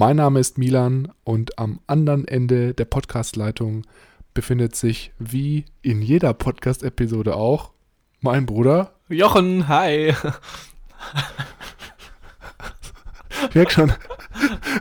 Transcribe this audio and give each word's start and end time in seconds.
Mein 0.00 0.14
Name 0.14 0.38
ist 0.38 0.58
Milan 0.58 1.10
und 1.24 1.58
am 1.58 1.80
anderen 1.88 2.28
Ende 2.28 2.72
der 2.72 2.84
Podcastleitung 2.84 3.84
befindet 4.32 4.76
sich, 4.76 5.10
wie 5.18 5.64
in 5.82 6.02
jeder 6.02 6.34
Podcast-Episode 6.34 7.34
auch, 7.34 7.72
mein 8.20 8.46
Bruder. 8.46 8.92
Jochen, 9.08 9.66
hi. 9.66 10.14
Ich 13.48 13.54
merke 13.56 13.72
schon, 13.72 13.92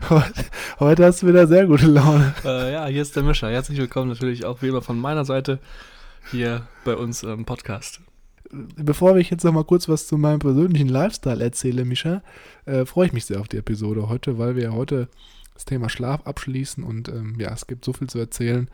heute, 0.79 1.05
hast 1.05 1.23
du 1.23 1.27
wieder 1.27 1.47
sehr 1.47 1.65
gute 1.65 1.87
Laune. 1.87 2.35
Äh, 2.45 2.73
ja, 2.73 2.85
hier 2.85 3.01
ist 3.01 3.15
der 3.15 3.23
Mischer. 3.23 3.49
Herzlich 3.49 3.79
willkommen 3.79 4.09
natürlich 4.09 4.45
auch 4.45 4.61
wie 4.61 4.67
immer 4.67 4.83
von 4.83 4.99
meiner 4.99 5.25
Seite 5.25 5.57
hier 6.29 6.67
bei 6.85 6.95
uns 6.95 7.23
im 7.23 7.43
Podcast 7.43 8.01
bevor 8.51 9.17
ich 9.17 9.29
jetzt 9.29 9.43
noch 9.43 9.53
mal 9.53 9.63
kurz 9.63 9.89
was 9.89 10.07
zu 10.07 10.17
meinem 10.17 10.39
persönlichen 10.39 10.89
Lifestyle 10.89 11.43
erzähle, 11.43 11.85
Mischa, 11.85 12.21
äh, 12.65 12.85
freue 12.85 13.07
ich 13.07 13.13
mich 13.13 13.25
sehr 13.25 13.39
auf 13.39 13.47
die 13.47 13.57
Episode 13.57 14.09
heute, 14.09 14.37
weil 14.37 14.55
wir 14.55 14.63
ja 14.63 14.71
heute 14.71 15.09
das 15.53 15.65
Thema 15.65 15.89
Schlaf 15.89 16.25
abschließen 16.25 16.83
und 16.83 17.09
ähm, 17.09 17.35
ja, 17.39 17.51
es 17.51 17.67
gibt 17.67 17.83
so 17.83 17.93
viel 17.93 18.07
zu 18.07 18.19
erzählen. 18.19 18.69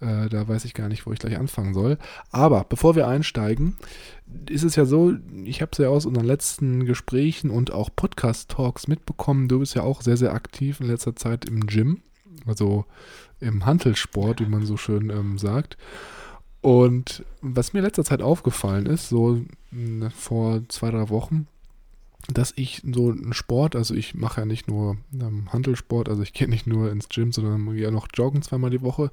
Äh, 0.00 0.28
da 0.28 0.48
weiß 0.48 0.64
ich 0.64 0.74
gar 0.74 0.88
nicht, 0.88 1.06
wo 1.06 1.12
ich 1.12 1.18
gleich 1.18 1.38
anfangen 1.38 1.74
soll. 1.74 1.98
Aber 2.30 2.64
bevor 2.68 2.96
wir 2.96 3.06
einsteigen, 3.06 3.76
ist 4.48 4.64
es 4.64 4.76
ja 4.76 4.86
so, 4.86 5.14
ich 5.44 5.60
habe 5.62 5.70
es 5.72 5.78
ja 5.78 5.88
aus 5.88 6.06
unseren 6.06 6.26
letzten 6.26 6.84
Gesprächen 6.86 7.50
und 7.50 7.72
auch 7.72 7.90
Podcast-Talks 7.94 8.88
mitbekommen, 8.88 9.48
du 9.48 9.60
bist 9.60 9.74
ja 9.74 9.82
auch 9.82 10.02
sehr, 10.02 10.16
sehr 10.16 10.32
aktiv 10.32 10.80
in 10.80 10.86
letzter 10.86 11.14
Zeit 11.14 11.44
im 11.44 11.66
Gym, 11.66 12.02
also 12.46 12.86
im 13.40 13.66
Handelsport, 13.66 14.40
wie 14.40 14.46
man 14.46 14.64
so 14.64 14.76
schön 14.76 15.10
ähm, 15.10 15.38
sagt. 15.38 15.76
Und 16.60 17.24
was 17.40 17.72
mir 17.72 17.80
letzter 17.80 18.04
Zeit 18.04 18.22
aufgefallen 18.22 18.86
ist, 18.86 19.08
so 19.08 19.40
hm, 19.70 20.10
vor 20.10 20.62
zwei, 20.68 20.90
drei 20.90 21.08
Wochen, 21.08 21.46
dass 22.28 22.52
ich 22.56 22.82
so 22.84 23.10
einen 23.10 23.32
Sport, 23.32 23.76
also 23.76 23.94
ich 23.94 24.14
mache 24.14 24.42
ja 24.42 24.46
nicht 24.46 24.68
nur 24.68 24.98
ähm, 25.14 25.52
Handelsport, 25.52 26.08
also 26.08 26.22
ich 26.22 26.32
gehe 26.34 26.48
nicht 26.48 26.66
nur 26.66 26.90
ins 26.90 27.08
Gym, 27.08 27.32
sondern 27.32 27.72
gehe 27.72 27.84
ja 27.84 27.90
noch 27.90 28.08
joggen 28.12 28.42
zweimal 28.42 28.70
die 28.70 28.82
Woche. 28.82 29.10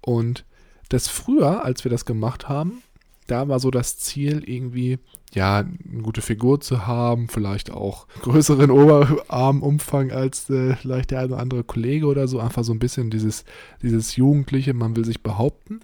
Und 0.00 0.44
das 0.88 1.08
früher, 1.08 1.64
als 1.64 1.84
wir 1.84 1.90
das 1.90 2.04
gemacht 2.04 2.48
haben, 2.48 2.82
da 3.26 3.46
war 3.46 3.60
so 3.60 3.70
das 3.70 3.98
Ziel 3.98 4.42
irgendwie, 4.44 4.98
ja, 5.32 5.58
eine 5.58 6.02
gute 6.02 6.20
Figur 6.20 6.60
zu 6.60 6.86
haben, 6.86 7.28
vielleicht 7.28 7.70
auch 7.70 8.08
größeren 8.22 8.70
Oberarmumfang 8.72 10.10
als 10.10 10.50
äh, 10.50 10.74
vielleicht 10.74 11.12
der 11.12 11.20
eine 11.20 11.34
oder 11.34 11.38
andere 11.38 11.62
Kollege 11.62 12.06
oder 12.06 12.26
so, 12.26 12.40
einfach 12.40 12.64
so 12.64 12.72
ein 12.72 12.80
bisschen 12.80 13.10
dieses, 13.10 13.44
dieses 13.82 14.16
Jugendliche, 14.16 14.74
man 14.74 14.96
will 14.96 15.04
sich 15.04 15.22
behaupten. 15.22 15.80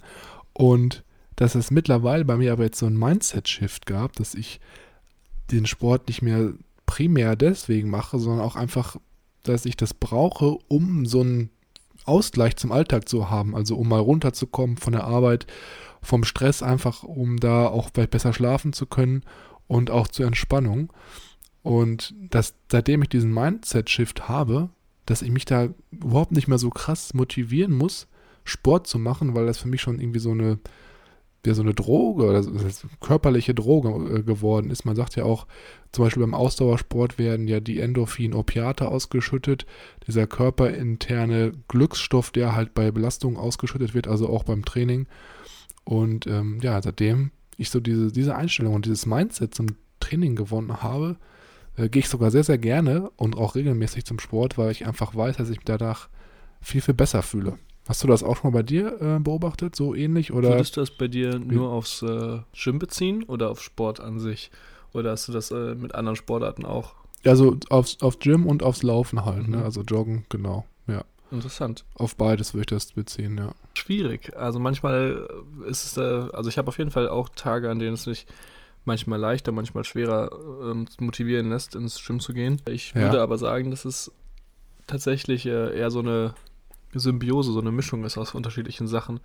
Und 0.57 1.05
dass 1.37 1.55
es 1.55 1.71
mittlerweile 1.71 2.25
bei 2.25 2.39
mir 2.39 2.53
aber 2.53 2.65
jetzt 2.65 2.79
so 2.79 2.87
ein 2.87 2.97
Mindset-Shift 2.97 3.85
gab, 3.85 4.15
dass 4.15 4.35
ich 4.35 4.59
den 5.51 5.67
Sport 5.67 6.09
nicht 6.09 6.23
mehr 6.23 6.55
primär 6.87 7.37
deswegen 7.37 7.91
mache, 7.91 8.19
sondern 8.19 8.45
auch 8.45 8.57
einfach, 8.57 8.97
dass 9.43 9.67
ich 9.67 9.77
das 9.77 9.93
brauche, 9.93 10.57
um 10.69 11.05
so 11.05 11.21
einen 11.21 11.51
Ausgleich 12.07 12.57
zum 12.57 12.73
Alltag 12.73 13.07
zu 13.07 13.29
haben. 13.29 13.55
Also 13.55 13.77
um 13.77 13.87
mal 13.87 14.01
runterzukommen 14.01 14.79
von 14.79 14.95
der 14.95 15.05
Arbeit, 15.05 15.47
vom 16.01 16.25
Stress, 16.25 16.63
einfach 16.63 17.03
um 17.03 17.37
da 17.37 17.67
auch 17.67 17.91
vielleicht 17.93 18.13
besser 18.13 18.33
schlafen 18.33 18.73
zu 18.73 18.87
können 18.87 19.25
und 19.67 19.91
auch 19.91 20.09
zur 20.09 20.27
Entspannung. 20.27 20.91
Und 21.63 22.15
dass 22.31 22.55
seitdem 22.73 23.03
ich 23.03 23.11
diesen 23.11 23.35
Mindset-Shift 23.35 24.27
habe, 24.27 24.71
dass 25.05 25.21
ich 25.21 25.31
mich 25.31 25.45
da 25.45 25.69
überhaupt 25.91 26.33
nicht 26.33 26.49
mehr 26.49 26.59
so 26.59 26.71
krass 26.71 27.13
motivieren 27.13 27.75
muss, 27.75 28.09
Sport 28.47 28.87
zu 28.87 28.99
machen, 28.99 29.35
weil 29.35 29.47
das 29.47 29.59
für 29.59 29.69
mich 29.69 29.81
schon 29.81 30.01
irgendwie 30.01 30.21
so 30.21 30.31
eine, 30.31 30.59
ja, 31.45 31.55
so 31.55 31.63
eine 31.63 31.75
Droge 31.75 32.25
oder 32.25 32.43
so, 32.43 32.53
körperliche 33.01 33.55
Droge 33.55 34.19
äh, 34.19 34.23
geworden 34.23 34.71
ist. 34.71 34.85
Man 34.85 34.97
sagt 34.97 35.17
ja 35.17 35.25
auch, 35.25 35.47
zum 35.93 36.05
Beispiel 36.05 36.23
beim 36.23 36.35
Ausdauersport 36.35 37.19
werden 37.19 37.49
ja 37.49 37.61
die 37.61 37.81
Endorphin-Opiate 37.81 38.89
ausgeschüttet, 38.89 39.67
dieser 40.07 40.27
körperinterne 40.27 41.53
Glücksstoff, 41.69 42.31
der 42.31 42.55
halt 42.55 42.75
bei 42.75 42.91
Belastung 42.91 43.37
ausgeschüttet 43.37 43.95
wird, 43.95 44.09
also 44.09 44.29
auch 44.29 44.45
beim 44.45 44.65
Training. 44.65 45.07
Und 45.85 46.27
ähm, 46.27 46.59
ja, 46.63 46.81
seitdem 46.83 47.31
ich 47.57 47.71
so 47.71 47.81
diese, 47.81 48.13
diese 48.13 48.37
Einstellung 48.37 48.75
und 48.75 48.87
dieses 48.87 49.07
Mindset 49.07 49.55
zum 49.55 49.69
Training 50.01 50.37
gewonnen 50.37 50.83
habe, 50.83 51.17
äh, 51.77 51.89
gehe 51.89 52.01
ich 52.01 52.09
sogar 52.09 52.31
sehr, 52.31 52.45
sehr 52.45 52.59
gerne 52.59 53.11
und 53.17 53.37
auch 53.37 53.55
regelmäßig 53.55 54.05
zum 54.05 54.19
Sport, 54.19 54.59
weil 54.59 54.71
ich 54.71 54.87
einfach 54.87 55.15
weiß, 55.15 55.37
dass 55.37 55.51
ich 55.51 55.59
mich 55.59 55.65
danach 55.65 56.09
viel, 56.61 56.81
viel 56.81 56.95
besser 56.95 57.23
fühle. 57.23 57.59
Hast 57.89 58.03
du 58.03 58.09
das 58.09 58.23
auch 58.23 58.37
schon 58.37 58.51
mal 58.51 58.59
bei 58.59 58.63
dir 58.63 59.01
äh, 59.01 59.19
beobachtet, 59.21 59.77
so 59.77 59.95
ähnlich? 59.95 60.33
Oder? 60.33 60.51
Würdest 60.51 60.77
du 60.77 60.81
das 60.81 60.91
bei 60.91 61.09
dir 61.09 61.39
nur 61.39 61.71
aufs 61.71 62.03
äh, 62.03 62.41
Gym 62.53 62.79
beziehen 62.79 63.23
oder 63.25 63.51
auf 63.51 63.63
Sport 63.63 64.01
an 64.01 64.19
sich? 64.19 64.51
Oder 64.93 65.13
hast 65.13 65.29
du 65.29 65.33
das 65.33 65.51
äh, 65.51 65.75
mit 65.75 65.95
anderen 65.95 66.17
Sportarten 66.17 66.65
auch? 66.65 66.95
Also 67.25 67.57
aufs, 67.71 68.03
aufs 68.03 68.19
Gym 68.19 68.47
und 68.47 68.63
aufs 68.63 68.83
Laufen 68.83 69.25
halt, 69.25 69.43
ne? 69.43 69.45
mhm. 69.45 69.51
ne? 69.57 69.65
Also 69.65 69.83
Joggen, 69.83 70.25
genau, 70.29 70.65
ja. 70.87 71.05
Interessant. 71.31 71.85
Auf 71.95 72.17
beides 72.17 72.55
würde 72.55 72.63
ich 72.63 72.67
das 72.67 72.93
beziehen, 72.93 73.37
ja. 73.39 73.53
Schwierig. 73.75 74.37
Also 74.37 74.59
manchmal 74.59 75.29
ist 75.69 75.85
es, 75.85 75.97
äh, 75.97 76.29
also 76.33 76.49
ich 76.49 76.59
habe 76.59 76.69
auf 76.69 76.79
jeden 76.79 76.91
Fall 76.91 77.09
auch 77.09 77.29
Tage, 77.29 77.71
an 77.71 77.79
denen 77.79 77.95
es 77.95 78.07
mich 78.07 78.27
manchmal 78.85 79.19
leichter, 79.19 79.53
manchmal 79.53 79.85
schwerer 79.85 80.31
ähm, 80.63 80.87
motivieren 80.99 81.51
lässt, 81.51 81.75
ins 81.75 82.05
Gym 82.05 82.21
zu 82.21 82.33
gehen. 82.33 82.63
Ich 82.69 82.95
ja. 82.95 83.03
würde 83.03 83.21
aber 83.21 83.39
sagen, 83.39 83.71
dass 83.71 83.85
es 83.85 84.13
tatsächlich 84.87 85.47
äh, 85.47 85.77
eher 85.77 85.91
so 85.91 85.99
eine 85.99 86.35
Symbiose, 86.99 87.53
so 87.53 87.61
eine 87.61 87.73
Mischung 87.73 88.05
ist 88.05 88.19
aus 88.19 88.35
unterschiedlichen 88.35 88.89
Sachen. 88.89 89.21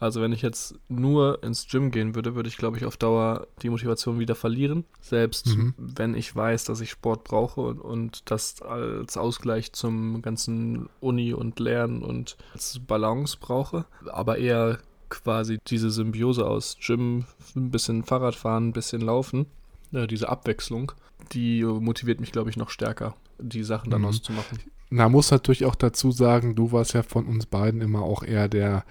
Also 0.00 0.20
wenn 0.22 0.32
ich 0.32 0.42
jetzt 0.42 0.76
nur 0.88 1.42
ins 1.42 1.66
Gym 1.66 1.90
gehen 1.90 2.14
würde, 2.14 2.36
würde 2.36 2.48
ich, 2.48 2.56
glaube 2.56 2.76
ich, 2.76 2.84
auf 2.84 2.96
Dauer 2.96 3.48
die 3.62 3.70
Motivation 3.70 4.20
wieder 4.20 4.36
verlieren. 4.36 4.84
Selbst 5.00 5.48
mhm. 5.48 5.74
wenn 5.76 6.14
ich 6.14 6.34
weiß, 6.34 6.64
dass 6.64 6.80
ich 6.80 6.90
Sport 6.90 7.24
brauche 7.24 7.62
und, 7.62 7.80
und, 7.80 8.30
das 8.30 8.62
als 8.62 9.16
Ausgleich 9.16 9.72
zum 9.72 10.22
ganzen 10.22 10.88
Uni 11.00 11.32
und 11.32 11.58
Lernen 11.58 12.02
und 12.02 12.36
als 12.52 12.78
Balance 12.86 13.38
brauche. 13.40 13.86
Aber 14.06 14.38
eher 14.38 14.78
quasi 15.08 15.58
diese 15.66 15.90
Symbiose 15.90 16.46
aus 16.46 16.76
Gym, 16.80 17.24
ein 17.56 17.70
bisschen 17.70 18.04
Fahrradfahren, 18.04 18.68
ein 18.68 18.72
bisschen 18.72 19.00
Laufen, 19.00 19.46
äh, 19.92 20.06
diese 20.06 20.28
Abwechslung, 20.28 20.92
die 21.32 21.64
motiviert 21.64 22.20
mich, 22.20 22.30
glaube 22.30 22.50
ich, 22.50 22.56
noch 22.56 22.70
stärker, 22.70 23.14
die 23.38 23.62
Sachen 23.62 23.90
dann 23.90 24.02
mhm. 24.02 24.08
auszumachen. 24.08 24.58
Na, 24.90 25.08
muss 25.08 25.30
natürlich 25.30 25.64
auch 25.64 25.74
dazu 25.74 26.12
sagen, 26.12 26.54
du 26.54 26.72
warst 26.72 26.94
ja 26.94 27.02
von 27.02 27.26
uns 27.26 27.46
beiden 27.46 27.80
immer 27.80 28.02
auch 28.02 28.22
eher 28.22 28.48
der 28.48 28.84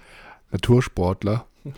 Natursportler. 0.50 1.46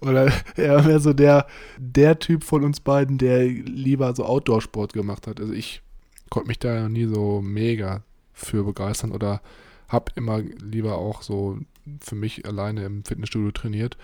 Oder 0.00 0.32
eher 0.56 0.82
mehr 0.82 1.00
so 1.00 1.12
der, 1.12 1.46
der 1.78 2.18
Typ 2.18 2.44
von 2.44 2.64
uns 2.64 2.80
beiden, 2.80 3.18
der 3.18 3.44
lieber 3.44 4.14
so 4.14 4.24
Outdoor-Sport 4.24 4.92
gemacht 4.92 5.26
hat. 5.26 5.40
Also 5.40 5.52
ich 5.52 5.82
konnte 6.30 6.48
mich 6.48 6.58
da 6.58 6.74
ja 6.74 6.88
nie 6.88 7.04
so 7.06 7.42
mega 7.42 8.02
für 8.32 8.64
begeistern 8.64 9.12
oder 9.12 9.42
habe 9.88 10.12
immer 10.16 10.40
lieber 10.40 10.96
auch 10.96 11.22
so 11.22 11.58
für 12.00 12.14
mich 12.14 12.46
alleine 12.46 12.84
im 12.84 13.04
Fitnessstudio 13.04 13.50
trainiert. 13.50 13.98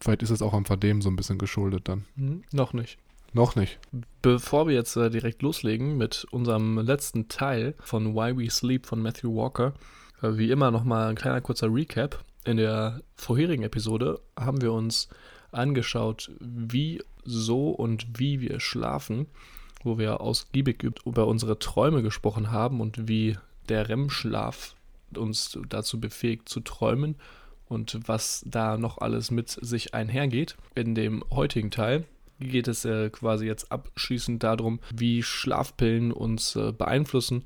Vielleicht 0.00 0.22
ist 0.22 0.30
es 0.30 0.42
auch 0.42 0.52
am 0.52 0.66
Verdehmen 0.66 1.00
so 1.00 1.08
ein 1.08 1.16
bisschen 1.16 1.38
geschuldet 1.38 1.88
dann. 1.88 2.04
Hm, 2.16 2.42
noch 2.52 2.74
nicht. 2.74 2.98
Noch 3.32 3.56
nicht. 3.56 3.78
Bevor 4.22 4.66
wir 4.66 4.74
jetzt 4.74 4.96
äh, 4.96 5.10
direkt 5.10 5.42
loslegen 5.42 5.96
mit 5.96 6.26
unserem 6.30 6.78
letzten 6.78 7.28
Teil 7.28 7.74
von 7.80 8.14
Why 8.14 8.36
We 8.36 8.50
Sleep 8.50 8.86
von 8.86 9.02
Matthew 9.02 9.34
Walker, 9.34 9.74
äh, 10.22 10.36
wie 10.36 10.50
immer 10.50 10.70
nochmal 10.70 11.08
ein 11.08 11.16
kleiner 11.16 11.40
kurzer 11.40 11.72
Recap. 11.72 12.24
In 12.44 12.56
der 12.56 13.02
vorherigen 13.16 13.64
Episode 13.64 14.20
haben 14.38 14.60
wir 14.62 14.72
uns 14.72 15.08
angeschaut, 15.52 16.30
wie 16.40 17.02
so 17.24 17.70
und 17.70 18.18
wie 18.18 18.40
wir 18.40 18.60
schlafen, 18.60 19.26
wo 19.82 19.98
wir 19.98 20.20
ausgiebig 20.20 20.82
über 21.04 21.26
unsere 21.26 21.58
Träume 21.58 22.02
gesprochen 22.02 22.50
haben 22.50 22.80
und 22.80 23.08
wie 23.08 23.36
der 23.68 23.88
REM-Schlaf 23.88 24.74
uns 25.14 25.58
dazu 25.68 26.00
befähigt 26.00 26.48
zu 26.48 26.60
träumen 26.60 27.16
und 27.68 27.98
was 28.06 28.44
da 28.46 28.76
noch 28.76 28.98
alles 28.98 29.30
mit 29.30 29.50
sich 29.50 29.94
einhergeht. 29.94 30.56
In 30.74 30.94
dem 30.94 31.24
heutigen 31.30 31.70
Teil 31.70 32.04
geht 32.38 32.68
es 32.68 32.84
äh, 32.84 33.10
quasi 33.10 33.46
jetzt 33.46 33.70
abschließend 33.72 34.42
darum, 34.42 34.80
wie 34.94 35.22
Schlafpillen 35.22 36.12
uns 36.12 36.56
äh, 36.56 36.72
beeinflussen 36.72 37.44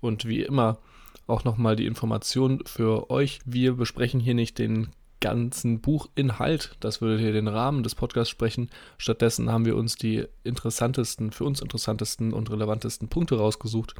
und 0.00 0.26
wie 0.26 0.42
immer 0.42 0.78
auch 1.26 1.44
nochmal 1.44 1.76
die 1.76 1.86
Information 1.86 2.60
für 2.66 3.10
euch. 3.10 3.40
Wir 3.44 3.74
besprechen 3.74 4.20
hier 4.20 4.34
nicht 4.34 4.58
den 4.58 4.88
ganzen 5.20 5.80
Buchinhalt, 5.80 6.76
das 6.80 7.00
würde 7.00 7.22
hier 7.22 7.32
den 7.32 7.46
Rahmen 7.46 7.84
des 7.84 7.94
Podcasts 7.94 8.30
sprechen. 8.30 8.68
Stattdessen 8.98 9.50
haben 9.50 9.64
wir 9.64 9.76
uns 9.76 9.94
die 9.94 10.24
interessantesten, 10.42 11.30
für 11.30 11.44
uns 11.44 11.60
interessantesten 11.60 12.32
und 12.32 12.50
relevantesten 12.50 13.08
Punkte 13.08 13.36
rausgesucht, 13.36 13.94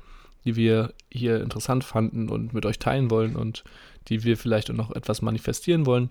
die 0.44 0.56
wir 0.56 0.92
hier 1.12 1.40
interessant 1.40 1.84
fanden 1.84 2.28
und 2.28 2.52
mit 2.52 2.66
euch 2.66 2.80
teilen 2.80 3.10
wollen 3.10 3.36
und 3.36 3.62
die 4.08 4.24
wir 4.24 4.36
vielleicht 4.36 4.70
noch 4.70 4.90
etwas 4.90 5.22
manifestieren 5.22 5.86
wollen. 5.86 6.10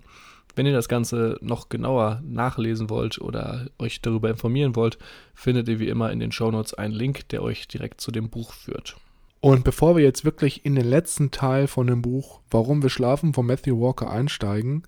Wenn 0.54 0.66
ihr 0.66 0.72
das 0.72 0.88
Ganze 0.88 1.38
noch 1.40 1.68
genauer 1.68 2.22
nachlesen 2.24 2.90
wollt 2.90 3.20
oder 3.20 3.66
euch 3.78 4.00
darüber 4.02 4.30
informieren 4.30 4.76
wollt, 4.76 4.98
findet 5.34 5.68
ihr 5.68 5.78
wie 5.78 5.88
immer 5.88 6.12
in 6.12 6.20
den 6.20 6.32
Shownotes 6.32 6.74
einen 6.74 6.94
Link, 6.94 7.28
der 7.30 7.42
euch 7.42 7.68
direkt 7.68 8.00
zu 8.00 8.10
dem 8.10 8.28
Buch 8.28 8.52
führt. 8.52 8.96
Und 9.40 9.64
bevor 9.64 9.96
wir 9.96 10.04
jetzt 10.04 10.24
wirklich 10.24 10.64
in 10.64 10.76
den 10.76 10.86
letzten 10.86 11.32
Teil 11.32 11.66
von 11.66 11.88
dem 11.88 12.00
Buch 12.00 12.40
Warum 12.50 12.82
wir 12.82 12.90
schlafen 12.90 13.34
von 13.34 13.46
Matthew 13.46 13.80
Walker 13.80 14.08
einsteigen, 14.08 14.84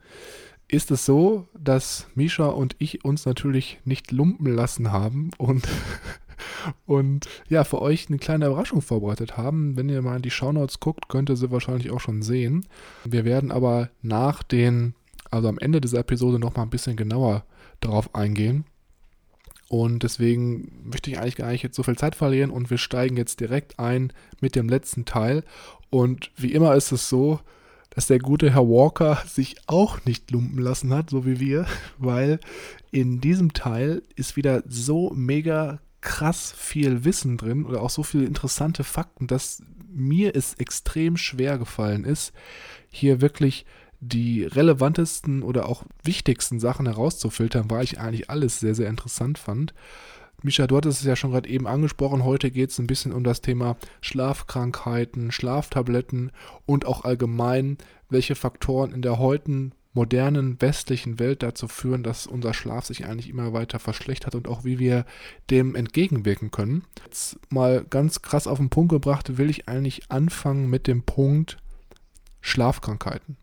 ist 0.68 0.90
es 0.90 1.04
so, 1.04 1.48
dass 1.58 2.06
Misha 2.14 2.46
und 2.46 2.76
ich 2.78 3.04
uns 3.04 3.26
natürlich 3.26 3.80
nicht 3.84 4.12
lumpen 4.12 4.46
lassen 4.46 4.92
haben 4.92 5.30
und, 5.38 5.66
und 6.86 7.28
ja, 7.48 7.64
für 7.64 7.82
euch 7.82 8.08
eine 8.08 8.18
kleine 8.18 8.46
Überraschung 8.46 8.80
vorbereitet 8.80 9.36
haben. 9.36 9.76
Wenn 9.76 9.88
ihr 9.88 10.02
mal 10.02 10.16
in 10.16 10.22
die 10.22 10.30
Shownotes 10.30 10.80
guckt, 10.80 11.08
könnt 11.08 11.30
ihr 11.30 11.36
sie 11.36 11.50
wahrscheinlich 11.50 11.90
auch 11.90 12.00
schon 12.00 12.22
sehen. 12.22 12.66
Wir 13.04 13.24
werden 13.24 13.50
aber 13.50 13.90
nach 14.02 14.42
den, 14.42 14.94
also 15.34 15.48
am 15.48 15.58
Ende 15.58 15.80
dieser 15.80 15.98
Episode 15.98 16.38
nochmal 16.38 16.66
ein 16.66 16.70
bisschen 16.70 16.96
genauer 16.96 17.44
darauf 17.80 18.14
eingehen. 18.14 18.64
Und 19.68 20.02
deswegen 20.02 20.88
möchte 20.88 21.10
ich 21.10 21.18
eigentlich 21.18 21.36
gar 21.36 21.50
nicht 21.50 21.62
jetzt 21.62 21.76
so 21.76 21.82
viel 21.82 21.96
Zeit 21.96 22.14
verlieren 22.14 22.50
und 22.50 22.70
wir 22.70 22.78
steigen 22.78 23.16
jetzt 23.16 23.40
direkt 23.40 23.78
ein 23.78 24.12
mit 24.40 24.56
dem 24.56 24.68
letzten 24.68 25.04
Teil. 25.04 25.42
Und 25.90 26.30
wie 26.36 26.52
immer 26.52 26.74
ist 26.74 26.92
es 26.92 27.08
so, 27.08 27.40
dass 27.90 28.06
der 28.06 28.18
gute 28.18 28.52
Herr 28.52 28.68
Walker 28.68 29.22
sich 29.26 29.56
auch 29.66 30.04
nicht 30.04 30.30
lumpen 30.30 30.58
lassen 30.58 30.92
hat, 30.92 31.10
so 31.10 31.24
wie 31.26 31.40
wir, 31.40 31.66
weil 31.98 32.40
in 32.90 33.20
diesem 33.20 33.52
Teil 33.52 34.02
ist 34.16 34.36
wieder 34.36 34.62
so 34.68 35.10
mega 35.14 35.80
krass 36.00 36.52
viel 36.56 37.04
Wissen 37.04 37.38
drin 37.38 37.64
oder 37.64 37.80
auch 37.80 37.90
so 37.90 38.02
viele 38.02 38.26
interessante 38.26 38.84
Fakten, 38.84 39.26
dass 39.26 39.62
mir 39.90 40.36
es 40.36 40.54
extrem 40.54 41.16
schwer 41.16 41.56
gefallen 41.56 42.04
ist, 42.04 42.32
hier 42.90 43.20
wirklich 43.20 43.64
die 44.08 44.44
relevantesten 44.44 45.42
oder 45.42 45.68
auch 45.68 45.84
wichtigsten 46.02 46.60
Sachen 46.60 46.86
herauszufiltern, 46.86 47.70
weil 47.70 47.84
ich 47.84 47.98
eigentlich 47.98 48.30
alles 48.30 48.60
sehr, 48.60 48.74
sehr 48.74 48.88
interessant 48.88 49.38
fand. 49.38 49.74
Micha, 50.42 50.66
du 50.66 50.76
hattest 50.76 51.00
es 51.00 51.06
ja 51.06 51.16
schon 51.16 51.30
gerade 51.30 51.48
eben 51.48 51.66
angesprochen. 51.66 52.24
Heute 52.24 52.50
geht 52.50 52.70
es 52.70 52.78
ein 52.78 52.86
bisschen 52.86 53.12
um 53.12 53.24
das 53.24 53.40
Thema 53.40 53.76
Schlafkrankheiten, 54.02 55.32
Schlaftabletten 55.32 56.32
und 56.66 56.86
auch 56.86 57.04
allgemein, 57.04 57.78
welche 58.10 58.34
Faktoren 58.34 58.92
in 58.92 59.00
der 59.00 59.18
heutigen 59.18 59.72
modernen 59.94 60.60
westlichen 60.60 61.18
Welt 61.18 61.42
dazu 61.42 61.68
führen, 61.68 62.02
dass 62.02 62.26
unser 62.26 62.52
Schlaf 62.52 62.84
sich 62.84 63.06
eigentlich 63.06 63.30
immer 63.30 63.52
weiter 63.52 63.78
verschlechtert 63.78 64.34
und 64.34 64.48
auch 64.48 64.64
wie 64.64 64.78
wir 64.78 65.06
dem 65.50 65.74
entgegenwirken 65.76 66.50
können. 66.50 66.84
Jetzt 67.04 67.38
mal 67.48 67.84
ganz 67.88 68.20
krass 68.20 68.46
auf 68.46 68.58
den 68.58 68.70
Punkt 68.70 68.90
gebracht, 68.90 69.38
will 69.38 69.48
ich 69.48 69.68
eigentlich 69.68 70.10
anfangen 70.10 70.68
mit 70.68 70.88
dem 70.88 71.04
Punkt 71.04 71.58
Schlafkrankheiten. 72.42 73.38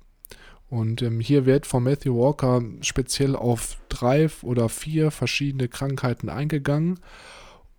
Und 0.71 1.01
ähm, 1.01 1.19
hier 1.19 1.45
wird 1.45 1.68
von 1.68 1.83
Matthew 1.83 2.15
Walker 2.15 2.63
speziell 2.79 3.35
auf 3.35 3.77
drei 3.89 4.29
oder 4.41 4.69
vier 4.69 5.12
verschiedene 5.12 5.68
Krankheiten 5.68 6.29
eingegangen. 6.29 7.01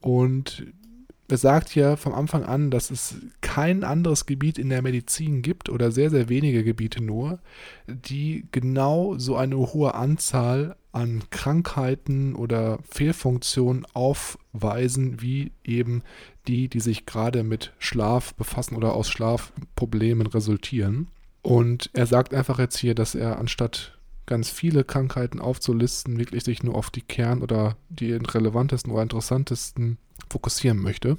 Und 0.02 0.66
er 1.26 1.38
sagt 1.38 1.70
hier 1.70 1.96
vom 1.96 2.12
Anfang 2.12 2.44
an, 2.44 2.70
dass 2.70 2.90
es 2.90 3.14
kein 3.40 3.82
anderes 3.82 4.26
Gebiet 4.26 4.58
in 4.58 4.68
der 4.68 4.82
Medizin 4.82 5.40
gibt 5.40 5.70
oder 5.70 5.90
sehr, 5.90 6.10
sehr 6.10 6.28
wenige 6.28 6.64
Gebiete 6.64 7.02
nur, 7.02 7.38
die 7.86 8.46
genau 8.52 9.16
so 9.16 9.36
eine 9.36 9.56
hohe 9.56 9.94
Anzahl 9.94 10.76
an 10.92 11.22
Krankheiten 11.30 12.34
oder 12.34 12.78
Fehlfunktionen 12.82 13.86
aufweisen, 13.94 15.22
wie 15.22 15.52
eben 15.64 16.02
die, 16.46 16.68
die 16.68 16.80
sich 16.80 17.06
gerade 17.06 17.42
mit 17.42 17.72
Schlaf 17.78 18.34
befassen 18.34 18.76
oder 18.76 18.92
aus 18.92 19.08
Schlafproblemen 19.08 20.26
resultieren. 20.26 21.08
Und 21.42 21.90
er 21.92 22.06
sagt 22.06 22.32
einfach 22.32 22.58
jetzt 22.58 22.78
hier, 22.78 22.94
dass 22.94 23.14
er 23.14 23.38
anstatt 23.38 23.98
ganz 24.26 24.48
viele 24.48 24.84
Krankheiten 24.84 25.40
aufzulisten, 25.40 26.18
wirklich 26.18 26.44
sich 26.44 26.62
nur 26.62 26.76
auf 26.76 26.90
die 26.90 27.02
Kern- 27.02 27.42
oder 27.42 27.76
die 27.88 28.12
relevantesten 28.12 28.92
oder 28.92 29.02
interessantesten 29.02 29.98
fokussieren 30.30 30.78
möchte. 30.78 31.18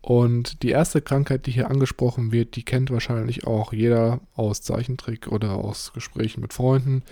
Und 0.00 0.62
die 0.62 0.70
erste 0.70 1.00
Krankheit, 1.00 1.46
die 1.46 1.52
hier 1.52 1.70
angesprochen 1.70 2.32
wird, 2.32 2.56
die 2.56 2.64
kennt 2.64 2.90
wahrscheinlich 2.90 3.46
auch 3.46 3.72
jeder 3.72 4.20
aus 4.34 4.62
Zeichentrick 4.62 5.28
oder 5.28 5.52
aus 5.52 5.92
Gesprächen 5.92 6.40
mit 6.40 6.52
Freunden. 6.52 7.02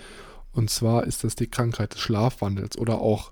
Und 0.51 0.69
zwar 0.69 1.05
ist 1.05 1.23
das 1.23 1.35
die 1.35 1.49
Krankheit 1.49 1.93
des 1.93 2.01
Schlafwandels 2.01 2.77
oder 2.77 2.99
auch 2.99 3.31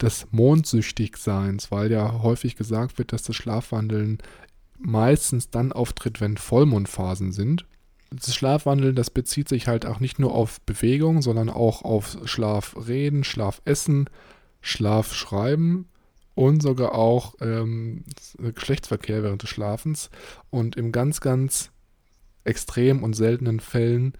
des 0.00 0.26
Mondsüchtigseins, 0.32 1.70
weil 1.70 1.92
ja 1.92 2.22
häufig 2.22 2.56
gesagt 2.56 2.98
wird, 2.98 3.12
dass 3.12 3.22
das 3.22 3.36
Schlafwandeln 3.36 4.18
meistens 4.78 5.50
dann 5.50 5.72
auftritt, 5.72 6.20
wenn 6.20 6.36
Vollmondphasen 6.36 7.32
sind 7.32 7.64
das 8.14 8.34
Schlafwandeln, 8.34 8.94
das 8.94 9.10
bezieht 9.10 9.48
sich 9.48 9.66
halt 9.66 9.86
auch 9.86 10.00
nicht 10.00 10.18
nur 10.18 10.34
auf 10.34 10.60
Bewegung, 10.62 11.22
sondern 11.22 11.50
auch 11.50 11.82
auf 11.82 12.18
Schlafreden, 12.24 13.24
Schlafessen, 13.24 14.08
Schlafschreiben 14.60 15.86
und 16.34 16.62
sogar 16.62 16.94
auch 16.94 17.34
ähm, 17.40 18.04
Geschlechtsverkehr 18.38 19.22
während 19.22 19.42
des 19.42 19.50
Schlafens. 19.50 20.10
Und 20.50 20.76
im 20.76 20.92
ganz, 20.92 21.20
ganz 21.20 21.70
extrem 22.44 23.02
und 23.02 23.14
seltenen 23.14 23.60
Fällen 23.60 24.14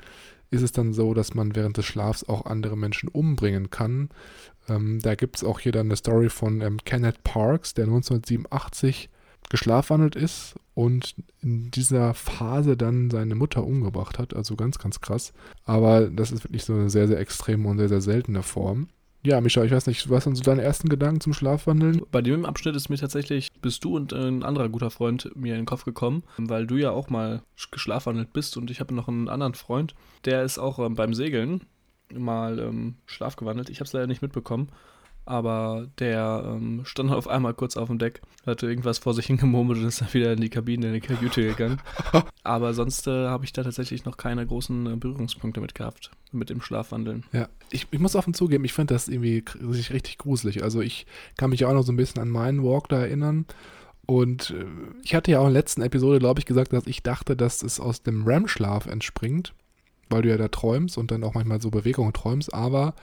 ist 0.51 0.63
es 0.63 0.73
dann 0.73 0.93
so, 0.93 1.15
dass 1.15 1.35
man 1.35 1.57
während 1.57 1.77
des 1.77 1.87
Schlafs 1.87 2.25
auch 2.25 2.47
andere 2.47 2.77
Menschen 2.77 3.09
umbringen 3.09 3.71
kann. 3.71 4.11
Ähm, 4.69 5.01
da 5.01 5.15
gibt 5.15 5.37
es 5.37 5.45
auch 5.45 5.61
hier 5.61 5.73
dann 5.73 5.87
eine 5.87 5.97
Story 5.97 6.29
von 6.29 6.61
ähm, 6.61 6.79
Kenneth 6.85 7.23
Parks, 7.25 7.75
der 7.75 7.85
1987 7.85 9.11
geschlafwandelt 9.51 10.17
ist 10.17 10.55
und 10.75 11.15
in 11.41 11.71
dieser 11.71 12.15
Phase 12.15 12.77
dann 12.77 13.11
seine 13.11 13.35
Mutter 13.35 13.65
umgebracht 13.65 14.19
hat. 14.19 14.35
Also 14.35 14.57
ganz, 14.57 14.79
ganz 14.79 15.01
krass. 15.01 15.33
Aber 15.65 16.09
das 16.09 16.33
ist 16.33 16.45
wirklich 16.45 16.65
so 16.65 16.75
eine 16.75 16.91
sehr, 16.91 17.09
sehr 17.09 17.19
extreme 17.19 17.69
und 17.69 17.79
sehr, 17.79 17.89
sehr 17.89 18.01
seltene 18.01 18.43
Form. 18.43 18.89
Ja, 19.27 19.41
Micha, 19.41 19.65
ich 19.65 19.73
weiß 19.73 19.87
nicht, 19.87 20.11
was 20.11 20.25
sind 20.25 20.37
so 20.37 20.43
deine 20.43 20.61
ersten 20.61 20.91
Gedanken 20.91 21.21
zum 21.21 21.33
Schlafwandeln? 21.33 22.03
Bei 22.13 22.21
dem 22.21 22.45
Abschnitt 22.45 22.77
ist 22.77 22.91
mir 22.91 22.99
tatsächlich, 22.99 23.49
bist 23.63 23.83
du 23.83 23.97
und 23.97 24.13
ein 24.13 24.43
anderer 24.43 24.69
guter 24.69 24.91
Freund 24.91 25.31
mir 25.35 25.55
in 25.55 25.61
den 25.61 25.67
Kopf 25.67 25.87
gekommen, 25.87 26.25
weil 26.37 26.67
du 26.67 26.77
ja 26.77 26.91
auch 26.91 27.09
mal 27.09 27.41
geschlafwandelt 27.71 28.35
bist 28.35 28.59
und 28.59 28.71
ich 28.71 28.81
habe 28.81 28.95
noch 28.95 29.09
einen 29.09 29.31
anderen 29.31 29.55
Freund, 29.55 29.95
der 30.27 30.43
ist 30.43 30.59
auch 30.59 30.79
ähm, 30.79 30.95
beim 30.95 31.15
Segeln 31.15 31.63
mal 32.13 32.59
ähm, 32.59 32.97
schlafgewandelt. 33.07 33.71
Ich 33.71 33.81
habe 33.81 33.87
es 33.87 33.95
leider 33.95 34.07
nicht 34.07 34.21
mitbekommen 34.21 34.69
aber 35.27 35.89
der 35.99 36.45
ähm, 36.47 36.83
stand 36.85 37.11
auf 37.11 37.29
einmal 37.29 37.55
kurz 37.55 37.77
auf 37.77 37.89
dem 37.89 37.99
Deck, 37.99 38.21
hatte 38.47 38.67
irgendwas 38.67 38.99
vor 38.99 39.15
sich 39.15 39.27
hingemurmelt 39.27 39.79
und 39.79 39.87
ist 39.87 40.01
dann 40.01 40.13
wieder 40.13 40.33
in 40.33 40.41
die 40.41 40.51
Kabine, 40.51 40.89
in 40.89 40.95
die 40.95 41.01
Kajüte 41.01 41.43
gegangen. 41.43 41.81
aber 42.43 42.75
sonst 42.75 43.07
äh, 43.07 43.29
habe 43.29 43.45
ich 43.45 43.53
da 43.53 43.63
tatsächlich 43.63 44.05
noch 44.05 44.17
keine 44.17 44.47
großen 44.47 44.87
äh, 44.87 44.97
Berührungspunkte 44.97 45.61
mit 45.61 45.75
gehabt, 45.75 46.11
mit 46.33 46.51
dem 46.51 46.61
Schlafwandeln. 46.61 47.25
Ja, 47.33 47.49
ich, 47.71 47.87
ich 47.91 47.99
muss 47.99 48.17
offen 48.17 48.35
zugeben, 48.35 48.65
ich 48.65 48.73
finde 48.73 48.95
das 48.95 49.09
irgendwie 49.09 49.45
richtig 49.63 50.19
gruselig. 50.19 50.63
Also 50.63 50.81
ich 50.81 51.07
kann 51.37 51.51
mich 51.51 51.65
auch 51.65 51.73
noch 51.73 51.85
so 51.85 51.93
ein 51.93 51.97
bisschen 51.97 52.21
an 52.21 52.29
meinen 52.29 52.63
Walk 52.63 52.89
da 52.89 53.01
erinnern. 53.01 53.47
Und 54.07 54.51
äh, 54.51 54.67
ich 55.03 55.15
hatte 55.15 55.31
ja 55.31 55.39
auch 55.39 55.47
in 55.47 55.55
der 55.55 55.61
letzten 55.61 55.81
Episode, 55.81 56.19
glaube 56.19 56.41
ich, 56.41 56.47
gesagt, 56.47 56.75
dass 56.75 56.87
ich 56.87 57.03
dachte, 57.03 57.37
dass 57.37 57.63
es 57.63 57.81
aus 57.81 58.03
dem 58.03 58.25
REM-Schlaf 58.27 58.87
entspringt 58.87 59.55
weil 60.15 60.23
du 60.23 60.29
ja 60.29 60.37
da 60.37 60.47
träumst 60.47 60.97
und 60.97 61.11
dann 61.11 61.25
auch 61.25 61.35
manchmal 61.35 61.61
so 61.61 61.71
Bewegungen 61.71 62.13
träumst. 62.13 62.55
Aber 62.55 62.95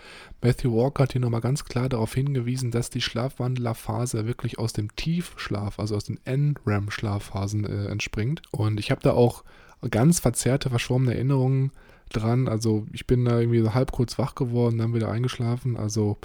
Matthew 0.42 0.74
Walker 0.74 1.04
hat 1.04 1.12
hier 1.12 1.20
nochmal 1.20 1.42
ganz 1.42 1.66
klar 1.66 1.90
darauf 1.90 2.14
hingewiesen, 2.14 2.72
dass 2.72 2.90
die 2.90 3.02
Schlafwandlerphase 3.02 4.26
wirklich 4.26 4.58
aus 4.58 4.72
dem 4.72 4.96
Tiefschlaf, 4.96 5.78
also 5.78 5.98
aus 5.98 6.06
den 6.06 6.22
N-REM-Schlafphasen 6.24 7.66
äh, 7.66 7.88
entspringt. 7.88 8.42
Und 8.52 8.80
ich 8.80 8.92
habe 8.92 9.02
da 9.02 9.12
auch 9.12 9.44
ganz 9.90 10.22
verzerrte, 10.22 10.70
verschwommene 10.70 11.14
Erinnerungen 11.14 11.72
dran. 12.12 12.48
Also 12.48 12.86
ich 12.94 13.06
bin 13.08 13.26
da 13.26 13.40
irgendwie 13.40 13.62
so 13.62 13.74
halb 13.74 13.92
kurz 13.92 14.18
wach 14.18 14.34
geworden, 14.34 14.78
dann 14.78 14.94
wieder 14.94 15.12
eingeschlafen. 15.12 15.76
Also 15.76 16.18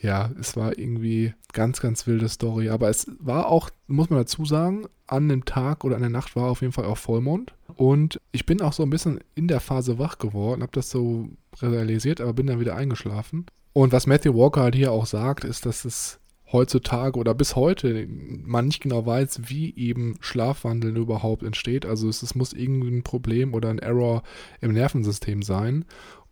ja, 0.00 0.30
es 0.38 0.56
war 0.56 0.78
irgendwie 0.78 1.34
ganz, 1.52 1.80
ganz 1.80 2.06
wilde 2.06 2.28
Story. 2.28 2.68
Aber 2.68 2.88
es 2.88 3.10
war 3.18 3.48
auch, 3.48 3.70
muss 3.86 4.10
man 4.10 4.20
dazu 4.20 4.44
sagen, 4.44 4.86
an 5.06 5.28
dem 5.28 5.44
Tag 5.44 5.84
oder 5.84 5.96
an 5.96 6.02
der 6.02 6.10
Nacht 6.10 6.36
war 6.36 6.50
auf 6.50 6.60
jeden 6.60 6.72
Fall 6.72 6.84
auch 6.84 6.98
Vollmond. 6.98 7.54
Und 7.74 8.20
ich 8.32 8.46
bin 8.46 8.60
auch 8.60 8.72
so 8.72 8.82
ein 8.82 8.90
bisschen 8.90 9.20
in 9.34 9.48
der 9.48 9.60
Phase 9.60 9.98
wach 9.98 10.18
geworden, 10.18 10.62
habe 10.62 10.72
das 10.72 10.90
so 10.90 11.28
realisiert, 11.60 12.20
aber 12.20 12.32
bin 12.32 12.46
dann 12.46 12.60
wieder 12.60 12.76
eingeschlafen. 12.76 13.46
Und 13.72 13.92
was 13.92 14.06
Matthew 14.06 14.34
Walker 14.34 14.62
halt 14.62 14.74
hier 14.74 14.92
auch 14.92 15.06
sagt, 15.06 15.44
ist, 15.44 15.66
dass 15.66 15.84
es 15.84 16.18
heutzutage 16.52 17.18
oder 17.18 17.34
bis 17.34 17.56
heute 17.56 18.06
man 18.08 18.66
nicht 18.66 18.82
genau 18.82 19.04
weiß, 19.04 19.42
wie 19.48 19.74
eben 19.76 20.16
Schlafwandeln 20.20 20.96
überhaupt 20.96 21.42
entsteht. 21.42 21.84
Also 21.84 22.08
es, 22.08 22.22
es 22.22 22.34
muss 22.34 22.52
irgendwie 22.52 22.88
ein 22.88 23.02
Problem 23.02 23.52
oder 23.52 23.68
ein 23.68 23.78
Error 23.78 24.22
im 24.60 24.72
Nervensystem 24.72 25.42
sein. 25.42 25.84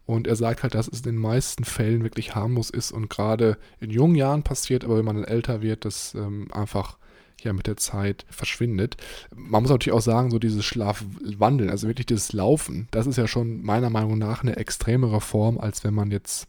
Und 0.06 0.26
er 0.26 0.36
sagt 0.36 0.62
halt, 0.62 0.74
dass 0.74 0.88
es 0.88 0.98
in 0.98 1.14
den 1.14 1.18
meisten 1.18 1.64
Fällen 1.64 2.02
wirklich 2.02 2.34
harmlos 2.34 2.70
ist 2.70 2.92
und 2.92 3.08
gerade 3.08 3.56
in 3.80 3.90
jungen 3.90 4.16
Jahren 4.16 4.42
passiert, 4.42 4.84
aber 4.84 4.98
wenn 4.98 5.04
man 5.04 5.16
dann 5.16 5.24
älter 5.24 5.62
wird, 5.62 5.84
das 5.84 6.14
ähm, 6.14 6.48
einfach 6.52 6.98
ja 7.42 7.52
mit 7.52 7.66
der 7.66 7.76
Zeit 7.76 8.24
verschwindet. 8.30 8.96
Man 9.34 9.62
muss 9.62 9.70
natürlich 9.70 9.96
auch 9.96 10.02
sagen, 10.02 10.30
so 10.30 10.38
dieses 10.38 10.64
Schlafwandeln, 10.64 11.70
also 11.70 11.88
wirklich 11.88 12.06
dieses 12.06 12.32
Laufen, 12.32 12.88
das 12.90 13.06
ist 13.06 13.16
ja 13.16 13.26
schon 13.26 13.62
meiner 13.62 13.90
Meinung 13.90 14.18
nach 14.18 14.42
eine 14.42 14.56
extremere 14.56 15.20
Form, 15.20 15.58
als 15.58 15.84
wenn 15.84 15.94
man 15.94 16.10
jetzt 16.10 16.48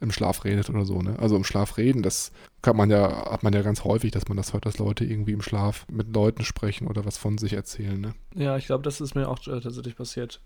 im 0.00 0.10
Schlaf 0.10 0.44
redet 0.44 0.68
oder 0.70 0.84
so, 0.84 1.00
ne? 1.00 1.18
Also 1.18 1.36
im 1.36 1.44
Schlaf 1.44 1.78
reden, 1.78 2.02
das 2.02 2.32
kann 2.62 2.76
man 2.76 2.90
ja, 2.90 3.30
hat 3.30 3.42
man 3.42 3.52
ja 3.52 3.62
ganz 3.62 3.84
häufig, 3.84 4.10
dass 4.10 4.28
man 4.28 4.36
das 4.36 4.52
hört, 4.52 4.66
dass 4.66 4.78
Leute 4.78 5.04
irgendwie 5.04 5.32
im 5.32 5.42
Schlaf 5.42 5.86
mit 5.90 6.14
Leuten 6.14 6.44
sprechen 6.44 6.88
oder 6.88 7.04
was 7.04 7.16
von 7.16 7.38
sich 7.38 7.54
erzählen, 7.54 8.00
ne? 8.00 8.14
Ja, 8.34 8.56
ich 8.56 8.66
glaube, 8.66 8.82
das 8.82 9.00
ist 9.00 9.14
mir 9.14 9.28
auch 9.28 9.38
äh, 9.46 9.60
tatsächlich 9.60 9.96
passiert. 9.96 10.40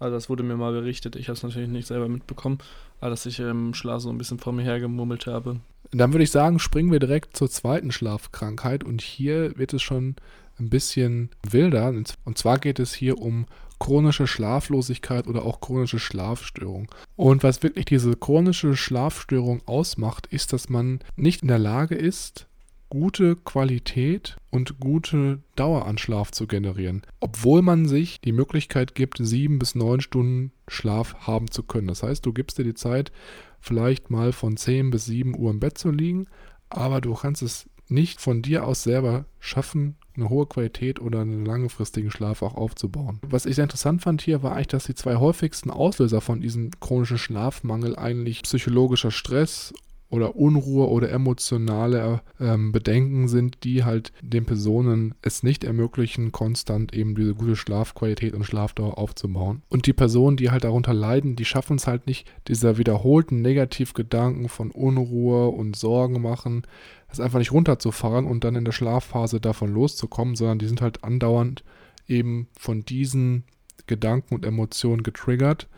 Also 0.00 0.16
das 0.16 0.28
wurde 0.28 0.42
mir 0.42 0.56
mal 0.56 0.72
berichtet. 0.72 1.14
Ich 1.14 1.28
habe 1.28 1.36
es 1.36 1.42
natürlich 1.42 1.68
nicht 1.68 1.86
selber 1.86 2.08
mitbekommen, 2.08 2.58
aber 3.00 3.10
dass 3.10 3.26
ich 3.26 3.38
im 3.38 3.74
Schlaf 3.74 4.02
so 4.02 4.10
ein 4.10 4.18
bisschen 4.18 4.38
vor 4.38 4.52
mir 4.52 4.62
hergemummelt 4.62 5.26
habe. 5.26 5.60
Dann 5.92 6.12
würde 6.12 6.24
ich 6.24 6.30
sagen, 6.30 6.58
springen 6.58 6.90
wir 6.90 7.00
direkt 7.00 7.36
zur 7.36 7.50
zweiten 7.50 7.92
Schlafkrankheit 7.92 8.82
und 8.82 9.00
hier 9.02 9.56
wird 9.58 9.74
es 9.74 9.82
schon 9.82 10.16
ein 10.58 10.70
bisschen 10.70 11.30
wilder. 11.48 11.88
Und 11.88 12.38
zwar 12.38 12.58
geht 12.58 12.78
es 12.78 12.94
hier 12.94 13.18
um 13.18 13.46
chronische 13.78 14.26
Schlaflosigkeit 14.26 15.26
oder 15.26 15.44
auch 15.44 15.60
chronische 15.60 15.98
Schlafstörung. 15.98 16.88
Und 17.16 17.42
was 17.42 17.62
wirklich 17.62 17.86
diese 17.86 18.14
chronische 18.14 18.76
Schlafstörung 18.76 19.62
ausmacht, 19.66 20.26
ist, 20.26 20.52
dass 20.52 20.68
man 20.68 21.00
nicht 21.16 21.42
in 21.42 21.48
der 21.48 21.58
Lage 21.58 21.94
ist, 21.94 22.46
gute 22.90 23.36
Qualität 23.36 24.36
und 24.50 24.80
gute 24.80 25.38
Dauer 25.56 25.86
an 25.86 25.96
Schlaf 25.96 26.32
zu 26.32 26.46
generieren, 26.46 27.02
obwohl 27.20 27.62
man 27.62 27.86
sich 27.86 28.20
die 28.20 28.32
Möglichkeit 28.32 28.94
gibt, 28.94 29.18
sieben 29.20 29.58
bis 29.58 29.74
neun 29.74 30.00
Stunden 30.00 30.52
Schlaf 30.68 31.14
haben 31.20 31.50
zu 31.50 31.62
können. 31.62 31.86
Das 31.86 32.02
heißt, 32.02 32.26
du 32.26 32.32
gibst 32.32 32.58
dir 32.58 32.64
die 32.64 32.74
Zeit, 32.74 33.12
vielleicht 33.60 34.10
mal 34.10 34.32
von 34.32 34.56
zehn 34.56 34.90
bis 34.90 35.06
sieben 35.06 35.38
Uhr 35.38 35.50
im 35.50 35.60
Bett 35.60 35.78
zu 35.78 35.90
liegen, 35.90 36.26
aber 36.68 37.00
du 37.00 37.14
kannst 37.14 37.42
es 37.42 37.70
nicht 37.88 38.20
von 38.20 38.42
dir 38.42 38.66
aus 38.66 38.82
selber 38.82 39.24
schaffen, 39.38 39.96
eine 40.16 40.28
hohe 40.28 40.46
Qualität 40.46 41.00
oder 41.00 41.20
einen 41.20 41.44
langfristigen 41.44 42.10
Schlaf 42.10 42.42
auch 42.42 42.54
aufzubauen. 42.54 43.20
Was 43.22 43.46
ich 43.46 43.56
sehr 43.56 43.64
interessant 43.64 44.02
fand 44.02 44.22
hier, 44.22 44.42
war 44.42 44.52
eigentlich, 44.52 44.68
dass 44.68 44.84
die 44.84 44.94
zwei 44.94 45.16
häufigsten 45.16 45.70
Auslöser 45.70 46.20
von 46.20 46.40
diesem 46.40 46.70
chronischen 46.80 47.18
Schlafmangel 47.18 47.96
eigentlich 47.96 48.42
psychologischer 48.42 49.10
Stress 49.10 49.72
oder 50.10 50.34
Unruhe 50.36 50.88
oder 50.88 51.10
emotionale 51.10 52.20
ähm, 52.40 52.72
Bedenken 52.72 53.28
sind, 53.28 53.62
die 53.64 53.84
halt 53.84 54.12
den 54.20 54.44
Personen 54.44 55.14
es 55.22 55.42
nicht 55.42 55.62
ermöglichen, 55.62 56.32
konstant 56.32 56.92
eben 56.94 57.14
diese 57.14 57.34
gute 57.34 57.56
Schlafqualität 57.56 58.34
und 58.34 58.44
Schlafdauer 58.44 58.98
aufzubauen. 58.98 59.62
Und 59.68 59.86
die 59.86 59.92
Personen, 59.92 60.36
die 60.36 60.50
halt 60.50 60.64
darunter 60.64 60.92
leiden, 60.92 61.36
die 61.36 61.44
schaffen 61.44 61.76
es 61.76 61.86
halt 61.86 62.06
nicht, 62.06 62.26
dieser 62.48 62.76
wiederholten 62.76 63.40
Negativgedanken 63.40 64.48
von 64.48 64.72
Unruhe 64.72 65.48
und 65.48 65.76
Sorgen 65.76 66.20
machen, 66.20 66.62
es 67.08 67.20
einfach 67.20 67.38
nicht 67.38 67.52
runterzufahren 67.52 68.26
und 68.26 68.44
dann 68.44 68.56
in 68.56 68.64
der 68.64 68.72
Schlafphase 68.72 69.40
davon 69.40 69.72
loszukommen, 69.72 70.34
sondern 70.34 70.58
die 70.58 70.66
sind 70.66 70.80
halt 70.80 71.04
andauernd 71.04 71.64
eben 72.08 72.48
von 72.58 72.84
diesen 72.84 73.44
Gedanken 73.86 74.34
und 74.34 74.44
Emotionen 74.44 75.02
getriggert. 75.02 75.68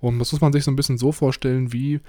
Und 0.00 0.18
das 0.18 0.32
muss 0.32 0.40
man 0.40 0.52
sich 0.52 0.64
so 0.64 0.70
ein 0.70 0.76
bisschen 0.76 0.98
so 0.98 1.12
vorstellen, 1.12 1.72
wie 1.72 2.00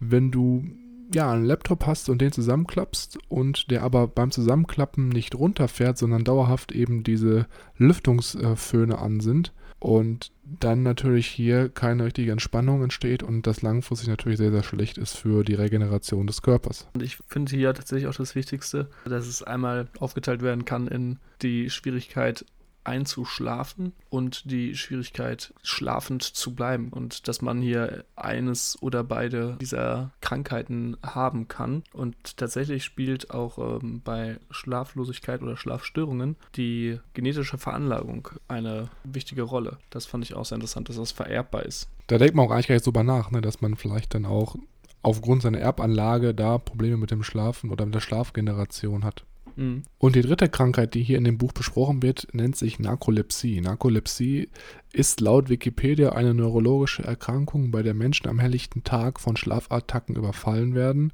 wenn 0.00 0.30
du 0.30 0.64
ja, 1.12 1.32
einen 1.32 1.44
Laptop 1.44 1.86
hast 1.86 2.08
und 2.08 2.20
den 2.20 2.32
zusammenklappst 2.32 3.18
und 3.28 3.70
der 3.70 3.82
aber 3.82 4.06
beim 4.06 4.30
Zusammenklappen 4.30 5.08
nicht 5.08 5.34
runterfährt, 5.34 5.98
sondern 5.98 6.24
dauerhaft 6.24 6.72
eben 6.72 7.02
diese 7.02 7.46
Lüftungsföhne 7.76 8.98
an 8.98 9.20
sind 9.20 9.52
und 9.80 10.30
dann 10.44 10.82
natürlich 10.82 11.26
hier 11.26 11.68
keine 11.68 12.04
richtige 12.04 12.32
Entspannung 12.32 12.82
entsteht 12.82 13.22
und 13.22 13.46
das 13.46 13.62
langfristig 13.62 14.08
natürlich 14.08 14.38
sehr, 14.38 14.50
sehr 14.50 14.62
schlecht 14.62 14.98
ist 14.98 15.16
für 15.16 15.42
die 15.42 15.54
Regeneration 15.54 16.26
des 16.26 16.42
Körpers. 16.42 16.88
Und 16.92 17.02
ich 17.02 17.18
finde 17.26 17.56
hier 17.56 17.72
tatsächlich 17.72 18.08
auch 18.08 18.14
das 18.14 18.34
Wichtigste, 18.34 18.88
dass 19.04 19.26
es 19.26 19.42
einmal 19.42 19.88
aufgeteilt 19.98 20.42
werden 20.42 20.64
kann 20.64 20.86
in 20.86 21.18
die 21.42 21.70
Schwierigkeit, 21.70 22.44
einzuschlafen 22.84 23.92
und 24.08 24.50
die 24.50 24.74
Schwierigkeit, 24.74 25.52
schlafend 25.62 26.22
zu 26.22 26.54
bleiben 26.54 26.88
und 26.90 27.28
dass 27.28 27.42
man 27.42 27.60
hier 27.60 28.04
eines 28.16 28.80
oder 28.82 29.04
beide 29.04 29.56
dieser 29.60 30.12
Krankheiten 30.20 30.96
haben 31.02 31.48
kann. 31.48 31.82
Und 31.92 32.36
tatsächlich 32.36 32.84
spielt 32.84 33.30
auch 33.30 33.58
ähm, 33.58 34.00
bei 34.04 34.38
Schlaflosigkeit 34.50 35.42
oder 35.42 35.56
Schlafstörungen 35.56 36.36
die 36.56 36.98
genetische 37.14 37.58
Veranlagung 37.58 38.28
eine 38.48 38.88
wichtige 39.04 39.42
Rolle. 39.42 39.78
Das 39.90 40.06
fand 40.06 40.24
ich 40.24 40.34
auch 40.34 40.44
sehr 40.44 40.56
interessant, 40.56 40.88
dass 40.88 40.96
das 40.96 41.12
vererbbar 41.12 41.64
ist. 41.64 41.88
Da 42.06 42.18
denkt 42.18 42.34
man 42.34 42.46
auch 42.46 42.50
eigentlich 42.50 42.68
gar 42.68 42.74
nicht 42.74 42.86
drüber 42.86 43.04
nach, 43.04 43.30
ne, 43.30 43.40
dass 43.40 43.60
man 43.60 43.76
vielleicht 43.76 44.14
dann 44.14 44.26
auch 44.26 44.56
aufgrund 45.02 45.42
seiner 45.42 45.58
Erbanlage 45.58 46.34
da 46.34 46.58
Probleme 46.58 46.96
mit 46.96 47.10
dem 47.10 47.22
Schlafen 47.22 47.70
oder 47.70 47.86
mit 47.86 47.94
der 47.94 48.00
Schlafgeneration 48.00 49.04
hat. 49.04 49.24
Mhm. 49.56 49.82
Und 49.98 50.16
die 50.16 50.22
dritte 50.22 50.48
Krankheit, 50.48 50.94
die 50.94 51.02
hier 51.02 51.18
in 51.18 51.24
dem 51.24 51.38
Buch 51.38 51.52
besprochen 51.52 52.02
wird, 52.02 52.28
nennt 52.32 52.56
sich 52.56 52.78
Narkolepsie. 52.78 53.60
Narkolepsie 53.60 54.48
ist 54.92 55.20
laut 55.20 55.48
Wikipedia 55.48 56.10
eine 56.10 56.34
neurologische 56.34 57.04
Erkrankung, 57.04 57.70
bei 57.70 57.82
der 57.82 57.94
Menschen 57.94 58.28
am 58.28 58.38
helllichten 58.38 58.84
Tag 58.84 59.20
von 59.20 59.36
Schlafattacken 59.36 60.16
überfallen 60.16 60.74
werden. 60.74 61.12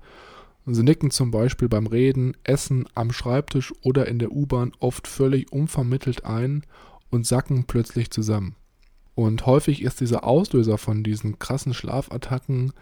Sie 0.66 0.82
nicken 0.82 1.10
zum 1.10 1.30
Beispiel 1.30 1.68
beim 1.68 1.86
Reden, 1.86 2.36
Essen, 2.42 2.86
am 2.94 3.12
Schreibtisch 3.12 3.72
oder 3.82 4.08
in 4.08 4.18
der 4.18 4.32
U-Bahn 4.32 4.72
oft 4.80 5.06
völlig 5.06 5.52
unvermittelt 5.52 6.24
ein 6.24 6.64
und 7.10 7.26
sacken 7.26 7.64
plötzlich 7.64 8.10
zusammen. 8.10 8.56
Und 9.14 9.46
häufig 9.46 9.82
ist 9.82 10.00
dieser 10.00 10.24
Auslöser 10.24 10.76
von 10.76 11.02
diesen 11.02 11.38
krassen 11.38 11.72
Schlafattacken 11.72 12.72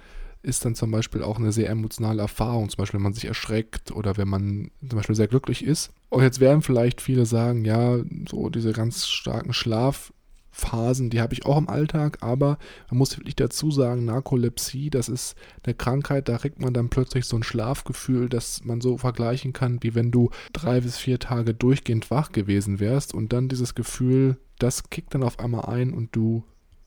ist 0.45 0.65
dann 0.65 0.75
zum 0.75 0.91
Beispiel 0.91 1.23
auch 1.23 1.39
eine 1.39 1.53
sehr 1.53 1.71
emotionale 1.71 2.23
Erfahrung, 2.23 2.69
zum 2.69 2.79
Beispiel 2.79 2.99
wenn 2.99 3.05
man 3.05 3.15
sich 3.15 3.25
erschreckt 3.25 3.91
oder 3.91 4.17
wenn 4.17 4.29
man 4.29 4.71
zum 4.81 4.97
Beispiel 4.97 5.17
sehr 5.17 5.29
glücklich 5.29 5.65
ist. 5.65 5.91
Und 6.11 6.23
jetzt 6.23 6.41
werden 6.41 6.63
vielleicht 6.63 7.01
viele 7.01 7.27
sagen, 7.27 7.65
ja, 7.65 7.99
so 8.29 8.51
diese 8.51 8.73
ganz 8.73 9.07
starken 9.07 9.53
Schlafphasen, 9.53 11.11
die 11.11 11.21
habe 11.21 11.35
ich 11.35 11.47
auch 11.47 11.57
im 11.59 11.69
Alltag, 11.69 12.19
aber 12.21 12.59
man 12.91 12.99
muss 12.99 13.17
wirklich 13.17 13.37
dazu 13.37 13.71
sagen, 13.71 14.05
Narkolepsie, 14.05 14.91
das 14.91 15.09
ist 15.09 15.35
eine 15.65 15.75
Krankheit, 15.75 16.29
da 16.29 16.39
kriegt 16.39 16.61
man 16.61 16.75
dann 16.75 16.91
plötzlich 16.91 17.25
so 17.25 17.37
ein 17.37 17.43
Schlafgefühl, 17.43 18.29
das 18.29 18.65
man 18.65 18.81
so 18.81 18.99
vergleichen 18.99 19.53
kann, 19.53 19.83
wie 19.83 19.95
wenn 19.95 20.11
du 20.11 20.31
drei 20.53 20.81
bis 20.81 20.99
vier 20.99 21.19
Tage 21.19 21.55
durchgehend 21.55 22.11
wach 22.11 22.33
gewesen 22.33 22.79
wärst 22.79 23.15
und 23.15 23.33
dann 23.33 23.49
dieses 23.49 23.75
Gefühl, 23.75 24.37
das 24.59 24.91
kickt 24.91 25.15
dann 25.15 25.23
auf 25.23 25.41
einmal 25.41 25.65
ein 25.67 25.93
und 25.93 26.15
du 26.15 26.45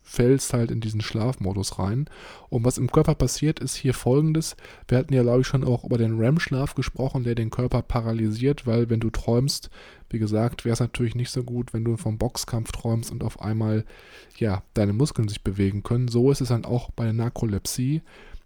fällst 0.08 0.54
halt 0.54 0.72
in 0.72 0.80
diesen 0.80 1.02
Schlafmodus 1.02 1.80
rein. 1.80 2.06
Und 2.50 2.64
was 2.64 2.78
im 2.78 2.90
Körper 2.90 3.14
passiert, 3.14 3.60
ist 3.60 3.76
hier 3.76 3.94
folgendes. 3.94 4.56
Wir 4.88 4.98
hatten 4.98 5.14
ja, 5.14 5.22
glaube 5.22 5.42
ich, 5.42 5.48
schon 5.48 5.66
auch 5.66 5.84
über 5.84 5.98
den 5.98 6.18
REM-Schlaf 6.18 6.76
gesprochen, 6.76 7.26
der 7.26 7.36
den 7.36 7.50
Körper 7.50 7.82
paralysiert, 7.82 8.66
weil 8.66 8.90
wenn 8.90 9.02
du 9.02 9.10
träumst, 9.10 9.70
wie 10.10 10.18
gesagt, 10.18 10.64
wäre 10.64 10.74
es 10.74 10.80
natürlich 10.80 11.16
nicht 11.16 11.30
so 11.30 11.44
gut, 11.44 11.74
wenn 11.74 11.84
du 11.84 11.98
vom 11.98 12.18
Boxkampf 12.18 12.72
träumst 12.72 13.12
und 13.12 13.22
auf 13.22 13.42
einmal, 13.42 13.84
ja, 14.38 14.64
deine 14.74 14.94
Muskeln 14.94 15.28
sich 15.28 15.44
bewegen 15.44 15.84
können. 15.84 16.08
So 16.08 16.32
ist 16.32 16.40
es 16.42 16.50
dann 16.50 16.64
auch 16.64 16.90
bei 16.92 17.04
der 17.04 17.14
Narkolepsie. 17.14 18.02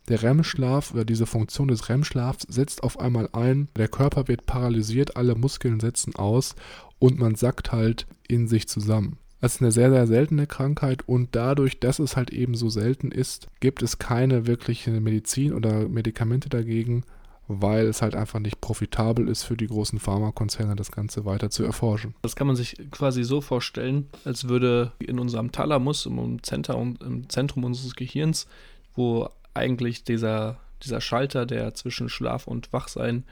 Der 0.10 0.24
REM-Schlaf 0.24 0.94
oder 0.94 1.06
diese 1.06 1.28
Funktion 1.28 1.68
des 1.68 1.90
REM-Schlafs 1.90 2.48
setzt 2.50 2.82
auf 2.82 3.00
einmal 3.00 3.30
ein, 3.34 3.68
der 3.76 3.88
Körper 3.88 4.28
wird 4.28 4.48
paralysiert, 4.48 5.16
alle 5.16 5.36
Muskeln 5.36 5.80
setzen 5.80 6.16
aus 6.16 6.56
und 6.98 7.20
man 7.20 7.36
sackt 7.36 7.72
halt 7.72 8.08
in 8.28 8.48
sich 8.48 8.68
zusammen. 8.68 9.18
Das 9.42 9.56
ist 9.56 9.62
eine 9.62 9.72
sehr, 9.72 9.90
sehr 9.90 10.06
seltene 10.06 10.46
Krankheit 10.46 11.08
und 11.08 11.36
dadurch, 11.36 11.80
dass 11.80 11.98
es 11.98 12.16
halt 12.16 12.30
eben 12.30 12.54
so 12.54 12.70
selten 12.70 13.12
ist, 13.12 13.48
gibt 13.60 13.82
es 13.82 13.98
keine 13.98 14.46
wirkliche 14.46 14.92
Medizin 14.92 15.54
oder 15.54 15.90
Medikamente 15.90 16.48
dagegen, 16.48 17.04
weil 17.48 17.88
es 17.88 18.04
halt 18.04 18.16
einfach 18.16 18.40
nicht 18.40 18.62
profitabel 18.62 19.28
ist 19.28 19.44
für 19.44 19.58
die 19.58 19.66
großen 19.66 20.00
Pharmakonzerne, 20.00 20.76
das 20.76 20.92
Ganze 20.92 21.26
weiter 21.26 21.50
zu 21.50 21.64
erforschen. 21.64 22.14
Das 22.22 22.36
kann 22.36 22.46
man 22.46 22.56
sich 22.56 22.78
quasi 22.92 23.24
so 23.24 23.42
vorstellen, 23.42 24.08
als 24.26 24.48
würde 24.48 24.92
in 25.00 25.18
unserem 25.18 25.52
Thalamus, 25.52 26.06
im, 26.06 26.44
Zentrum, 26.44 27.64
unseres 27.64 27.96
Gehirns, 27.96 28.48
wo 28.96 29.28
eigentlich 29.56 30.04
dieser, 30.04 30.60
dieser 30.84 31.02
Schalter, 31.02 31.48
der 31.48 31.74
zwischen 31.74 32.10
Schlaf 32.10 32.46
und 32.46 32.72
Wachsein 32.74 33.24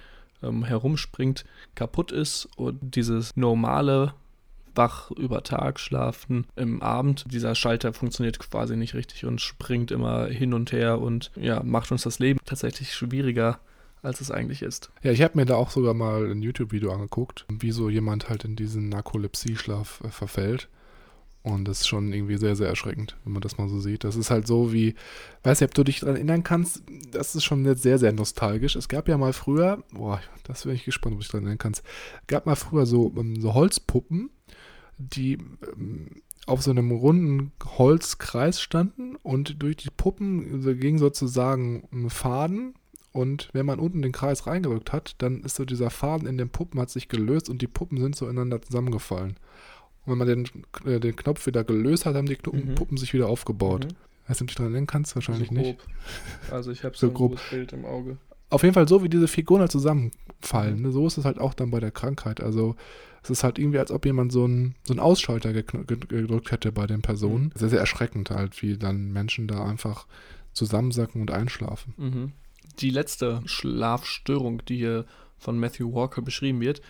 ähm, 0.42 0.64
herumspringt, 0.64 1.46
kaputt 1.76 2.12
ist 2.12 2.48
und 2.58 2.96
dieses 2.96 3.36
normale 3.36 4.16
wach 4.76 5.12
über 5.12 5.44
Tag 5.44 5.80
schlafen. 5.80 6.48
Im 6.56 6.82
Abend, 6.82 7.26
dieser 7.32 7.56
Schalter 7.56 7.94
funktioniert 7.94 8.40
quasi 8.40 8.76
nicht 8.76 8.94
richtig 8.94 9.26
und 9.26 9.42
springt 9.42 9.92
immer 9.92 10.28
hin 10.28 10.54
und 10.54 10.72
her 10.72 11.00
und 11.00 11.32
ja, 11.36 11.62
macht 11.64 11.92
uns 11.92 12.04
das 12.04 12.20
Leben 12.20 12.40
tatsächlich 12.46 12.94
schwieriger 12.94 13.60
als 14.02 14.22
es 14.22 14.32
eigentlich 14.32 14.62
ist. 14.62 14.92
Ja, 15.04 15.12
ich 15.12 15.22
habe 15.22 15.38
mir 15.38 15.46
da 15.46 15.56
auch 15.56 15.72
sogar 15.72 15.94
mal 15.94 16.32
ein 16.32 16.42
YouTube-Video 16.42 16.92
angeguckt, 16.92 17.46
wie 17.50 17.72
so 17.72 17.90
jemand 17.90 18.30
halt 18.30 18.46
in 18.46 18.56
diesen 18.56 18.90
Narkolepsie-Schlaf 18.90 20.02
äh, 20.06 20.10
verfällt. 20.10 20.70
Und 21.42 21.68
das 21.68 21.82
ist 21.82 21.88
schon 21.88 22.12
irgendwie 22.12 22.38
sehr, 22.38 22.56
sehr 22.58 22.68
erschreckend, 22.68 23.16
wenn 23.24 23.32
man 23.32 23.42
das 23.42 23.58
mal 23.58 23.70
so 23.70 23.80
sieht. 23.80 24.04
Das 24.04 24.18
ist 24.18 24.30
halt 24.30 24.46
so 24.46 24.74
wie, 24.74 24.96
weiß 25.44 25.62
nicht, 25.62 25.70
ob 25.70 25.74
du 25.74 25.84
dich 25.86 26.02
daran 26.02 26.16
erinnern 26.16 26.44
kannst, 26.44 26.84
das 27.12 27.34
ist 27.34 27.46
schon 27.46 27.64
sehr, 27.76 27.98
sehr 27.98 28.12
nostalgisch. 28.12 28.76
Es 28.76 28.90
gab 28.90 29.08
ja 29.08 29.18
mal 29.18 29.32
früher, 29.32 29.82
boah, 29.94 30.22
das 30.44 30.64
bin 30.64 30.76
ich 30.76 30.84
gespannt, 30.84 31.14
ob 31.14 31.20
du 31.20 31.24
dich 31.24 31.32
daran 31.32 31.46
erinnern 31.46 31.58
kannst, 31.58 31.84
gab 32.28 32.46
mal 32.46 32.56
früher 32.56 32.86
so, 32.86 33.14
ähm, 33.18 33.40
so 33.40 33.54
Holzpuppen, 33.54 34.32
die 35.00 35.34
ähm, 35.34 36.22
auf 36.46 36.62
so 36.62 36.72
einem 36.72 36.92
runden 36.92 37.52
Holzkreis 37.78 38.62
standen 38.62 39.16
und 39.18 39.62
durch 39.62 39.78
die 39.78 39.90
Puppen 39.96 40.80
ging 40.80 40.98
sozusagen 40.98 41.88
ein 41.92 42.10
Faden 42.10 42.74
und 43.12 43.50
wenn 43.54 43.66
man 43.66 43.80
unten 43.80 44.02
den 44.02 44.12
Kreis 44.12 44.46
reingedrückt 44.46 44.94
hat, 44.94 45.16
dann 45.18 45.42
ist 45.42 45.56
so 45.56 45.66
dieser 45.66 45.90
Faden 45.90 46.28
in 46.28 46.38
den 46.38 46.50
Puppen 46.50 46.80
hat 46.80 46.90
sich 46.90 47.08
gelöst 47.08 47.50
und 47.50 47.62
die 47.62 47.68
Puppen 47.68 48.00
sind 48.00 48.16
so 48.16 48.26
ineinander 48.26 48.62
zusammengefallen. 48.62 49.38
Und 50.06 50.12
wenn 50.12 50.18
man 50.18 50.28
den, 50.28 50.46
äh, 50.86 51.00
den 51.00 51.16
Knopf 51.16 51.46
wieder 51.48 51.64
gelöst 51.64 52.06
hat, 52.06 52.16
haben 52.16 52.28
die 52.28 52.38
mhm. 52.52 52.76
Puppen 52.76 52.98
sich 52.98 53.14
wieder 53.14 53.28
aufgebaut. 53.28 53.86
Mhm. 53.86 53.96
Weißt 54.28 54.42
du 54.42 54.46
dich 54.46 54.56
daran 54.56 54.74
erinnern 54.74 54.88
kannst? 54.88 55.16
Wahrscheinlich 55.16 55.50
so 55.50 55.56
nicht. 55.56 55.78
Also 56.52 56.72
ich 56.72 56.84
habe 56.84 56.96
so, 56.96 57.08
so 57.08 57.12
ein 57.12 57.16
grob. 57.16 57.40
Bild 57.50 57.74
im 57.74 57.86
Auge. 57.86 58.18
Auf 58.52 58.64
jeden 58.64 58.74
Fall 58.74 58.88
so, 58.88 59.04
wie 59.04 59.10
diese 59.10 59.28
Figuren 59.28 59.62
halt 59.62 59.72
zusammenfallen. 59.72 60.78
Mhm. 60.78 60.82
Ne? 60.84 60.92
So 60.92 61.08
ist 61.08 61.18
es 61.18 61.26
halt 61.26 61.40
auch 61.40 61.54
dann 61.54 61.72
bei 61.72 61.80
der 61.80 61.92
Krankheit. 61.92 62.42
Also 62.42 62.76
es 63.24 63.30
ist 63.30 63.44
halt 63.44 63.60
irgendwie, 63.60 63.80
als 63.80 63.92
ob 63.92 64.06
jemand 64.06 64.32
so 64.32 64.46
einen 64.46 64.76
so 64.84 64.96
Ausschalter 64.96 65.54
gedrückt 65.54 66.52
hätte 66.52 66.72
bei 66.72 66.88
den 66.88 67.02
Personen. 67.02 67.46
Mhm. 67.46 67.52
Sehr, 67.56 67.70
sehr 67.70 67.80
erschreckend 67.80 68.30
halt, 68.30 68.62
wie 68.62 68.78
dann 68.78 69.12
Menschen 69.12 69.48
da 69.48 69.66
einfach 69.66 70.08
zusammensacken 70.54 71.22
und 71.22 71.32
einschlafen. 71.32 71.94
Mhm. 71.98 72.32
Die 72.80 72.90
letzte 72.90 73.42
Schlafstörung, 73.46 74.64
die 74.66 74.78
hier 74.78 75.06
von 75.38 75.60
Matthew 75.60 75.94
Walker 75.94 76.22
beschrieben 76.22 76.62
wird, 76.62 76.82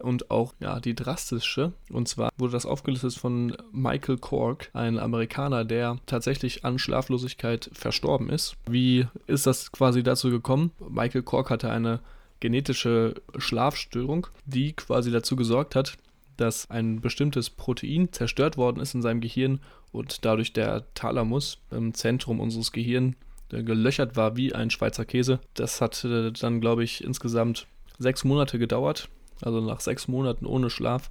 und 0.00 0.30
auch 0.30 0.54
ja 0.60 0.78
die 0.80 0.94
drastische. 0.94 1.72
Und 1.90 2.08
zwar 2.08 2.30
wurde 2.38 2.52
das 2.52 2.66
aufgelistet 2.66 3.14
von 3.14 3.56
Michael 3.72 4.18
Cork, 4.18 4.70
ein 4.72 4.98
Amerikaner, 4.98 5.64
der 5.64 5.98
tatsächlich 6.06 6.64
an 6.64 6.78
Schlaflosigkeit 6.78 7.68
verstorben 7.72 8.30
ist. 8.30 8.56
Wie 8.68 9.06
ist 9.26 9.46
das 9.46 9.72
quasi 9.72 10.02
dazu 10.02 10.30
gekommen? 10.30 10.70
Michael 10.88 11.22
Cork 11.22 11.50
hatte 11.50 11.70
eine 11.70 12.00
genetische 12.40 13.14
Schlafstörung, 13.36 14.26
die 14.46 14.72
quasi 14.72 15.10
dazu 15.10 15.36
gesorgt 15.36 15.74
hat, 15.74 15.96
dass 16.36 16.70
ein 16.70 17.00
bestimmtes 17.00 17.50
Protein 17.50 18.12
zerstört 18.12 18.56
worden 18.56 18.80
ist 18.80 18.94
in 18.94 19.02
seinem 19.02 19.20
Gehirn 19.20 19.60
und 19.92 20.24
dadurch 20.24 20.52
der 20.52 20.84
Thalamus 20.94 21.58
im 21.70 21.94
Zentrum 21.94 22.40
unseres 22.40 22.72
Gehirns 22.72 23.16
gelöchert 23.50 24.16
war 24.16 24.36
wie 24.36 24.54
ein 24.54 24.70
Schweizer 24.70 25.04
Käse. 25.04 25.40
Das 25.54 25.80
hat 25.80 26.04
dann, 26.04 26.60
glaube 26.60 26.84
ich, 26.84 27.02
insgesamt 27.02 27.66
sechs 27.98 28.24
Monate 28.24 28.58
gedauert, 28.58 29.08
also 29.40 29.60
nach 29.60 29.80
sechs 29.80 30.08
Monaten 30.08 30.46
ohne 30.46 30.70
Schlaf 30.70 31.08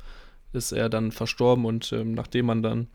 ist 0.53 0.71
er 0.71 0.89
dann 0.89 1.11
verstorben 1.11 1.65
und 1.65 1.91
ähm, 1.91 2.13
nachdem 2.13 2.45
man 2.45 2.63
dann 2.63 2.87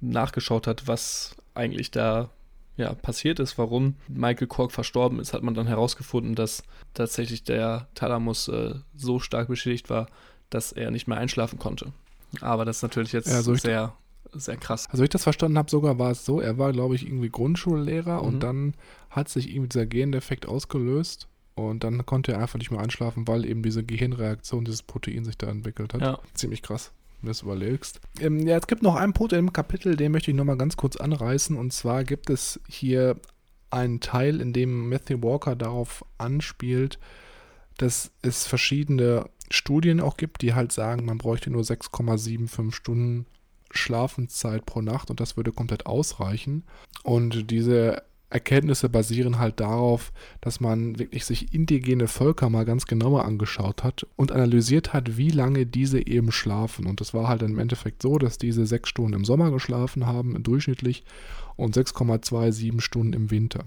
nachgeschaut 0.00 0.66
hat, 0.66 0.86
was 0.86 1.36
eigentlich 1.54 1.90
da 1.90 2.30
ja, 2.78 2.94
passiert 2.94 3.40
ist, 3.40 3.58
warum 3.58 3.96
Michael 4.06 4.46
Kork 4.46 4.72
verstorben 4.72 5.18
ist, 5.18 5.34
hat 5.34 5.42
man 5.42 5.54
dann 5.54 5.66
herausgefunden, 5.66 6.36
dass 6.36 6.62
tatsächlich 6.94 7.42
der 7.42 7.88
Thalamus 7.94 8.48
äh, 8.48 8.76
so 8.94 9.18
stark 9.18 9.48
beschädigt 9.48 9.90
war, 9.90 10.06
dass 10.48 10.72
er 10.72 10.90
nicht 10.90 11.08
mehr 11.08 11.18
einschlafen 11.18 11.58
konnte. 11.58 11.92
Aber 12.40 12.64
das 12.64 12.76
ist 12.76 12.82
natürlich 12.82 13.12
jetzt 13.12 13.28
ja, 13.28 13.42
so 13.42 13.54
sehr, 13.56 13.94
sehr 14.32 14.56
krass. 14.56 14.86
Also, 14.90 15.02
ich 15.02 15.10
das 15.10 15.24
verstanden 15.24 15.58
habe, 15.58 15.68
sogar 15.68 15.98
war 15.98 16.12
es 16.12 16.24
so, 16.24 16.40
er 16.40 16.56
war, 16.56 16.72
glaube 16.72 16.94
ich, 16.94 17.04
irgendwie 17.04 17.30
Grundschullehrer 17.30 18.22
mhm. 18.22 18.28
und 18.28 18.40
dann 18.40 18.74
hat 19.10 19.28
sich 19.28 19.50
ihm 19.50 19.68
dieser 19.68 19.86
Gendefekt 19.86 20.46
ausgelöst 20.46 21.26
und 21.56 21.82
dann 21.82 22.06
konnte 22.06 22.32
er 22.32 22.38
einfach 22.38 22.58
nicht 22.58 22.70
mehr 22.70 22.80
einschlafen, 22.80 23.26
weil 23.26 23.44
eben 23.44 23.64
diese 23.64 23.82
Gehirnreaktion, 23.82 24.64
dieses 24.64 24.84
Protein 24.84 25.24
sich 25.24 25.36
da 25.36 25.48
entwickelt 25.48 25.94
hat. 25.94 26.00
Ja. 26.00 26.20
Ziemlich 26.34 26.62
krass, 26.62 26.92
das 27.22 27.42
überlegst. 27.42 28.00
Ähm, 28.20 28.46
ja, 28.46 28.56
es 28.56 28.66
gibt 28.66 28.82
noch 28.82 28.96
einen 28.96 29.12
Punkt 29.12 29.32
im 29.32 29.52
Kapitel, 29.52 29.96
den 29.96 30.12
möchte 30.12 30.30
ich 30.30 30.36
nochmal 30.36 30.58
ganz 30.58 30.76
kurz 30.76 30.96
anreißen. 30.96 31.56
Und 31.56 31.72
zwar 31.72 32.04
gibt 32.04 32.30
es 32.30 32.60
hier 32.68 33.16
einen 33.70 34.00
Teil, 34.00 34.40
in 34.40 34.52
dem 34.52 34.88
Matthew 34.88 35.22
Walker 35.22 35.56
darauf 35.56 36.04
anspielt, 36.16 36.98
dass 37.76 38.10
es 38.22 38.46
verschiedene 38.46 39.28
Studien 39.50 40.00
auch 40.00 40.16
gibt, 40.16 40.42
die 40.42 40.54
halt 40.54 40.72
sagen, 40.72 41.04
man 41.04 41.18
bräuchte 41.18 41.50
nur 41.50 41.62
6,75 41.62 42.72
Stunden 42.72 43.26
Schlafenszeit 43.70 44.64
pro 44.64 44.80
Nacht 44.80 45.10
und 45.10 45.20
das 45.20 45.36
würde 45.36 45.52
komplett 45.52 45.86
ausreichen. 45.86 46.64
Und 47.02 47.50
diese 47.50 48.02
Erkenntnisse 48.30 48.90
basieren 48.90 49.38
halt 49.38 49.58
darauf, 49.60 50.12
dass 50.42 50.60
man 50.60 50.98
wirklich 50.98 51.24
sich 51.24 51.54
indigene 51.54 52.08
Völker 52.08 52.50
mal 52.50 52.66
ganz 52.66 52.86
genauer 52.86 53.24
angeschaut 53.24 53.84
hat 53.84 54.06
und 54.16 54.32
analysiert 54.32 54.92
hat, 54.92 55.16
wie 55.16 55.30
lange 55.30 55.64
diese 55.64 56.06
eben 56.06 56.30
schlafen. 56.30 56.86
Und 56.86 57.00
das 57.00 57.14
war 57.14 57.28
halt 57.28 57.42
im 57.42 57.58
Endeffekt 57.58 58.02
so, 58.02 58.18
dass 58.18 58.36
diese 58.36 58.66
sechs 58.66 58.90
Stunden 58.90 59.14
im 59.14 59.24
Sommer 59.24 59.50
geschlafen 59.50 60.06
haben, 60.06 60.42
durchschnittlich, 60.42 61.04
und 61.56 61.76
6,27 61.76 62.80
Stunden 62.80 63.14
im 63.14 63.30
Winter. 63.30 63.64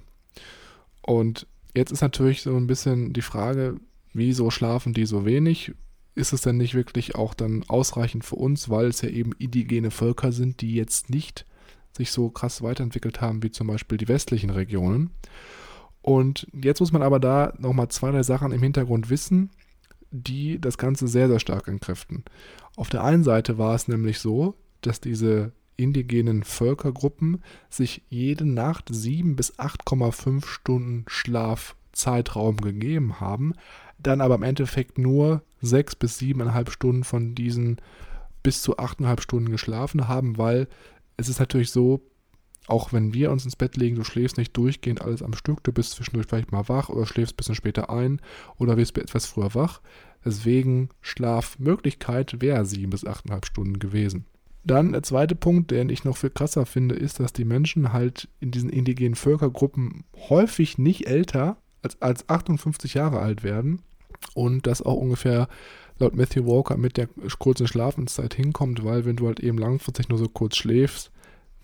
Und 1.02 1.48
jetzt 1.76 1.92
ist 1.92 2.02
natürlich 2.02 2.44
so 2.44 2.56
ein 2.56 2.68
bisschen 2.68 3.14
die 3.14 3.24
Frage, 3.24 3.78
wieso 4.14 4.52
schlafen 4.52 4.94
die 4.94 5.06
so 5.06 5.26
wenig? 5.26 5.74
Ist 6.14 6.34
es 6.34 6.42
denn 6.42 6.58
nicht 6.58 6.76
wirklich 6.76 7.16
auch 7.16 7.34
dann 7.34 7.64
ausreichend 7.68 8.26
für 8.26 8.36
uns, 8.36 8.70
weil 8.70 8.88
es 8.88 9.02
ja 9.02 9.10
eben 9.10 9.32
indigene 9.40 9.92
Völker 9.92 10.32
sind, 10.32 10.62
die 10.62 10.76
jetzt 10.76 11.10
nicht 11.10 11.46
sich 12.02 12.12
so 12.12 12.30
krass 12.30 12.62
weiterentwickelt 12.62 13.22
haben 13.22 13.44
wie 13.44 13.52
zum 13.52 13.68
Beispiel 13.68 13.98
die 13.98 14.08
westlichen 14.08 14.50
Regionen. 14.50 15.12
Und 16.02 16.48
jetzt 16.52 16.80
muss 16.80 16.92
man 16.92 17.04
aber 17.04 17.20
da 17.20 17.54
nochmal 17.60 17.90
zwei, 17.90 18.12
drei 18.12 18.24
Sachen 18.24 18.52
im 18.52 18.64
Hintergrund 18.64 19.10
wissen, 19.10 19.52
die 20.10 20.60
das 20.60 20.78
Ganze 20.78 21.08
sehr, 21.08 21.28
sehr 21.28 21.40
stark 21.40 21.68
entkräften. 21.68 22.24
Auf 22.76 22.90
der 22.90 23.04
einen 23.04 23.24
Seite 23.24 23.58
war 23.58 23.76
es 23.76 23.88
nämlich 23.88 24.20
so, 24.20 24.56
dass 24.82 25.00
diese 25.00 25.52
indigenen 25.78 26.44
Völkergruppen 26.44 27.42
sich 27.70 28.02
jede 28.10 28.46
Nacht 28.46 28.90
7 28.92 29.36
bis 29.36 29.58
8,5 29.58 30.46
Stunden 30.46 31.06
Schlafzeitraum 31.08 32.58
gegeben 32.58 33.20
haben, 33.20 33.54
dann 34.00 34.22
aber 34.22 34.36
im 34.36 34.44
Endeffekt 34.44 34.98
nur 34.98 35.44
6 35.62 35.96
bis 35.96 36.20
7,5 36.20 36.72
Stunden 36.72 37.04
von 37.04 37.36
diesen 37.36 37.78
bis 38.44 38.62
zu 38.62 38.78
8,5 38.78 39.22
Stunden 39.22 39.52
geschlafen 39.52 40.08
haben, 40.08 40.38
weil 40.38 40.68
es 41.22 41.30
ist 41.30 41.40
natürlich 41.40 41.72
so, 41.72 42.02
auch 42.68 42.94
wenn 42.94 43.14
wir 43.14 43.32
uns 43.32 43.46
ins 43.46 43.56
Bett 43.56 43.78
legen, 43.78 43.96
du 43.96 44.04
schläfst 44.04 44.38
nicht 44.38 44.56
durchgehend 44.56 45.02
alles 45.02 45.24
am 45.24 45.34
Stück, 45.34 45.64
du 45.64 45.72
bist 45.72 45.92
zwischendurch 45.92 46.28
vielleicht 46.28 46.52
mal 46.52 46.68
wach 46.68 46.90
oder 46.90 47.06
schläfst 47.06 47.34
ein 47.34 47.38
bisschen 47.38 47.56
später 47.56 47.90
ein 47.90 48.22
oder 48.58 48.78
wirst 48.78 48.98
etwas 48.98 49.26
früher 49.26 49.54
wach. 49.56 49.82
Deswegen 50.24 50.90
Schlafmöglichkeit 51.02 52.42
wäre 52.42 52.66
sieben 52.66 52.92
bis 52.92 53.06
achteinhalb 53.06 53.46
Stunden 53.46 53.80
gewesen. 53.80 54.26
Dann 54.64 54.92
der 54.92 55.02
zweite 55.02 55.34
Punkt, 55.36 55.72
den 55.72 55.90
ich 55.90 56.04
noch 56.04 56.18
viel 56.18 56.30
krasser 56.30 56.68
finde, 56.68 56.94
ist, 56.94 57.20
dass 57.20 57.34
die 57.34 57.46
Menschen 57.46 57.94
halt 57.94 58.30
in 58.40 58.52
diesen 58.52 58.70
indigenen 58.70 59.16
Völkergruppen 59.16 60.04
häufig 60.30 60.78
nicht 60.78 61.08
älter 61.08 61.58
als, 61.82 62.00
als 62.02 62.30
58 62.30 62.94
Jahre 62.94 63.20
alt 63.20 63.44
werden 63.44 63.82
und 64.36 64.68
dass 64.68 64.84
auch 64.84 64.98
ungefähr 64.98 65.48
laut 66.02 66.16
Matthew 66.16 66.46
Walker 66.46 66.78
mit 66.78 66.98
der 66.98 67.08
kurzen 67.40 67.68
Schlafenszeit 67.68 68.34
hinkommt, 68.34 68.84
weil 68.84 69.06
wenn 69.06 69.16
du 69.16 69.28
halt 69.28 69.40
eben 69.40 69.58
langfristig 69.58 70.10
nur 70.10 70.18
so 70.18 70.28
kurz 70.28 70.58
schläfst, 70.58 71.12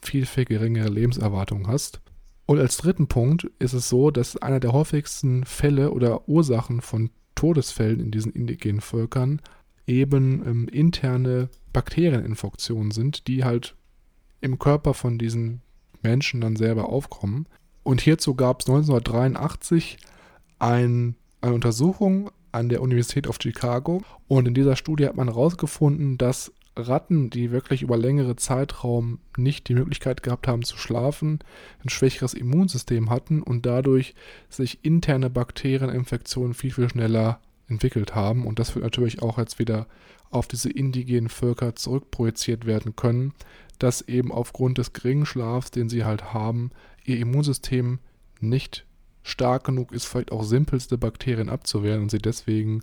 viel, 0.02 0.26
viel 0.26 0.46
geringere 0.46 0.90
Lebenserwartung 0.90 1.68
hast. 1.68 2.02
Und 2.46 2.60
als 2.60 2.78
dritten 2.78 3.08
Punkt 3.08 3.50
ist 3.60 3.74
es 3.74 3.90
so, 3.90 4.10
dass 4.10 4.38
einer 4.38 4.60
der 4.60 4.72
häufigsten 4.72 5.44
Fälle 5.44 5.92
oder 5.92 6.30
Ursachen 6.30 6.82
von 6.82 7.10
Todesfällen 7.36 8.00
in 8.00 8.12
diesen 8.12 8.32
indigenen 8.32 8.82
Völkern 8.82 9.42
eben 9.86 10.46
ähm, 10.48 10.68
interne 10.70 11.50
Bakterieninfektionen 11.74 12.92
sind, 12.92 13.28
die 13.28 13.44
halt 13.44 13.76
im 14.42 14.60
Körper 14.60 14.94
von 14.94 15.18
diesen 15.18 15.62
Menschen 16.04 16.42
dann 16.42 16.56
selber 16.56 16.90
aufkommen. 16.90 17.48
Und 17.84 18.02
hierzu 18.02 18.36
gab 18.36 18.62
es 18.62 18.68
1983 18.68 19.98
ein, 20.60 21.16
eine 21.42 21.54
Untersuchung 21.54 22.32
an 22.58 22.70
der 22.70 22.82
Universität 22.82 23.28
of 23.28 23.38
Chicago. 23.42 24.02
Und 24.28 24.48
in 24.48 24.54
dieser 24.54 24.76
Studie 24.76 25.08
hat 25.08 25.16
man 25.16 25.28
herausgefunden, 25.28 26.18
dass 26.18 26.52
Ratten, 26.76 27.30
die 27.30 27.52
wirklich 27.52 27.82
über 27.82 27.98
längere 27.98 28.36
Zeitraum 28.36 29.20
nicht 29.36 29.68
die 29.68 29.74
Möglichkeit 29.74 30.24
gehabt 30.24 30.48
haben 30.48 30.64
zu 30.64 30.78
schlafen, 30.78 31.40
ein 31.84 31.90
schwächeres 31.90 32.34
Immunsystem 32.34 33.10
hatten 33.10 33.42
und 33.42 33.66
dadurch 33.66 34.14
sich 34.50 34.80
interne 34.84 35.30
Bakterieninfektionen 35.30 36.54
viel, 36.54 36.72
viel 36.72 36.90
schneller 36.90 37.40
entwickelt 37.68 38.16
haben. 38.16 38.46
Und 38.46 38.60
das 38.60 38.76
wird 38.76 38.84
natürlich 38.84 39.22
auch 39.22 39.38
jetzt 39.38 39.60
wieder 39.60 39.88
auf 40.30 40.48
diese 40.48 40.70
indigenen 40.70 41.30
Völker 41.30 41.76
zurückprojiziert 41.76 42.66
werden 42.66 42.96
können, 42.96 43.34
dass 43.80 44.02
eben 44.02 44.32
aufgrund 44.32 44.78
des 44.78 44.94
geringen 44.94 45.26
Schlafs, 45.26 45.72
den 45.72 45.90
sie 45.90 46.04
halt 46.04 46.34
haben, 46.34 46.72
ihr 47.06 47.20
Immunsystem 47.20 48.00
nicht 48.40 48.87
stark 49.28 49.66
genug 49.66 49.92
ist, 49.92 50.06
vielleicht 50.06 50.32
auch 50.32 50.44
simpelste 50.44 50.98
Bakterien 50.98 51.50
abzuwehren 51.50 52.02
und 52.02 52.12
sie 52.12 52.20
deswegen 52.20 52.82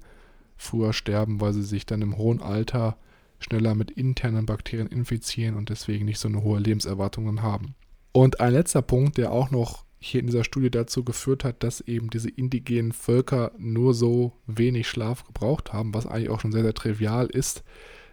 früher 0.57 0.93
sterben, 0.93 1.41
weil 1.41 1.55
sie 1.55 1.63
sich 1.63 1.87
dann 1.87 2.03
im 2.03 2.19
hohen 2.19 2.43
Alter 2.43 2.97
schneller 3.39 3.75
mit 3.75 3.91
internen 3.91 4.47
Bakterien 4.47 4.89
infizieren 4.89 5.57
und 5.57 5.71
deswegen 5.71 6.05
nicht 6.05 6.19
so 6.19 6.29
eine 6.29 6.43
hohe 6.43 6.61
Lebenserwartung 6.61 7.43
haben. 7.43 7.75
Und 8.13 8.41
ein 8.41 8.53
letzter 8.53 8.83
Punkt, 8.83 9.17
der 9.17 9.33
auch 9.33 9.51
noch 9.51 9.85
hier 9.99 10.21
in 10.21 10.27
dieser 10.27 10.45
Studie 10.45 10.71
dazu 10.71 11.03
geführt 11.03 11.45
hat, 11.45 11.63
dass 11.63 11.81
eben 11.81 12.11
diese 12.11 12.29
indigenen 12.29 12.93
Völker 12.93 13.53
nur 13.59 13.95
so 13.95 14.35
wenig 14.47 14.87
Schlaf 14.87 15.25
gebraucht 15.25 15.73
haben, 15.73 15.95
was 15.95 16.07
eigentlich 16.07 16.29
auch 16.29 16.41
schon 16.41 16.53
sehr, 16.53 16.63
sehr 16.63 16.75
trivial 16.75 17.27
ist, 17.27 17.65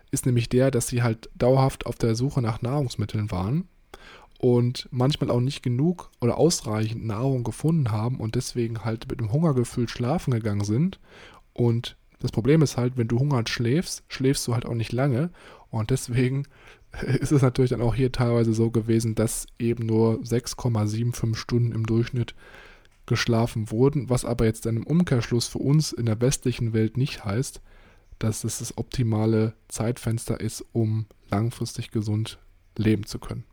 ist 0.09 0.25
nämlich 0.25 0.47
der, 0.47 0.71
dass 0.71 0.87
sie 0.87 1.03
halt 1.03 1.29
dauerhaft 1.35 1.85
auf 1.85 1.95
der 1.95 2.15
Suche 2.15 2.41
nach 2.41 2.61
Nahrungsmitteln 2.61 3.29
waren 3.29 3.67
und 4.41 4.89
manchmal 4.89 5.29
auch 5.29 5.39
nicht 5.39 5.61
genug 5.61 6.09
oder 6.19 6.39
ausreichend 6.39 7.05
Nahrung 7.05 7.43
gefunden 7.43 7.91
haben 7.91 8.19
und 8.19 8.33
deswegen 8.33 8.83
halt 8.83 9.07
mit 9.07 9.19
dem 9.19 9.31
Hungergefühl 9.31 9.87
schlafen 9.87 10.31
gegangen 10.31 10.63
sind. 10.63 10.99
Und 11.53 11.95
das 12.21 12.31
Problem 12.31 12.63
ist 12.63 12.75
halt, 12.75 12.97
wenn 12.97 13.07
du 13.07 13.19
hungert 13.19 13.49
schläfst, 13.49 14.03
schläfst 14.07 14.47
du 14.47 14.55
halt 14.55 14.65
auch 14.65 14.73
nicht 14.73 14.93
lange. 14.93 15.29
Und 15.69 15.91
deswegen 15.91 16.47
ist 17.19 17.31
es 17.31 17.43
natürlich 17.43 17.69
dann 17.69 17.83
auch 17.83 17.93
hier 17.93 18.11
teilweise 18.11 18.55
so 18.55 18.71
gewesen, 18.71 19.13
dass 19.13 19.45
eben 19.59 19.85
nur 19.85 20.15
6,75 20.21 21.35
Stunden 21.35 21.71
im 21.71 21.85
Durchschnitt 21.85 22.33
geschlafen 23.05 23.69
wurden, 23.69 24.09
was 24.09 24.25
aber 24.25 24.45
jetzt 24.45 24.65
dann 24.65 24.77
im 24.77 24.87
Umkehrschluss 24.87 25.49
für 25.49 25.59
uns 25.59 25.91
in 25.91 26.07
der 26.07 26.19
westlichen 26.19 26.73
Welt 26.73 26.97
nicht 26.97 27.23
heißt, 27.23 27.61
dass 28.17 28.43
es 28.43 28.57
das 28.57 28.75
optimale 28.75 29.53
Zeitfenster 29.67 30.39
ist, 30.39 30.65
um 30.73 31.05
langfristig 31.29 31.91
gesund 31.91 32.39
leben 32.75 33.05
zu 33.05 33.19
können. 33.19 33.43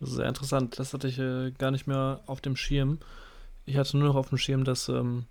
Sehr 0.00 0.26
interessant. 0.26 0.78
Das 0.78 0.94
hatte 0.94 1.08
ich 1.08 1.18
äh, 1.18 1.52
gar 1.52 1.70
nicht 1.70 1.86
mehr 1.86 2.22
auf 2.26 2.40
dem 2.40 2.56
Schirm. 2.56 2.98
Ich 3.66 3.76
hatte 3.76 3.96
nur 3.98 4.08
noch 4.08 4.16
auf 4.16 4.30
dem 4.30 4.38
Schirm, 4.38 4.64
dass 4.64 4.88
ähm, 4.88 5.26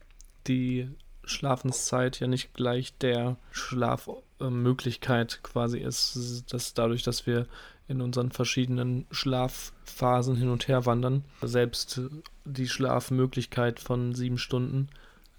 die 0.47 0.87
Schlafenszeit 1.23 2.19
ja 2.19 2.27
nicht 2.27 2.53
gleich 2.53 2.97
der 2.97 3.37
Schlafmöglichkeit 3.51 5.35
äh, 5.35 5.37
quasi 5.41 5.79
ist. 5.79 6.45
Dass 6.51 6.73
dadurch, 6.73 7.03
dass 7.03 7.25
wir 7.25 7.47
in 7.87 8.01
unseren 8.01 8.31
verschiedenen 8.31 9.07
Schlafphasen 9.09 10.35
hin 10.35 10.49
und 10.49 10.67
her 10.67 10.85
wandern, 10.85 11.23
selbst 11.41 12.01
die 12.45 12.67
Schlafmöglichkeit 12.67 13.79
von 13.79 14.13
sieben 14.13 14.37
Stunden 14.37 14.89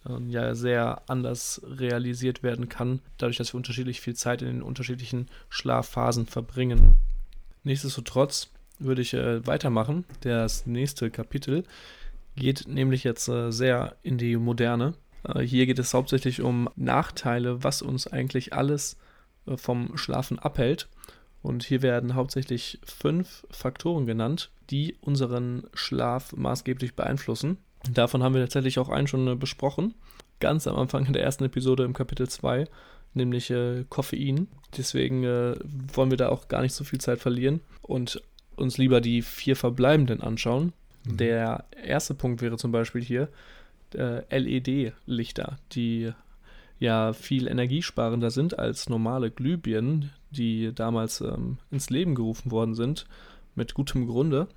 ähm, 0.08 0.28
ja 0.30 0.56
sehr 0.56 1.02
anders 1.08 1.60
realisiert 1.64 2.42
werden 2.42 2.68
kann, 2.68 3.00
dadurch, 3.18 3.36
dass 3.36 3.52
wir 3.52 3.58
unterschiedlich 3.58 4.00
viel 4.00 4.16
Zeit 4.16 4.42
in 4.42 4.48
den 4.48 4.62
unterschiedlichen 4.62 5.28
Schlafphasen 5.48 6.26
verbringen. 6.26 6.96
Nichtsdestotrotz 7.62 8.50
würde 8.80 9.02
ich 9.02 9.14
äh, 9.14 9.46
weitermachen. 9.46 10.04
Das 10.20 10.66
nächste 10.66 11.10
Kapitel 11.10 11.64
geht 12.36 12.66
nämlich 12.66 13.04
jetzt 13.04 13.28
äh, 13.28 13.50
sehr 13.50 13.96
in 14.02 14.18
die 14.18 14.36
Moderne. 14.36 14.94
Äh, 15.24 15.40
hier 15.40 15.66
geht 15.66 15.78
es 15.78 15.94
hauptsächlich 15.94 16.42
um 16.42 16.68
Nachteile, 16.76 17.62
was 17.62 17.82
uns 17.82 18.06
eigentlich 18.06 18.52
alles 18.52 18.96
äh, 19.46 19.56
vom 19.56 19.96
Schlafen 19.96 20.38
abhält. 20.38 20.88
Und 21.42 21.64
hier 21.64 21.82
werden 21.82 22.14
hauptsächlich 22.14 22.80
fünf 22.84 23.46
Faktoren 23.50 24.06
genannt, 24.06 24.50
die 24.68 24.96
unseren 25.00 25.64
Schlaf 25.72 26.32
maßgeblich 26.34 26.94
beeinflussen. 26.94 27.58
Davon 27.90 28.22
haben 28.22 28.34
wir 28.34 28.42
tatsächlich 28.42 28.78
auch 28.78 28.90
einen 28.90 29.06
schon 29.06 29.26
äh, 29.26 29.34
besprochen. 29.34 29.94
Ganz 30.38 30.66
am 30.66 30.76
Anfang 30.76 31.06
in 31.06 31.12
der 31.12 31.22
ersten 31.22 31.44
Episode 31.44 31.84
im 31.84 31.92
Kapitel 31.92 32.28
2, 32.28 32.66
nämlich 33.14 33.50
äh, 33.50 33.84
Koffein. 33.88 34.48
Deswegen 34.76 35.24
äh, 35.24 35.56
wollen 35.94 36.10
wir 36.10 36.18
da 36.18 36.28
auch 36.28 36.48
gar 36.48 36.62
nicht 36.62 36.74
so 36.74 36.84
viel 36.84 37.00
Zeit 37.00 37.20
verlieren 37.20 37.60
und 37.82 38.22
uns 38.60 38.78
lieber 38.78 39.00
die 39.00 39.22
vier 39.22 39.56
verbleibenden 39.56 40.20
anschauen. 40.20 40.72
Mhm. 41.04 41.16
Der 41.16 41.64
erste 41.82 42.14
Punkt 42.14 42.42
wäre 42.42 42.56
zum 42.56 42.72
Beispiel 42.72 43.02
hier 43.02 43.28
äh, 43.94 44.22
LED-Lichter, 44.36 45.58
die 45.72 46.12
ja 46.78 47.12
viel 47.12 47.46
energiesparender 47.46 48.30
sind 48.30 48.58
als 48.58 48.88
normale 48.88 49.30
Glühbirnen, 49.30 50.10
die 50.30 50.72
damals 50.74 51.20
ähm, 51.20 51.58
ins 51.70 51.90
Leben 51.90 52.14
gerufen 52.14 52.50
worden 52.50 52.74
sind, 52.74 53.06
mit 53.54 53.74
gutem 53.74 54.06
Grunde. 54.06 54.48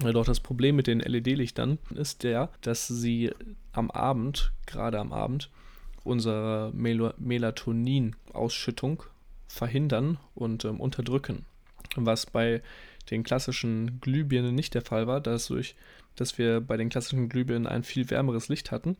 Doch 0.00 0.24
das 0.24 0.40
Problem 0.40 0.76
mit 0.76 0.86
den 0.86 1.00
LED-Lichtern 1.00 1.78
ist 1.94 2.22
der, 2.22 2.50
dass 2.60 2.86
sie 2.86 3.32
am 3.72 3.90
Abend, 3.90 4.52
gerade 4.66 4.98
am 5.00 5.12
Abend, 5.12 5.50
unsere 6.04 6.70
Mel 6.72 7.12
Melatonin-Ausschüttung 7.18 9.02
verhindern 9.48 10.18
und 10.34 10.64
ähm, 10.64 10.80
unterdrücken. 10.80 11.44
Was 11.96 12.26
bei 12.26 12.62
den 13.10 13.22
klassischen 13.22 14.00
Glühbirnen 14.00 14.54
nicht 14.54 14.74
der 14.74 14.82
Fall 14.82 15.06
war, 15.06 15.20
dadurch, 15.20 15.74
dass 16.16 16.38
wir 16.38 16.60
bei 16.60 16.76
den 16.76 16.88
klassischen 16.88 17.28
Glühbirnen 17.28 17.66
ein 17.66 17.84
viel 17.84 18.08
wärmeres 18.10 18.48
Licht 18.48 18.70
hatten, 18.70 18.96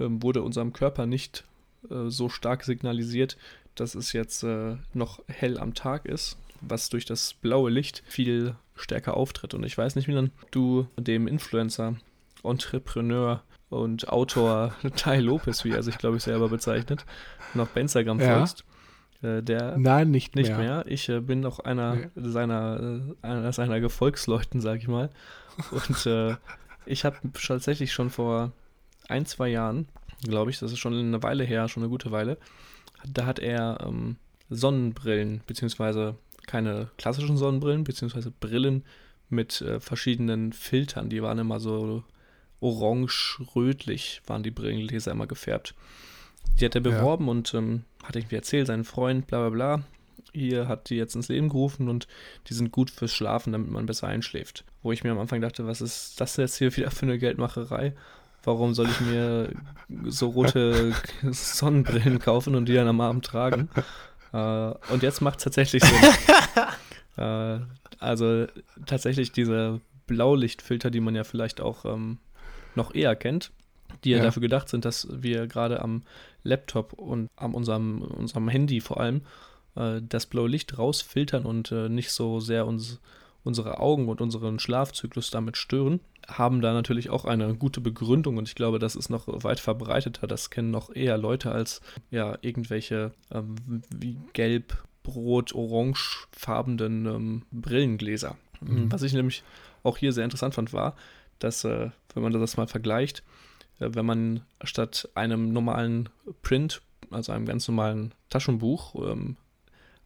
ähm, 0.00 0.22
wurde 0.22 0.42
unserem 0.42 0.72
Körper 0.72 1.06
nicht 1.06 1.44
äh, 1.90 2.08
so 2.08 2.28
stark 2.28 2.64
signalisiert, 2.64 3.36
dass 3.74 3.94
es 3.94 4.12
jetzt 4.12 4.42
äh, 4.44 4.76
noch 4.92 5.20
hell 5.26 5.58
am 5.58 5.74
Tag 5.74 6.06
ist, 6.06 6.36
was 6.60 6.88
durch 6.88 7.04
das 7.04 7.34
blaue 7.34 7.70
Licht 7.70 8.02
viel 8.06 8.54
stärker 8.76 9.16
auftritt. 9.16 9.54
Und 9.54 9.64
ich 9.64 9.76
weiß 9.76 9.96
nicht, 9.96 10.08
wie 10.08 10.14
dann 10.14 10.30
du 10.50 10.86
dem 10.96 11.26
Influencer, 11.26 11.96
Entrepreneur 12.42 13.42
und 13.70 14.08
Autor 14.08 14.74
Tai 14.96 15.20
Lopez, 15.20 15.64
wie 15.64 15.70
er 15.70 15.82
sich, 15.82 15.98
glaube 15.98 16.16
ich, 16.16 16.22
selber 16.22 16.48
bezeichnet, 16.48 17.04
noch 17.54 17.68
bei 17.68 17.80
Instagram 17.80 18.20
ja. 18.20 18.36
folgst. 18.36 18.64
Äh, 19.24 19.42
der 19.42 19.76
Nein, 19.78 20.10
nicht, 20.10 20.36
nicht 20.36 20.50
mehr. 20.50 20.58
mehr. 20.58 20.84
Ich 20.86 21.08
äh, 21.08 21.20
bin 21.20 21.44
auch 21.46 21.60
einer 21.60 21.94
nee. 21.94 22.08
seiner, 22.16 23.02
äh, 23.22 23.26
einer 23.26 23.52
seiner 23.52 23.80
Gefolgsleuten, 23.80 24.60
sag 24.60 24.78
ich 24.78 24.88
mal. 24.88 25.10
Und 25.70 26.06
äh, 26.06 26.36
ich 26.86 27.04
habe 27.04 27.16
tatsächlich 27.32 27.92
schon 27.92 28.10
vor 28.10 28.52
ein, 29.08 29.26
zwei 29.26 29.48
Jahren, 29.48 29.88
glaube 30.22 30.50
ich, 30.50 30.58
das 30.58 30.72
ist 30.72 30.78
schon 30.78 30.94
eine 30.94 31.22
Weile 31.22 31.44
her, 31.44 31.68
schon 31.68 31.82
eine 31.82 31.90
gute 31.90 32.10
Weile, 32.10 32.38
da 33.06 33.26
hat 33.26 33.38
er 33.38 33.78
ähm, 33.86 34.16
Sonnenbrillen, 34.50 35.42
beziehungsweise 35.46 36.16
keine 36.46 36.90
klassischen 36.98 37.36
Sonnenbrillen, 37.36 37.84
beziehungsweise 37.84 38.30
Brillen 38.30 38.84
mit 39.28 39.60
äh, 39.62 39.80
verschiedenen 39.80 40.52
Filtern. 40.52 41.08
Die 41.08 41.22
waren 41.22 41.38
immer 41.38 41.60
so 41.60 42.04
orange-rötlich, 42.60 44.22
waren 44.26 44.42
die 44.42 44.50
Brillengläser 44.50 45.12
immer 45.12 45.26
gefärbt. 45.26 45.74
Die 46.60 46.64
hat 46.64 46.74
er 46.74 46.80
beworben 46.80 47.26
ja. 47.26 47.30
und 47.30 47.54
ähm, 47.54 47.84
hat 48.02 48.16
irgendwie 48.16 48.36
erzählt, 48.36 48.66
sein 48.66 48.84
Freund, 48.84 49.26
bla 49.26 49.40
bla 49.40 49.50
bla. 49.50 49.84
Hier 50.32 50.66
hat 50.66 50.90
die 50.90 50.96
jetzt 50.96 51.14
ins 51.14 51.28
Leben 51.28 51.48
gerufen 51.48 51.88
und 51.88 52.08
die 52.48 52.54
sind 52.54 52.72
gut 52.72 52.90
fürs 52.90 53.12
Schlafen, 53.12 53.52
damit 53.52 53.70
man 53.70 53.86
besser 53.86 54.08
einschläft. 54.08 54.64
Wo 54.82 54.90
ich 54.92 55.04
mir 55.04 55.12
am 55.12 55.18
Anfang 55.18 55.40
dachte, 55.40 55.66
was 55.66 55.80
ist 55.80 56.20
das 56.20 56.36
jetzt 56.36 56.56
hier 56.56 56.76
wieder 56.76 56.90
für 56.90 57.06
eine 57.06 57.18
Geldmacherei? 57.18 57.94
Warum 58.42 58.74
soll 58.74 58.88
ich 58.88 59.00
mir 59.00 59.50
so 60.06 60.28
rote 60.28 60.92
Sonnenbrillen 61.22 62.18
kaufen 62.18 62.54
und 62.54 62.66
die 62.66 62.74
dann 62.74 62.88
am 62.88 63.00
Abend 63.00 63.24
tragen? 63.24 63.70
Äh, 64.32 64.74
und 64.92 65.02
jetzt 65.02 65.20
macht 65.20 65.38
es 65.38 65.44
tatsächlich 65.44 65.84
Sinn. 65.84 66.12
äh, 67.24 67.60
also 68.00 68.46
tatsächlich 68.86 69.32
diese 69.32 69.80
Blaulichtfilter, 70.06 70.90
die 70.90 71.00
man 71.00 71.14
ja 71.14 71.24
vielleicht 71.24 71.60
auch 71.60 71.84
ähm, 71.84 72.18
noch 72.74 72.94
eher 72.94 73.16
kennt, 73.16 73.52
die 74.02 74.10
ja, 74.10 74.18
ja, 74.18 74.24
dafür 74.24 74.42
gedacht 74.42 74.68
sind, 74.68 74.84
dass 74.84 75.08
wir 75.10 75.46
gerade 75.46 75.80
am 75.80 76.02
Laptop 76.44 76.92
und 76.92 77.28
an 77.36 77.54
unserem, 77.54 78.02
unserem 78.02 78.48
Handy 78.48 78.80
vor 78.80 79.00
allem 79.00 79.22
äh, 79.74 80.00
das 80.08 80.26
blaue 80.26 80.48
Licht 80.48 80.78
rausfiltern 80.78 81.44
und 81.44 81.72
äh, 81.72 81.88
nicht 81.88 82.12
so 82.12 82.38
sehr 82.38 82.66
uns, 82.66 83.00
unsere 83.42 83.80
Augen 83.80 84.08
und 84.08 84.20
unseren 84.20 84.58
Schlafzyklus 84.58 85.30
damit 85.30 85.56
stören 85.56 86.00
haben 86.28 86.60
da 86.60 86.72
natürlich 86.72 87.10
auch 87.10 87.24
eine 87.24 87.54
gute 87.54 87.80
Begründung 87.80 88.36
und 88.36 88.48
ich 88.48 88.54
glaube, 88.54 88.78
das 88.78 88.96
ist 88.96 89.08
noch 89.08 89.24
weit 89.26 89.60
verbreiteter. 89.60 90.26
Das 90.26 90.50
kennen 90.50 90.70
noch 90.70 90.94
eher 90.94 91.18
Leute 91.18 91.52
als 91.52 91.80
ja 92.10 92.38
irgendwelche 92.40 93.12
ähm, 93.30 93.82
wie 93.94 94.16
gelb, 94.32 94.84
rot, 95.06 95.54
orangefarbenen 95.54 97.06
ähm, 97.06 97.42
Brillengläser. 97.52 98.36
Mhm. 98.60 98.90
Was 98.90 99.02
ich 99.02 99.12
nämlich 99.12 99.42
auch 99.82 99.96
hier 99.96 100.12
sehr 100.12 100.24
interessant 100.24 100.54
fand, 100.54 100.72
war, 100.72 100.96
dass, 101.38 101.64
äh, 101.64 101.90
wenn 102.14 102.22
man 102.22 102.32
das 102.32 102.56
mal 102.56 102.66
vergleicht, 102.66 103.22
wenn 103.78 104.06
man 104.06 104.42
statt 104.62 105.08
einem 105.14 105.52
normalen 105.52 106.08
Print, 106.42 106.82
also 107.10 107.32
einem 107.32 107.46
ganz 107.46 107.68
normalen 107.68 108.14
Taschenbuch, 108.30 108.94
ähm, 108.96 109.36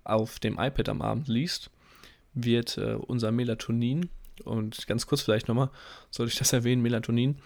auf 0.04 0.38
dem 0.38 0.58
iPad 0.58 0.88
am 0.88 1.02
Abend 1.02 1.28
liest, 1.28 1.70
wird 2.34 2.78
äh, 2.78 2.94
unser 2.94 3.30
Melatonin 3.30 4.08
und 4.44 4.86
ganz 4.86 5.06
kurz 5.06 5.22
vielleicht 5.22 5.48
nochmal, 5.48 5.70
soll 6.10 6.28
ich 6.28 6.36
das 6.36 6.52
erwähnen, 6.54 6.82
Melatonin 6.82 7.36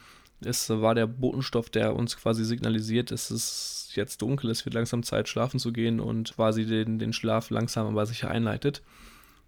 ist, 0.41 0.69
war 0.71 0.95
der 0.95 1.07
Botenstoff, 1.07 1.71
der 1.71 1.95
uns 1.95 2.17
quasi 2.17 2.45
signalisiert, 2.45 3.13
es 3.13 3.31
ist 3.31 3.93
jetzt 3.95 4.23
dunkel, 4.23 4.51
es 4.51 4.65
wird 4.65 4.75
langsam 4.75 5.03
Zeit, 5.03 5.29
schlafen 5.29 5.61
zu 5.61 5.73
gehen 5.73 6.01
und 6.01 6.35
quasi 6.35 6.67
den, 6.67 6.99
den 6.99 7.13
Schlaf 7.13 7.51
langsam 7.51 7.87
aber 7.87 8.07
sicher 8.07 8.31
einleitet. 8.31 8.83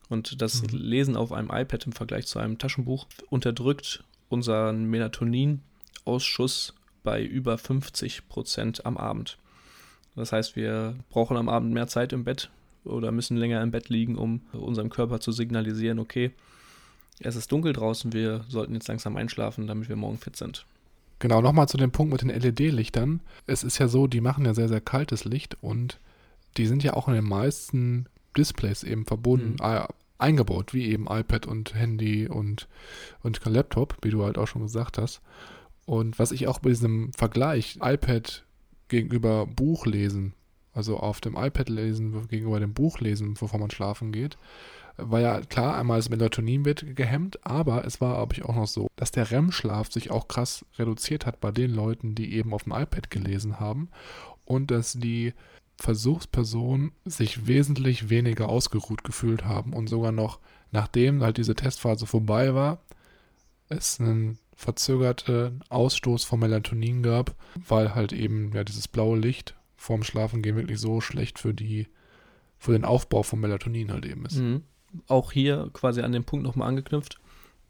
Und 0.09 0.43
das 0.43 0.63
mhm. 0.63 0.69
Lesen 0.71 1.17
auf 1.17 1.33
einem 1.33 1.51
iPad 1.51 1.87
im 1.87 1.93
Vergleich 1.93 2.27
zu 2.27 2.39
einem 2.39 2.59
Taschenbuch 2.59 3.07
unterdrückt 3.31 4.05
unseren 4.29 4.85
Melatonin-Ausschuss 6.05 6.75
bei 7.03 7.23
über 7.23 7.59
50 7.59 8.29
Prozent 8.29 8.87
am 8.87 8.97
Abend. 8.97 9.39
Das 10.17 10.33
heißt, 10.33 10.57
wir 10.57 10.95
brauchen 11.11 11.37
am 11.37 11.49
Abend 11.49 11.73
mehr 11.73 11.89
Zeit 11.89 12.13
im 12.13 12.25
Bett 12.25 12.51
oder 12.85 13.13
müssen 13.13 13.37
länger 13.37 13.63
im 13.63 13.71
Bett 13.71 13.89
liegen, 13.89 14.17
um 14.17 14.43
unserem 14.53 14.91
Körper 14.91 15.21
zu 15.21 15.33
signalisieren, 15.33 15.99
okay, 15.99 16.31
es 17.21 17.37
ist 17.37 17.51
dunkel 17.51 17.73
draußen, 17.73 18.13
wir 18.13 18.45
sollten 18.49 18.75
jetzt 18.75 18.89
langsam 18.89 19.17
einschlafen, 19.17 19.67
damit 19.67 19.89
wir 19.89 19.97
morgen 19.97 20.19
fit 20.19 20.37
sind. 20.37 20.67
Genau, 21.21 21.41
nochmal 21.41 21.69
zu 21.69 21.77
dem 21.77 21.93
Punkt 21.93 22.13
mit 22.13 22.23
den 22.23 22.29
LED-Lichtern. 22.29 23.21
Es 23.47 23.63
ist 23.63 23.79
ja 23.79 23.89
so, 23.89 24.07
die 24.07 24.21
machen 24.21 24.45
ja 24.45 24.55
sehr, 24.55 24.69
sehr 24.69 24.81
kaltes 24.81 25.25
Licht 25.25 25.57
und 25.61 26.01
die 26.57 26.67
sind 26.67 26.83
ja 26.83 26.95
auch 26.95 27.09
in 27.09 27.15
den 27.15 27.25
meisten 27.25 28.07
Displays 28.37 28.83
eben 28.83 29.07
verbunden, 29.07 29.57
mhm. 29.61 29.65
äh, 29.65 29.87
eingebaut, 30.19 30.75
wie 30.75 30.87
eben 30.87 31.07
iPad 31.09 31.47
und 31.47 31.75
Handy 31.75 32.29
und, 32.29 32.69
und 33.23 33.45
Laptop, 33.45 33.97
wie 34.03 34.11
du 34.11 34.25
halt 34.25 34.39
auch 34.39 34.49
schon 34.49 34.63
gesagt 34.63 34.99
hast. 34.99 35.21
Und 35.87 36.19
was 36.19 36.33
ich 36.33 36.47
auch 36.49 36.61
bei 36.61 36.71
diesem 36.71 37.13
Vergleich 37.13 37.79
iPad 37.83 38.45
gegenüber 38.89 39.47
Buch 39.47 39.87
lesen 39.87 40.35
also 40.75 40.99
auf 40.99 41.21
dem 41.21 41.37
iPad 41.37 41.69
lesen 41.69 42.27
gegenüber 42.29 42.61
dem 42.61 42.75
Buch 42.75 42.99
lesen, 42.99 43.35
bevor 43.35 43.59
man 43.59 43.71
schlafen 43.71 44.13
geht, 44.13 44.37
war 44.97 45.21
ja 45.21 45.41
klar, 45.41 45.77
einmal 45.77 45.99
das 45.99 46.09
Melatonin 46.09 46.65
wird 46.65 46.97
gehemmt, 46.97 47.45
aber 47.47 47.85
es 47.85 48.01
war, 48.01 48.17
glaube 48.17 48.35
ich, 48.35 48.45
auch 48.45 48.55
noch 48.55 48.67
so, 48.67 48.89
dass 48.97 49.11
der 49.11 49.31
REM-Schlaf 49.31 49.91
sich 49.91 50.11
auch 50.11 50.29
krass 50.29 50.65
reduziert 50.79 51.27
hat 51.27 51.41
bei 51.41 51.51
den 51.51 51.73
Leuten, 51.73 52.15
die 52.15 52.35
eben 52.35 52.53
auf 52.53 52.65
dem 52.65 52.73
iPad 52.73 53.11
gelesen 53.11 53.61
haben 53.61 53.89
und 54.45 54.71
dass 54.71 54.93
die 54.93 55.33
Versuchspersonen 55.77 56.93
sich 57.05 57.47
wesentlich 57.47 58.09
weniger 58.11 58.49
ausgeruht 58.49 59.03
gefühlt 59.03 59.45
haben 59.45 59.73
und 59.73 59.89
sogar 59.89 60.13
noch, 60.13 60.39
nachdem 60.71 61.23
halt 61.23 61.39
diese 61.39 61.57
Testphase 61.57 62.07
vorbei 62.07 62.55
war, 62.55 62.79
es 63.69 63.99
einen 63.99 64.39
verzögerten 64.55 65.63
Ausstoß 65.69 66.25
von 66.25 66.41
Melatonin 66.41 67.03
gab, 67.03 67.35
weil 67.67 67.95
halt 67.95 68.13
eben 68.13 68.53
ja 68.55 68.65
dieses 68.65 68.89
blaue 68.89 69.19
Licht 69.19 69.55
vorm 69.77 70.03
Schlafengehen 70.03 70.57
wirklich 70.57 70.79
so 70.81 71.01
schlecht 71.01 71.39
für 71.39 71.55
die 71.55 71.89
für 72.59 72.73
den 72.73 72.85
Aufbau 72.85 73.23
von 73.23 73.41
Melatonin 73.41 73.93
halt 73.93 74.07
eben 74.07 74.25
ist. 74.25 74.37
Mhm 74.37 74.63
auch 75.09 75.33
hier 75.33 75.71
quasi 75.73 76.03
an 76.03 76.13
den 76.13 76.25
Punkt 76.25 76.45
nochmal 76.45 76.69
angeknüpft. 76.69 77.21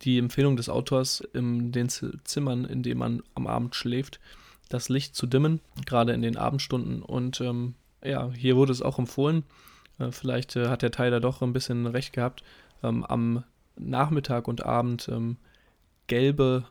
Die 0.02 0.18
Empfehlung 0.18 0.56
des 0.56 0.68
Autors, 0.68 1.20
in 1.32 1.72
den 1.72 1.88
Zimmern, 1.88 2.64
in 2.64 2.82
denen 2.82 2.98
man 2.98 3.22
am 3.34 3.46
Abend 3.46 3.74
schläft, 3.74 4.20
das 4.68 4.88
Licht 4.88 5.14
zu 5.14 5.26
dimmen, 5.26 5.60
gerade 5.86 6.12
in 6.12 6.22
den 6.22 6.36
Abendstunden. 6.36 7.02
Und 7.02 7.40
ähm, 7.40 7.74
ja, 8.02 8.30
hier 8.32 8.56
wurde 8.56 8.72
es 8.72 8.82
auch 8.82 8.98
empfohlen. 8.98 9.44
Äh, 9.98 10.10
vielleicht 10.10 10.56
äh, 10.56 10.68
hat 10.68 10.82
der 10.82 10.90
Tyler 10.90 11.20
doch 11.20 11.42
ein 11.42 11.52
bisschen 11.52 11.86
recht 11.86 12.12
gehabt, 12.12 12.42
ähm, 12.82 13.04
am 13.04 13.44
Nachmittag 13.76 14.48
und 14.48 14.64
Abend 14.64 15.08
ähm, 15.08 15.36
gelbe, 16.06 16.64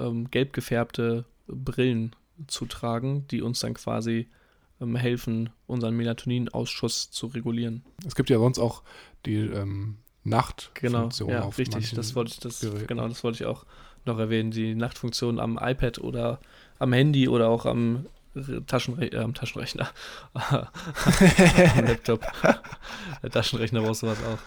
ähm, 0.00 0.30
gelb 0.30 0.52
gefärbte 0.52 1.24
Brillen 1.46 2.14
zu 2.46 2.66
tragen, 2.66 3.26
die 3.30 3.42
uns 3.42 3.60
dann 3.60 3.74
quasi 3.74 4.28
ähm, 4.80 4.96
helfen, 4.96 5.50
unseren 5.66 5.96
Melatoninausschuss 5.96 7.10
zu 7.10 7.26
regulieren. 7.26 7.82
Es 8.06 8.14
gibt 8.14 8.30
ja 8.30 8.38
sonst 8.38 8.58
auch 8.58 8.82
die 9.26 9.36
ähm, 9.36 9.98
Nachtfunktion 10.24 11.10
genau, 11.22 11.32
ja, 11.32 11.44
auf 11.44 11.58
richtig, 11.58 11.92
das 11.92 12.14
wollte 12.14 12.32
ich, 12.32 12.40
das, 12.40 12.66
genau, 12.86 13.08
das 13.08 13.24
wollte 13.24 13.42
ich 13.42 13.46
auch 13.46 13.64
noch 14.04 14.18
erwähnen. 14.18 14.50
Die 14.50 14.74
Nachtfunktion 14.74 15.38
am 15.38 15.58
iPad 15.60 15.98
oder 15.98 16.40
am 16.78 16.92
Handy 16.92 17.28
oder 17.28 17.48
auch 17.48 17.66
am 17.66 18.06
Taschenre 18.66 19.06
äh, 19.06 19.32
Taschenrechner. 19.32 19.90
am 20.34 21.84
Laptop. 21.84 22.24
Der 23.22 23.30
Taschenrechner 23.30 23.82
brauchst 23.82 24.02
du 24.02 24.06
was 24.06 24.18
auch. 24.24 24.38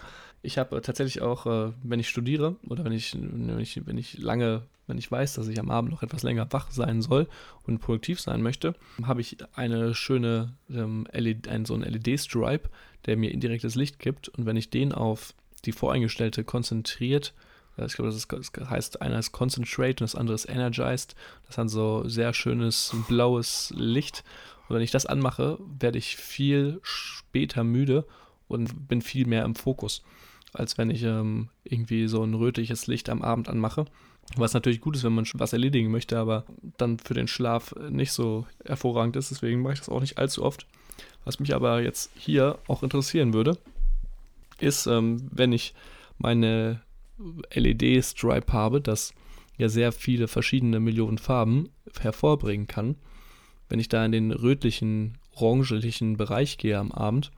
Ich 0.44 0.58
habe 0.58 0.82
tatsächlich 0.82 1.22
auch, 1.22 1.46
äh, 1.46 1.72
wenn 1.82 2.00
ich 2.00 2.08
studiere 2.10 2.56
oder 2.68 2.84
wenn 2.84 2.92
ich, 2.92 3.16
wenn 3.18 3.58
ich, 3.58 3.86
wenn 3.86 3.96
ich 3.96 4.18
lange, 4.18 4.62
wenn 4.86 4.98
ich 4.98 5.10
weiß, 5.10 5.32
dass 5.34 5.48
ich 5.48 5.58
am 5.58 5.70
Abend 5.70 5.90
noch 5.90 6.02
etwas 6.02 6.22
länger 6.22 6.46
wach 6.52 6.70
sein 6.70 7.00
soll 7.00 7.28
und 7.66 7.78
produktiv 7.78 8.20
sein 8.20 8.42
möchte, 8.42 8.74
habe 9.04 9.22
ich 9.22 9.38
eine 9.54 9.94
schöne, 9.94 10.52
ähm, 10.68 11.06
LED, 11.12 11.48
einen, 11.48 11.64
so 11.64 11.72
einen 11.72 11.90
LED-Stripe, 11.90 12.68
der 13.06 13.16
mir 13.16 13.32
indirektes 13.32 13.74
Licht 13.74 13.98
gibt. 13.98 14.28
Und 14.28 14.44
wenn 14.44 14.58
ich 14.58 14.68
den 14.68 14.92
auf 14.92 15.32
die 15.64 15.72
voreingestellte 15.72 16.44
konzentriert, 16.44 17.32
äh, 17.78 17.86
ich 17.86 17.94
glaube, 17.94 18.10
das, 18.10 18.28
das 18.28 18.68
heißt, 18.68 19.00
einer 19.00 19.18
ist 19.18 19.32
Concentrate 19.32 19.94
und 19.94 20.02
das 20.02 20.14
andere 20.14 20.34
ist 20.34 20.46
Energized. 20.46 21.14
Das 21.46 21.56
hat 21.56 21.70
so 21.70 22.06
sehr 22.06 22.34
schönes 22.34 22.94
blaues 23.08 23.72
Licht. 23.74 24.24
Und 24.68 24.76
wenn 24.76 24.82
ich 24.82 24.90
das 24.90 25.06
anmache, 25.06 25.58
werde 25.78 25.96
ich 25.96 26.16
viel 26.16 26.80
später 26.82 27.64
müde 27.64 28.04
und 28.46 28.88
bin 28.88 29.00
viel 29.00 29.26
mehr 29.26 29.46
im 29.46 29.54
Fokus 29.54 30.02
als 30.54 30.78
wenn 30.78 30.88
ich 30.88 31.02
ähm, 31.02 31.50
irgendwie 31.64 32.06
so 32.06 32.22
ein 32.22 32.32
rötliches 32.32 32.86
Licht 32.86 33.10
am 33.10 33.22
Abend 33.22 33.48
anmache. 33.48 33.84
Was 34.36 34.54
natürlich 34.54 34.80
gut 34.80 34.96
ist, 34.96 35.04
wenn 35.04 35.12
man 35.12 35.26
was 35.34 35.52
erledigen 35.52 35.90
möchte, 35.90 36.18
aber 36.18 36.44
dann 36.78 36.98
für 36.98 37.12
den 37.12 37.28
Schlaf 37.28 37.74
nicht 37.90 38.12
so 38.12 38.46
hervorragend 38.64 39.16
ist. 39.16 39.30
Deswegen 39.30 39.60
mache 39.60 39.74
ich 39.74 39.80
das 39.80 39.90
auch 39.90 40.00
nicht 40.00 40.16
allzu 40.16 40.42
oft. 40.42 40.66
Was 41.24 41.40
mich 41.40 41.54
aber 41.54 41.82
jetzt 41.82 42.10
hier 42.16 42.58
auch 42.66 42.82
interessieren 42.82 43.34
würde, 43.34 43.58
ist, 44.60 44.86
ähm, 44.86 45.28
wenn 45.30 45.52
ich 45.52 45.74
meine 46.16 46.80
LED-Stripe 47.52 48.52
habe, 48.52 48.80
das 48.80 49.12
ja 49.56 49.68
sehr 49.68 49.92
viele 49.92 50.28
verschiedene 50.28 50.80
Millionen 50.80 51.18
Farben 51.18 51.70
hervorbringen 52.00 52.66
kann, 52.66 52.96
wenn 53.68 53.78
ich 53.78 53.88
da 53.88 54.04
in 54.04 54.12
den 54.12 54.30
rötlichen, 54.30 55.18
orangelichen 55.34 56.16
Bereich 56.16 56.58
gehe 56.58 56.78
am 56.78 56.92
Abend, 56.92 57.30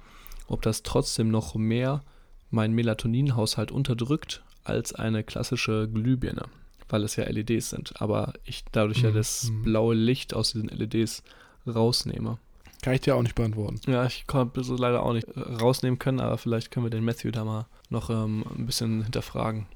ob 0.46 0.62
das 0.62 0.82
trotzdem 0.82 1.30
noch 1.30 1.54
mehr 1.54 2.02
meinen 2.50 2.74
Melatoninhaushalt 2.74 3.70
unterdrückt 3.70 4.42
als 4.64 4.94
eine 4.94 5.22
klassische 5.22 5.88
Glühbirne, 5.88 6.44
weil 6.88 7.04
es 7.04 7.16
ja 7.16 7.24
LEDs 7.24 7.70
sind. 7.70 8.00
Aber 8.00 8.34
ich 8.44 8.64
dadurch 8.72 8.98
mhm. 8.98 9.04
ja 9.04 9.10
das 9.12 9.50
mhm. 9.50 9.62
blaue 9.62 9.94
Licht 9.94 10.34
aus 10.34 10.52
diesen 10.52 10.68
LEDs 10.68 11.22
rausnehme. 11.66 12.38
Kann 12.82 12.94
ich 12.94 13.00
dir 13.00 13.16
auch 13.16 13.22
nicht 13.22 13.34
beantworten. 13.34 13.80
Ja, 13.86 14.06
ich 14.06 14.26
konnte 14.26 14.60
es 14.60 14.68
leider 14.68 15.02
auch 15.02 15.12
nicht 15.12 15.26
rausnehmen 15.36 15.98
können, 15.98 16.20
aber 16.20 16.38
vielleicht 16.38 16.70
können 16.70 16.86
wir 16.86 16.90
den 16.90 17.04
Matthew 17.04 17.30
da 17.30 17.44
mal 17.44 17.66
noch 17.88 18.10
ähm, 18.10 18.44
ein 18.56 18.66
bisschen 18.66 19.02
hinterfragen. 19.02 19.66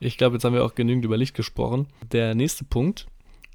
Ich 0.00 0.16
glaube, 0.16 0.36
jetzt 0.36 0.44
haben 0.44 0.54
wir 0.54 0.64
auch 0.64 0.74
genügend 0.74 1.04
über 1.04 1.16
Licht 1.16 1.34
gesprochen. 1.34 1.86
Der 2.12 2.34
nächste 2.34 2.64
Punkt, 2.64 3.06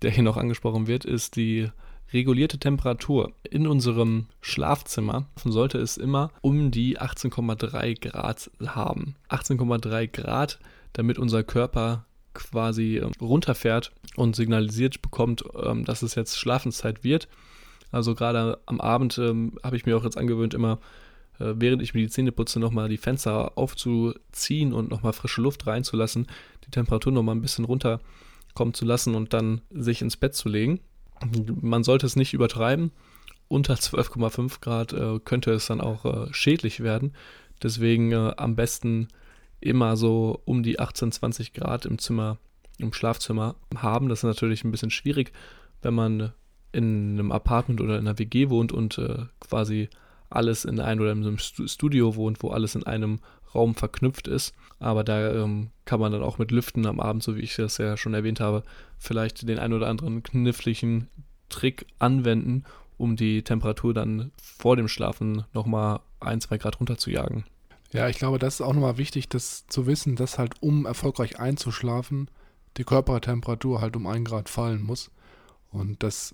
der 0.02 0.12
hier 0.12 0.24
noch 0.24 0.38
angesprochen 0.38 0.88
wird, 0.88 1.06
ist 1.06 1.36
die 1.36 1.70
regulierte 2.14 2.60
Temperatur. 2.60 3.34
In 3.50 3.68
unserem 3.68 4.28
Schlafzimmer 4.42 5.28
sollte 5.44 5.80
es 5.80 5.98
immer 5.98 6.32
um 6.42 6.72
die 6.72 7.00
18,3 7.00 8.00
Grad 8.00 8.52
haben. 8.66 9.16
18,3 9.30 10.08
Grad, 10.08 10.60
damit 10.94 11.18
unser 11.18 11.44
Körper 11.44 12.06
quasi 12.34 12.98
ähm, 12.98 13.12
runterfährt 13.22 13.92
und 14.16 14.36
signalisiert 14.36 15.02
bekommt, 15.02 15.44
ähm, 15.62 15.86
dass 15.86 16.02
es 16.02 16.16
jetzt 16.16 16.38
Schlafenszeit 16.38 17.04
wird. 17.04 17.28
Also 17.92 18.16
gerade 18.16 18.60
am 18.66 18.82
Abend 18.82 19.18
ähm, 19.18 19.60
habe 19.64 19.76
ich 19.76 19.86
mir 19.86 19.98
auch 19.98 20.04
jetzt 20.04 20.18
angewöhnt, 20.18 20.54
immer 20.54 20.80
äh, 21.40 21.54
während 21.56 21.82
ich 21.82 21.94
mir 21.94 22.02
die 22.02 22.10
Zähne 22.10 22.32
putze, 22.32 22.60
nochmal 22.60 22.90
die 22.90 22.98
Fenster 22.98 23.56
aufzuziehen 23.56 24.74
und 24.74 24.90
nochmal 24.90 25.14
frische 25.14 25.42
Luft 25.42 25.68
reinzulassen, 25.68 26.28
die 26.66 26.72
Temperatur 26.72 27.12
nochmal 27.12 27.36
ein 27.36 27.42
bisschen 27.42 27.66
runterkommen 27.66 28.74
zu 28.74 28.86
lassen 28.86 29.14
und 29.14 29.34
dann 29.34 29.62
sich 29.70 30.02
ins 30.02 30.18
Bett 30.18 30.34
zu 30.36 30.50
legen 30.50 30.80
man 31.62 31.84
sollte 31.84 32.06
es 32.06 32.16
nicht 32.16 32.34
übertreiben. 32.34 32.92
Unter 33.48 33.76
12,5 33.76 34.62
Grad 34.62 34.94
äh, 34.94 35.20
könnte 35.20 35.52
es 35.52 35.68
dann 35.68 35.82
auch 35.82 36.06
äh, 36.06 36.34
schädlich 36.34 36.82
werden. 36.82 37.14
Deswegen 37.62 38.12
äh, 38.12 38.34
am 38.38 38.56
besten 38.56 39.08
immer 39.60 39.96
so 39.96 40.42
um 40.46 40.64
die 40.64 40.80
18, 40.80 41.12
20 41.12 41.54
Grad 41.54 41.86
im 41.86 41.98
Zimmer, 41.98 42.38
im 42.78 42.94
Schlafzimmer 42.94 43.56
haben. 43.76 44.10
Das 44.10 44.20
ist 44.20 44.24
natürlich 44.24 44.64
ein 44.64 44.72
bisschen 44.72 44.92
schwierig, 44.92 45.32
wenn 45.82 45.94
man 45.94 46.34
in 46.72 47.14
einem 47.14 47.32
Apartment 47.32 47.80
oder 47.80 47.98
in 47.98 48.08
einer 48.08 48.20
WG 48.20 48.50
wohnt 48.50 48.72
und 48.72 48.98
äh, 48.98 49.26
quasi 49.40 49.90
alles 50.30 50.66
in 50.66 50.80
einem 50.80 51.02
oder 51.02 51.12
in 51.12 51.26
einem 51.26 51.38
Studio 51.38 52.16
wohnt, 52.16 52.42
wo 52.42 52.50
alles 52.50 52.76
in 52.76 52.84
einem 52.86 53.20
Raum 53.54 53.76
verknüpft 53.76 54.28
ist. 54.28 54.54
Aber 54.80 55.04
da 55.04 55.34
ähm, 55.34 55.70
kann 55.86 56.00
man 56.00 56.12
dann 56.12 56.24
auch 56.24 56.38
mit 56.38 56.52
Lüften 56.52 56.86
am 56.86 57.00
Abend, 57.00 57.24
so 57.24 57.36
wie 57.36 57.42
ich 57.42 57.56
das 57.56 57.78
ja 57.78 57.98
schon 57.98 58.14
erwähnt 58.14 58.40
habe, 58.40 58.64
vielleicht 58.98 59.48
den 59.48 59.60
ein 59.60 59.74
oder 59.74 59.88
anderen 59.88 60.24
kniffligen 60.24 61.08
Trick 61.50 61.86
anwenden, 62.00 62.64
um 62.98 63.16
die 63.16 63.44
Temperatur 63.44 63.94
dann 63.94 64.32
vor 64.42 64.76
dem 64.76 64.88
Schlafen 64.88 65.44
nochmal 65.54 66.00
ein, 66.20 66.42
zwei 66.42 66.58
Grad 66.58 66.80
runter 66.80 66.98
zu 66.98 67.12
jagen. 67.12 67.46
Ja, 67.92 68.10
ich 68.10 68.18
glaube, 68.18 68.40
das 68.40 68.56
ist 68.56 68.62
auch 68.62 68.74
nochmal 68.74 68.98
wichtig, 68.98 69.30
das 69.30 69.68
zu 69.68 69.86
wissen, 69.86 70.16
dass 70.16 70.40
halt, 70.40 70.56
um 70.62 70.86
erfolgreich 70.86 71.40
einzuschlafen, 71.40 72.28
die 72.78 72.84
Körpertemperatur 72.84 73.82
halt 73.82 73.96
um 73.96 74.08
ein 74.08 74.26
Grad 74.26 74.50
fallen 74.50 74.82
muss. 74.82 75.12
Und 75.72 76.02
das 76.02 76.34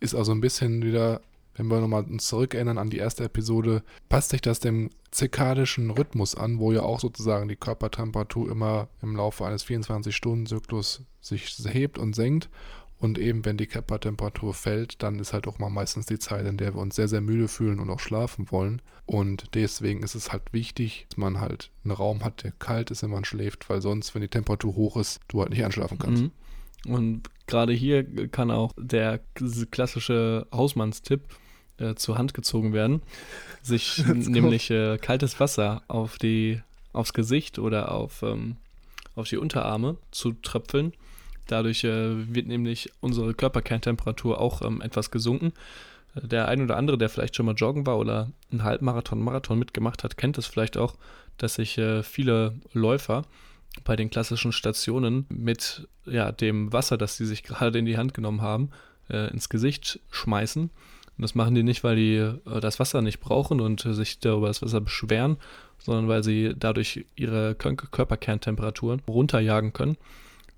ist 0.00 0.14
also 0.14 0.32
ein 0.32 0.40
bisschen 0.40 0.82
wieder 0.82 1.22
wenn 1.58 1.68
wir 1.68 1.80
nochmal 1.80 2.04
uns 2.04 2.28
zurückerinnern 2.28 2.78
an 2.78 2.90
die 2.90 2.98
erste 2.98 3.24
Episode, 3.24 3.82
passt 4.08 4.30
sich 4.30 4.40
das 4.40 4.60
dem 4.60 4.90
zirkadischen 5.10 5.90
Rhythmus 5.90 6.34
an, 6.34 6.58
wo 6.58 6.72
ja 6.72 6.82
auch 6.82 7.00
sozusagen 7.00 7.48
die 7.48 7.56
Körpertemperatur 7.56 8.50
immer 8.50 8.88
im 9.02 9.16
Laufe 9.16 9.44
eines 9.44 9.66
24-Stunden-Zyklus 9.66 11.02
sich 11.20 11.56
hebt 11.64 11.98
und 11.98 12.14
senkt. 12.14 12.48
Und 13.00 13.16
eben, 13.16 13.44
wenn 13.44 13.56
die 13.56 13.68
Körpertemperatur 13.68 14.54
fällt, 14.54 15.02
dann 15.04 15.20
ist 15.20 15.32
halt 15.32 15.46
auch 15.46 15.60
mal 15.60 15.70
meistens 15.70 16.06
die 16.06 16.18
Zeit, 16.18 16.46
in 16.46 16.56
der 16.56 16.74
wir 16.74 16.80
uns 16.80 16.96
sehr, 16.96 17.06
sehr 17.06 17.20
müde 17.20 17.46
fühlen 17.46 17.78
und 17.78 17.90
auch 17.90 18.00
schlafen 18.00 18.50
wollen. 18.50 18.82
Und 19.06 19.54
deswegen 19.54 20.02
ist 20.02 20.16
es 20.16 20.32
halt 20.32 20.52
wichtig, 20.52 21.06
dass 21.08 21.16
man 21.16 21.40
halt 21.40 21.70
einen 21.84 21.92
Raum 21.92 22.24
hat, 22.24 22.42
der 22.42 22.52
kalt 22.52 22.90
ist, 22.90 23.04
wenn 23.04 23.10
man 23.10 23.24
schläft, 23.24 23.70
weil 23.70 23.80
sonst, 23.80 24.14
wenn 24.14 24.22
die 24.22 24.28
Temperatur 24.28 24.74
hoch 24.74 24.96
ist, 24.96 25.20
du 25.28 25.40
halt 25.40 25.50
nicht 25.50 25.64
einschlafen 25.64 25.98
kannst. 25.98 26.24
Mhm. 26.24 26.32
Und 26.92 27.30
gerade 27.46 27.72
hier 27.72 28.28
kann 28.28 28.50
auch 28.50 28.72
der 28.76 29.20
klassische 29.70 30.46
Hausmannstipp 30.52 31.22
äh, 31.78 31.94
zur 31.94 32.18
Hand 32.18 32.34
gezogen 32.34 32.72
werden, 32.72 33.02
sich 33.62 34.04
nämlich 34.06 34.70
äh, 34.70 34.98
kaltes 34.98 35.40
Wasser 35.40 35.82
auf 35.88 36.18
die, 36.18 36.60
aufs 36.92 37.12
Gesicht 37.12 37.58
oder 37.58 37.92
auf, 37.92 38.22
ähm, 38.22 38.56
auf 39.14 39.28
die 39.28 39.36
Unterarme 39.36 39.96
zu 40.10 40.32
tröpfeln. 40.32 40.92
Dadurch 41.46 41.84
äh, 41.84 42.34
wird 42.34 42.46
nämlich 42.46 42.90
unsere 43.00 43.34
Körperkerntemperatur 43.34 44.40
auch 44.40 44.62
ähm, 44.62 44.80
etwas 44.82 45.10
gesunken. 45.10 45.52
Äh, 46.14 46.26
der 46.26 46.48
ein 46.48 46.62
oder 46.62 46.76
andere, 46.76 46.98
der 46.98 47.08
vielleicht 47.08 47.36
schon 47.36 47.46
mal 47.46 47.54
joggen 47.54 47.86
war 47.86 47.98
oder 47.98 48.30
einen 48.50 48.64
Halbmarathon, 48.64 49.20
Marathon 49.20 49.58
mitgemacht 49.58 50.04
hat, 50.04 50.16
kennt 50.16 50.36
es 50.38 50.46
vielleicht 50.46 50.76
auch, 50.76 50.94
dass 51.38 51.54
sich 51.54 51.78
äh, 51.78 52.02
viele 52.02 52.54
Läufer 52.72 53.22
bei 53.84 53.96
den 53.96 54.10
klassischen 54.10 54.52
Stationen 54.52 55.26
mit 55.28 55.86
ja, 56.04 56.32
dem 56.32 56.72
Wasser, 56.72 56.98
das 56.98 57.16
sie 57.16 57.26
sich 57.26 57.44
gerade 57.44 57.78
in 57.78 57.84
die 57.84 57.96
Hand 57.96 58.12
genommen 58.12 58.42
haben, 58.42 58.70
ins 59.08 59.48
Gesicht 59.48 60.00
schmeißen 60.10 60.70
Und 61.18 61.22
das 61.22 61.34
machen 61.34 61.56
die 61.56 61.64
nicht, 61.64 61.82
weil 61.82 61.96
die 61.96 62.14
äh, 62.14 62.60
das 62.60 62.78
Wasser 62.78 63.02
nicht 63.02 63.18
brauchen 63.18 63.60
und 63.60 63.84
äh, 63.84 63.92
sich 63.92 64.20
darüber 64.20 64.46
das 64.46 64.62
Wasser 64.62 64.80
beschweren, 64.80 65.36
sondern 65.78 66.06
weil 66.06 66.22
sie 66.22 66.54
dadurch 66.56 67.04
ihre 67.16 67.56
Körperkerntemperaturen 67.56 69.02
runterjagen 69.08 69.72
können, 69.72 69.96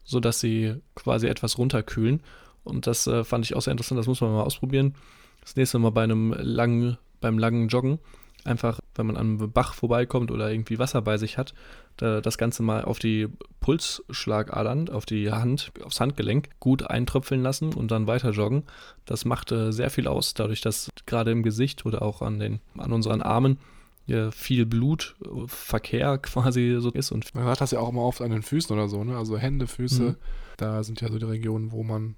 sodass 0.04 0.40
sie 0.40 0.74
quasi 0.94 1.28
etwas 1.28 1.56
runterkühlen. 1.56 2.20
Und 2.62 2.86
das 2.86 3.06
äh, 3.06 3.24
fand 3.24 3.46
ich 3.46 3.56
auch 3.56 3.62
sehr 3.62 3.72
interessant, 3.72 3.98
das 3.98 4.06
muss 4.06 4.20
man 4.20 4.32
mal 4.32 4.42
ausprobieren. 4.42 4.94
Das 5.40 5.56
nächste 5.56 5.78
Mal 5.78 5.92
bei 5.92 6.04
einem 6.04 6.34
langen, 6.38 6.98
beim 7.22 7.38
langen 7.38 7.68
Joggen 7.68 7.98
einfach, 8.44 8.80
wenn 8.94 9.06
man 9.06 9.16
an 9.16 9.38
einem 9.38 9.52
Bach 9.52 9.74
vorbeikommt 9.74 10.30
oder 10.30 10.50
irgendwie 10.50 10.78
Wasser 10.78 11.02
bei 11.02 11.18
sich 11.18 11.38
hat, 11.38 11.54
das 11.96 12.38
Ganze 12.38 12.62
mal 12.62 12.84
auf 12.84 12.98
die 12.98 13.28
Pulsschlagadern, 13.60 14.88
auf 14.88 15.04
die 15.04 15.30
Hand, 15.30 15.70
aufs 15.84 16.00
Handgelenk 16.00 16.48
gut 16.58 16.84
eintröpfeln 16.84 17.42
lassen 17.42 17.74
und 17.74 17.90
dann 17.90 18.06
weiter 18.06 18.30
joggen. 18.30 18.64
Das 19.04 19.26
macht 19.26 19.52
äh, 19.52 19.70
sehr 19.70 19.90
viel 19.90 20.08
aus, 20.08 20.32
dadurch, 20.32 20.62
dass 20.62 20.88
gerade 21.04 21.30
im 21.30 21.42
Gesicht 21.42 21.84
oder 21.84 22.00
auch 22.00 22.22
an, 22.22 22.38
den, 22.38 22.60
an 22.78 22.92
unseren 22.92 23.20
Armen 23.20 23.58
ja, 24.06 24.30
viel 24.30 24.64
Blutverkehr 24.64 26.18
quasi 26.22 26.78
so 26.80 26.90
ist. 26.90 27.12
Und 27.12 27.34
man 27.34 27.44
hat 27.44 27.60
das 27.60 27.70
ja 27.70 27.80
auch 27.80 27.90
immer 27.90 28.02
oft 28.02 28.22
an 28.22 28.30
den 28.30 28.42
Füßen 28.42 28.74
oder 28.74 28.88
so, 28.88 29.04
ne? 29.04 29.16
Also 29.16 29.36
Hände, 29.36 29.66
Füße, 29.66 30.02
mhm. 30.02 30.16
da 30.56 30.82
sind 30.82 31.00
ja 31.00 31.10
so 31.10 31.18
die 31.18 31.26
Regionen, 31.26 31.70
wo 31.70 31.82
man 31.82 32.16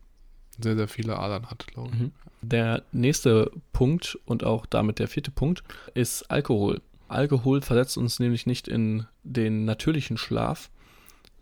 sehr, 0.61 0.77
sehr 0.77 0.89
viele 0.89 1.19
Adern 1.19 1.51
hat, 1.51 1.67
glaube 1.67 1.91
ich. 1.93 2.01
Mhm. 2.01 2.13
Der 2.43 2.83
nächste 2.93 3.51
Punkt 3.73 4.19
und 4.25 4.45
auch 4.45 4.67
damit 4.67 4.99
der 4.99 5.09
vierte 5.09 5.31
Punkt 5.31 5.63
ist 5.95 6.31
Alkohol. 6.31 6.81
Alkohol 7.09 7.61
versetzt 7.61 7.99
uns 7.99 8.21
nämlich 8.21 8.47
nicht 8.47 8.69
in 8.69 9.07
den 9.23 9.65
natürlichen 9.65 10.17
Schlaf, 10.17 10.71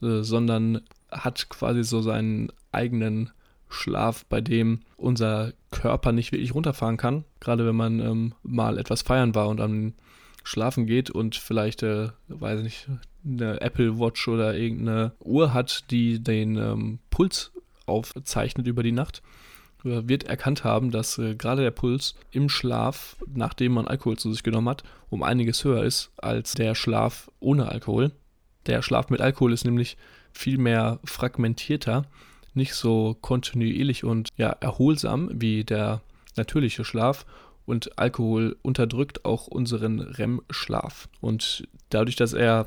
äh, 0.03 0.23
sondern 0.23 0.83
hat 1.11 1.49
quasi 1.49 1.85
so 1.85 2.01
seinen 2.01 2.53
eigenen 2.73 3.31
Schlaf, 3.69 4.25
bei 4.27 4.41
dem 4.41 4.81
unser 4.97 5.53
Körper 5.71 6.13
nicht 6.13 6.33
wirklich 6.33 6.55
runterfahren 6.55 6.97
kann. 6.97 7.25
Gerade 7.39 7.67
wenn 7.67 7.77
man 7.77 8.01
ähm, 8.01 8.35
mal 8.43 8.79
etwas 8.79 9.03
feiern 9.03 9.35
war 9.35 9.49
und 9.49 9.59
dann 9.59 9.95
schlafen 10.43 10.87
geht 10.87 11.11
und 11.11 11.37
vielleicht, 11.37 11.83
äh, 11.83 12.09
weiß 12.29 12.61
ich 12.61 12.65
nicht, 12.65 12.89
eine 13.25 13.61
Apple 13.61 13.99
Watch 13.99 14.27
oder 14.29 14.57
irgendeine 14.57 15.13
Uhr 15.21 15.53
hat, 15.53 15.91
die 15.91 16.23
den 16.23 16.57
ähm, 16.57 16.99
Puls 17.11 17.53
aufzeichnet 17.87 18.67
über 18.67 18.83
die 18.83 18.93
Nacht, 18.93 19.23
wird 19.83 20.25
erkannt 20.25 20.65
haben, 20.65 20.91
dass 20.91 21.19
äh, 21.19 21.35
gerade 21.35 21.63
der 21.63 21.71
Puls 21.71 22.15
im 22.31 22.49
Schlaf, 22.49 23.17
nachdem 23.27 23.73
man 23.73 23.89
Alkohol 23.89 24.19
zu 24.19 24.33
sich 24.33 24.43
genommen 24.43 24.69
hat, 24.69 24.83
um 25.09 25.23
einiges 25.23 25.65
höher 25.65 25.85
ist 25.85 26.11
als 26.17 26.53
der 26.53 26.75
Schlaf 26.75 27.31
ohne 27.41 27.69
Alkohol. 27.69 28.13
Der 28.67 28.83
Schlaf 28.83 29.11
mit 29.11 29.21
Alkohol 29.21 29.53
ist 29.53 29.65
nämlich 29.65 29.97
viel 30.33 30.59
mehr 30.59 30.99
fragmentierter, 31.05 32.05
nicht 32.55 32.75
so 32.75 33.17
kontinuierlich 33.21 34.05
und 34.05 34.29
ja, 34.37 34.51
erholsam 34.51 35.31
wie 35.33 35.65
der 35.65 36.03
natürliche 36.37 36.85
Schlaf 36.85 37.27
und 37.67 37.99
Alkohol 37.99 38.57
unterdrückt 38.63 39.25
auch 39.25 39.47
unseren 39.47 40.01
REM-Schlaf. 40.01 41.09
Und 41.21 41.69
dadurch, 41.91 42.17
dass 42.17 42.33
er 42.33 42.67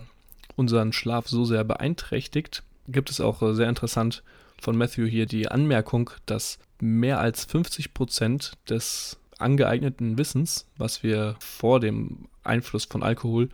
unseren 0.55 0.93
Schlaf 0.93 1.27
so 1.27 1.45
sehr 1.45 1.63
beeinträchtigt, 1.63 2.63
gibt 2.87 3.09
es 3.09 3.19
auch 3.21 3.41
äh, 3.41 3.53
sehr 3.53 3.69
interessant 3.69 4.23
von 4.61 4.77
Matthew 4.77 5.05
hier 5.05 5.25
die 5.25 5.49
Anmerkung, 5.49 6.09
dass 6.25 6.57
mehr 6.83 7.19
als 7.19 7.45
50 7.45 7.93
Prozent 7.93 8.53
des 8.69 9.19
angeeigneten 9.39 10.17
Wissens, 10.17 10.67
was 10.77 11.03
wir 11.03 11.35
vor 11.39 11.79
dem 11.79 12.27
Einfluss 12.43 12.85
von 12.85 13.03
Alkohol 13.03 13.49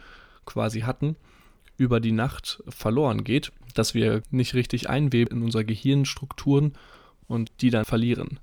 quasi 0.45 0.81
hatten, 0.81 1.15
über 1.77 1.99
die 1.99 2.11
Nacht 2.11 2.61
verloren 2.67 3.23
geht, 3.23 3.51
dass 3.73 3.93
wir 3.93 4.21
nicht 4.31 4.53
richtig 4.53 4.89
einweben 4.89 5.37
in 5.37 5.43
unsere 5.43 5.63
Gehirnstrukturen 5.63 6.73
und 7.27 7.51
die 7.61 7.69
dann 7.69 7.85
verlieren. 7.85 8.39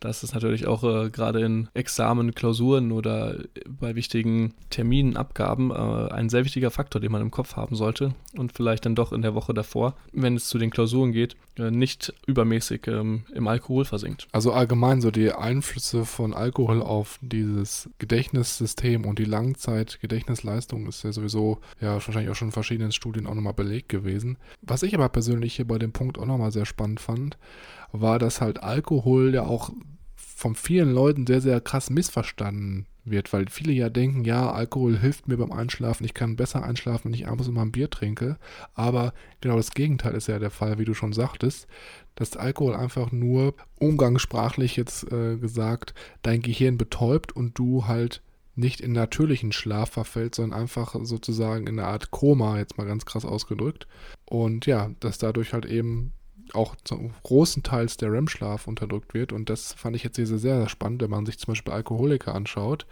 Das 0.00 0.22
ist 0.22 0.34
natürlich 0.34 0.66
auch 0.66 0.84
äh, 0.84 1.10
gerade 1.10 1.40
in 1.40 1.68
Examen, 1.72 2.34
Klausuren 2.34 2.92
oder 2.92 3.38
bei 3.66 3.94
wichtigen 3.94 4.54
Terminen, 4.68 5.16
Abgaben 5.16 5.70
äh, 5.70 6.12
ein 6.12 6.28
sehr 6.28 6.44
wichtiger 6.44 6.70
Faktor, 6.70 7.00
den 7.00 7.12
man 7.12 7.22
im 7.22 7.30
Kopf 7.30 7.56
haben 7.56 7.76
sollte 7.76 8.14
und 8.36 8.52
vielleicht 8.52 8.84
dann 8.84 8.94
doch 8.94 9.12
in 9.12 9.22
der 9.22 9.34
Woche 9.34 9.54
davor, 9.54 9.96
wenn 10.12 10.36
es 10.36 10.48
zu 10.48 10.58
den 10.58 10.70
Klausuren 10.70 11.12
geht, 11.12 11.36
nicht 11.58 12.12
übermäßig 12.26 12.86
ähm, 12.86 13.24
im 13.34 13.48
Alkohol 13.48 13.84
versinkt. 13.84 14.28
Also 14.32 14.52
allgemein 14.52 15.00
so 15.00 15.10
die 15.10 15.32
Einflüsse 15.32 16.04
von 16.04 16.34
Alkohol 16.34 16.82
auf 16.82 17.18
dieses 17.22 17.90
Gedächtnissystem 17.98 19.04
und 19.04 19.18
die 19.18 19.24
Langzeitgedächtnisleistung 19.24 20.86
ist 20.86 21.04
ja 21.04 21.12
sowieso 21.12 21.58
ja 21.80 21.94
wahrscheinlich 21.94 22.30
auch 22.30 22.34
schon 22.34 22.48
in 22.48 22.52
verschiedenen 22.52 22.92
Studien 22.92 23.26
auch 23.26 23.34
nochmal 23.34 23.54
belegt 23.54 23.88
gewesen. 23.88 24.38
Was 24.62 24.82
ich 24.82 24.94
aber 24.94 25.08
persönlich 25.08 25.56
hier 25.56 25.66
bei 25.66 25.78
dem 25.78 25.92
Punkt 25.92 26.18
auch 26.18 26.26
nochmal 26.26 26.52
sehr 26.52 26.66
spannend 26.66 27.00
fand, 27.00 27.38
war, 27.92 28.18
dass 28.18 28.40
halt 28.40 28.62
Alkohol 28.62 29.34
ja 29.34 29.44
auch 29.44 29.70
von 30.36 30.54
vielen 30.54 30.92
Leuten 30.92 31.26
sehr, 31.26 31.40
sehr 31.40 31.62
krass 31.62 31.88
missverstanden 31.88 32.84
wird, 33.06 33.32
weil 33.32 33.46
viele 33.48 33.72
ja 33.72 33.88
denken, 33.88 34.22
ja, 34.26 34.52
Alkohol 34.52 34.98
hilft 34.98 35.28
mir 35.28 35.38
beim 35.38 35.50
Einschlafen, 35.50 36.04
ich 36.04 36.12
kann 36.12 36.36
besser 36.36 36.62
einschlafen, 36.62 37.06
wenn 37.06 37.14
ich 37.14 37.26
abends 37.26 37.48
immer 37.48 37.62
ein 37.62 37.72
Bier 37.72 37.88
trinke. 37.88 38.36
Aber 38.74 39.14
genau 39.40 39.56
das 39.56 39.70
Gegenteil 39.70 40.12
ist 40.12 40.28
ja 40.28 40.38
der 40.38 40.50
Fall, 40.50 40.78
wie 40.78 40.84
du 40.84 40.92
schon 40.92 41.14
sagtest, 41.14 41.66
dass 42.16 42.36
Alkohol 42.36 42.74
einfach 42.74 43.12
nur 43.12 43.54
umgangssprachlich 43.80 44.76
jetzt 44.76 45.10
äh, 45.10 45.38
gesagt 45.38 45.94
dein 46.20 46.42
Gehirn 46.42 46.76
betäubt 46.76 47.32
und 47.32 47.58
du 47.58 47.86
halt 47.86 48.20
nicht 48.56 48.82
in 48.82 48.92
natürlichen 48.92 49.52
Schlaf 49.52 49.92
verfällt, 49.92 50.34
sondern 50.34 50.60
einfach 50.60 50.96
sozusagen 51.02 51.66
in 51.66 51.78
eine 51.78 51.88
Art 51.88 52.10
Koma, 52.10 52.58
jetzt 52.58 52.76
mal 52.76 52.86
ganz 52.86 53.06
krass 53.06 53.24
ausgedrückt. 53.24 53.86
Und 54.26 54.66
ja, 54.66 54.90
dass 55.00 55.16
dadurch 55.16 55.54
halt 55.54 55.64
eben 55.64 56.12
auch 56.54 56.76
zum 56.84 57.12
großen 57.22 57.62
Teils 57.62 57.96
der 57.96 58.12
REM-Schlaf 58.12 58.66
unterdrückt 58.66 59.14
wird. 59.14 59.32
Und 59.32 59.50
das 59.50 59.72
fand 59.72 59.96
ich 59.96 60.04
jetzt 60.04 60.16
sehr, 60.16 60.26
sehr 60.26 60.68
spannend, 60.68 61.02
wenn 61.02 61.10
man 61.10 61.26
sich 61.26 61.38
zum 61.38 61.52
Beispiel 61.52 61.72
Alkoholiker 61.72 62.34
anschaut, 62.34 62.86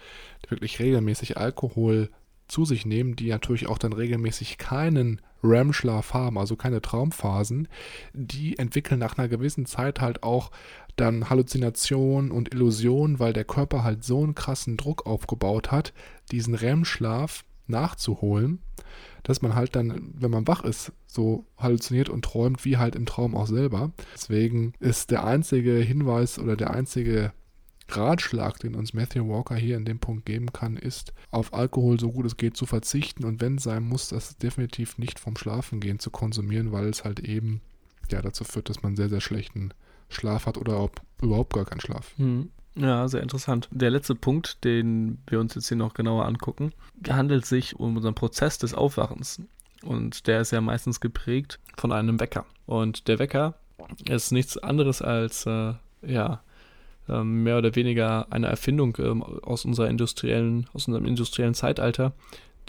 die 0.45 0.51
wirklich 0.51 0.79
regelmäßig 0.79 1.37
Alkohol 1.37 2.11
zu 2.49 2.65
sich 2.65 2.85
nehmen, 2.85 3.17
die 3.17 3.29
natürlich 3.29 3.69
auch 3.69 3.79
dann 3.79 3.93
regelmäßig 3.93 4.59
keinen 4.59 5.21
REM-Schlaf 5.43 6.15
haben, 6.15 6.39
also 6.39 6.57
keine 6.57 6.83
Traumphasen, 6.83 7.69
die 8.13 8.59
entwickeln 8.59 8.99
nach 8.99 9.19
einer 9.19 9.29
gewissen 9.29 9.67
Zeit 9.67 10.01
halt 10.01 10.23
auch 10.23 10.51
dann 10.97 11.29
Halluzinationen 11.29 12.31
und 12.31 12.55
Illusionen, 12.55 13.19
weil 13.19 13.33
der 13.33 13.45
Körper 13.45 13.83
halt 13.83 14.05
so 14.05 14.23
einen 14.23 14.35
krassen 14.35 14.77
Druck 14.77 15.07
aufgebaut 15.07 15.71
hat, 15.71 15.93
diesen 16.31 16.55
REM-Schlaf 16.55 17.45
nachzuholen 17.67 18.61
dass 19.25 19.43
man 19.43 19.57
halt 19.57 19.75
dann, 19.75 20.13
wenn 20.15 20.31
man 20.31 20.47
wach 20.47 20.63
ist, 20.63 20.93
so 21.07 21.45
halluziniert 21.59 22.09
und 22.09 22.25
träumt, 22.25 22.65
wie 22.65 22.77
halt 22.77 22.95
im 22.95 23.07
Traum 23.07 23.35
auch 23.35 23.49
selber. 23.49 23.93
Deswegen 24.15 24.75
ist 24.79 25.11
der 25.11 25.25
einzige 25.25 25.75
Hinweis 25.75 26.39
oder 26.39 26.57
der 26.57 26.71
einzige 26.71 27.33
Ratschlag, 27.89 28.59
den 28.61 28.75
uns 28.75 28.95
Matthew 28.95 29.29
Walker 29.29 29.57
hier 29.57 29.77
in 29.77 29.85
dem 29.85 29.99
Punkt 29.99 30.27
geben 30.27 30.53
kann, 30.53 30.77
ist, 30.77 31.13
auf 31.31 31.53
Alkohol 31.53 31.99
so 31.99 32.13
gut 32.13 32.27
es 32.27 32.37
geht 32.37 32.57
zu 32.57 32.67
verzichten 32.67 33.25
und 33.25 33.41
wenn 33.41 33.59
sein 33.59 33.83
muss, 33.83 34.09
das 34.09 34.37
definitiv 34.37 34.99
nicht 34.99 35.19
vom 35.19 35.37
Schlafengehen 35.37 35.99
zu 35.99 36.11
konsumieren, 36.11 36.73
weil 36.73 36.89
es 36.89 37.05
halt 37.05 37.21
eben 37.21 37.61
ja 38.11 38.23
dazu 38.23 38.45
führt, 38.45 38.69
dass 38.69 38.83
man 38.83 38.97
sehr, 38.97 39.09
sehr 39.09 39.21
schlechten 39.21 39.73
Schlaf 40.09 40.47
hat 40.47 40.59
oder 40.59 40.91
überhaupt 41.23 41.53
gar 41.55 41.65
keinen 41.65 41.81
Schlaf. 41.81 42.15
Mhm. 42.19 42.51
Ja, 42.77 43.07
sehr 43.07 43.23
interessant. 43.23 43.69
Der 43.71 43.91
letzte 43.91 44.15
Punkt, 44.15 44.65
den 44.65 45.19
wir 45.29 45.39
uns 45.39 45.55
jetzt 45.55 45.69
hier 45.69 45.77
noch 45.77 45.95
genauer 45.95 46.27
angucken, 46.27 46.73
handelt 47.09 47.47
sich 47.47 47.77
um 47.77 47.97
unseren 47.97 48.15
Prozess 48.15 48.59
des 48.59 48.75
Aufwachens. 48.75 49.41
Und 49.85 50.27
der 50.27 50.41
ist 50.41 50.51
ja 50.51 50.61
meistens 50.61 51.01
geprägt 51.01 51.61
von 51.77 51.93
einem 51.93 52.19
Wecker. 52.19 52.47
Und 52.67 53.07
der 53.07 53.19
Wecker 53.19 53.55
ist 54.09 54.33
nichts 54.33 54.59
anderes 54.59 55.03
als, 55.03 55.47
äh, 55.47 55.75
ja, 56.03 56.43
äh, 57.09 57.23
mehr 57.23 57.59
oder 57.59 57.77
weniger 57.77 58.27
eine 58.31 58.49
Erfindung 58.49 58.97
äh, 58.99 59.11
aus, 59.43 59.65
unserer 59.65 59.89
industriellen, 59.89 60.67
aus 60.73 60.89
unserem 60.89 61.07
industriellen 61.07 61.55
Zeitalter, 61.55 62.13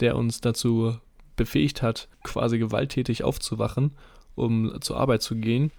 der 0.00 0.16
uns 0.16 0.40
dazu 0.40 0.96
befähigt 1.36 1.82
hat, 1.82 2.08
quasi 2.22 2.58
gewalttätig 2.58 3.24
aufzuwachen, 3.24 3.92
um 4.34 4.80
zur 4.80 4.98
Arbeit 4.98 5.22
zu 5.22 5.36
gehen 5.36 5.72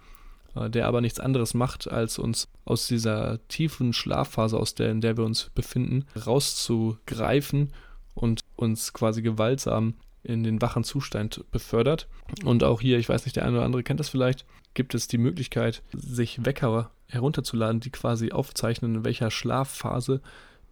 der 0.54 0.86
aber 0.86 1.00
nichts 1.00 1.20
anderes 1.20 1.54
macht, 1.54 1.90
als 1.90 2.18
uns 2.18 2.48
aus 2.64 2.86
dieser 2.86 3.46
tiefen 3.48 3.92
Schlafphase, 3.92 4.58
aus 4.58 4.74
der, 4.74 4.90
in 4.90 5.00
der 5.00 5.16
wir 5.16 5.24
uns 5.24 5.50
befinden, 5.54 6.04
rauszugreifen 6.26 7.72
und 8.14 8.40
uns 8.56 8.92
quasi 8.92 9.22
gewaltsam 9.22 9.94
in 10.22 10.42
den 10.42 10.60
wachen 10.60 10.84
Zustand 10.84 11.44
befördert. 11.50 12.08
Und 12.44 12.64
auch 12.64 12.80
hier, 12.80 12.98
ich 12.98 13.08
weiß 13.08 13.24
nicht, 13.24 13.36
der 13.36 13.44
eine 13.44 13.56
oder 13.56 13.64
andere 13.64 13.82
kennt 13.82 14.00
das 14.00 14.08
vielleicht, 14.08 14.44
gibt 14.74 14.94
es 14.94 15.08
die 15.08 15.18
Möglichkeit, 15.18 15.82
sich 15.92 16.44
Wecker 16.44 16.90
herunterzuladen, 17.06 17.80
die 17.80 17.90
quasi 17.90 18.32
aufzeichnen, 18.32 18.96
in 18.96 19.04
welcher 19.04 19.30
Schlafphase 19.30 20.20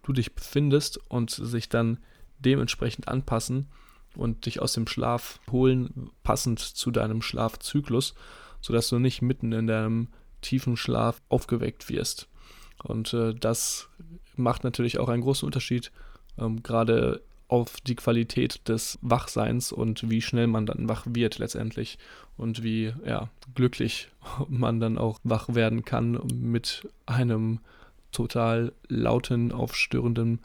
du 0.03 0.13
dich 0.13 0.35
befindest 0.35 0.99
und 1.09 1.31
sich 1.31 1.69
dann 1.69 1.97
dementsprechend 2.39 3.07
anpassen 3.07 3.67
und 4.15 4.45
dich 4.45 4.61
aus 4.61 4.73
dem 4.73 4.87
Schlaf 4.87 5.39
holen, 5.51 6.09
passend 6.23 6.59
zu 6.59 6.91
deinem 6.91 7.21
Schlafzyklus 7.21 8.13
sodass 8.61 8.89
du 8.89 8.99
nicht 8.99 9.21
mitten 9.21 9.51
in 9.51 9.67
deinem 9.67 10.07
tiefen 10.41 10.77
Schlaf 10.77 11.21
aufgeweckt 11.29 11.89
wirst. 11.89 12.27
Und 12.83 13.13
äh, 13.13 13.33
das 13.33 13.89
macht 14.35 14.63
natürlich 14.63 14.99
auch 14.99 15.09
einen 15.09 15.23
großen 15.23 15.45
Unterschied, 15.45 15.91
ähm, 16.37 16.61
gerade 16.63 17.21
auf 17.47 17.79
die 17.81 17.95
Qualität 17.95 18.67
des 18.67 18.99
Wachseins 19.01 19.71
und 19.71 20.09
wie 20.09 20.21
schnell 20.21 20.47
man 20.47 20.65
dann 20.65 20.89
wach 20.89 21.05
wird 21.09 21.37
letztendlich 21.37 21.97
und 22.35 22.61
wie 22.61 22.93
ja, 23.05 23.29
glücklich 23.55 24.09
man 24.49 24.79
dann 24.79 24.97
auch 24.97 25.19
wach 25.23 25.53
werden 25.53 25.85
kann 25.85 26.19
mit 26.33 26.87
einem 27.05 27.59
total 28.11 28.73
lauten, 28.87 29.51
aufstörenden 29.51 30.39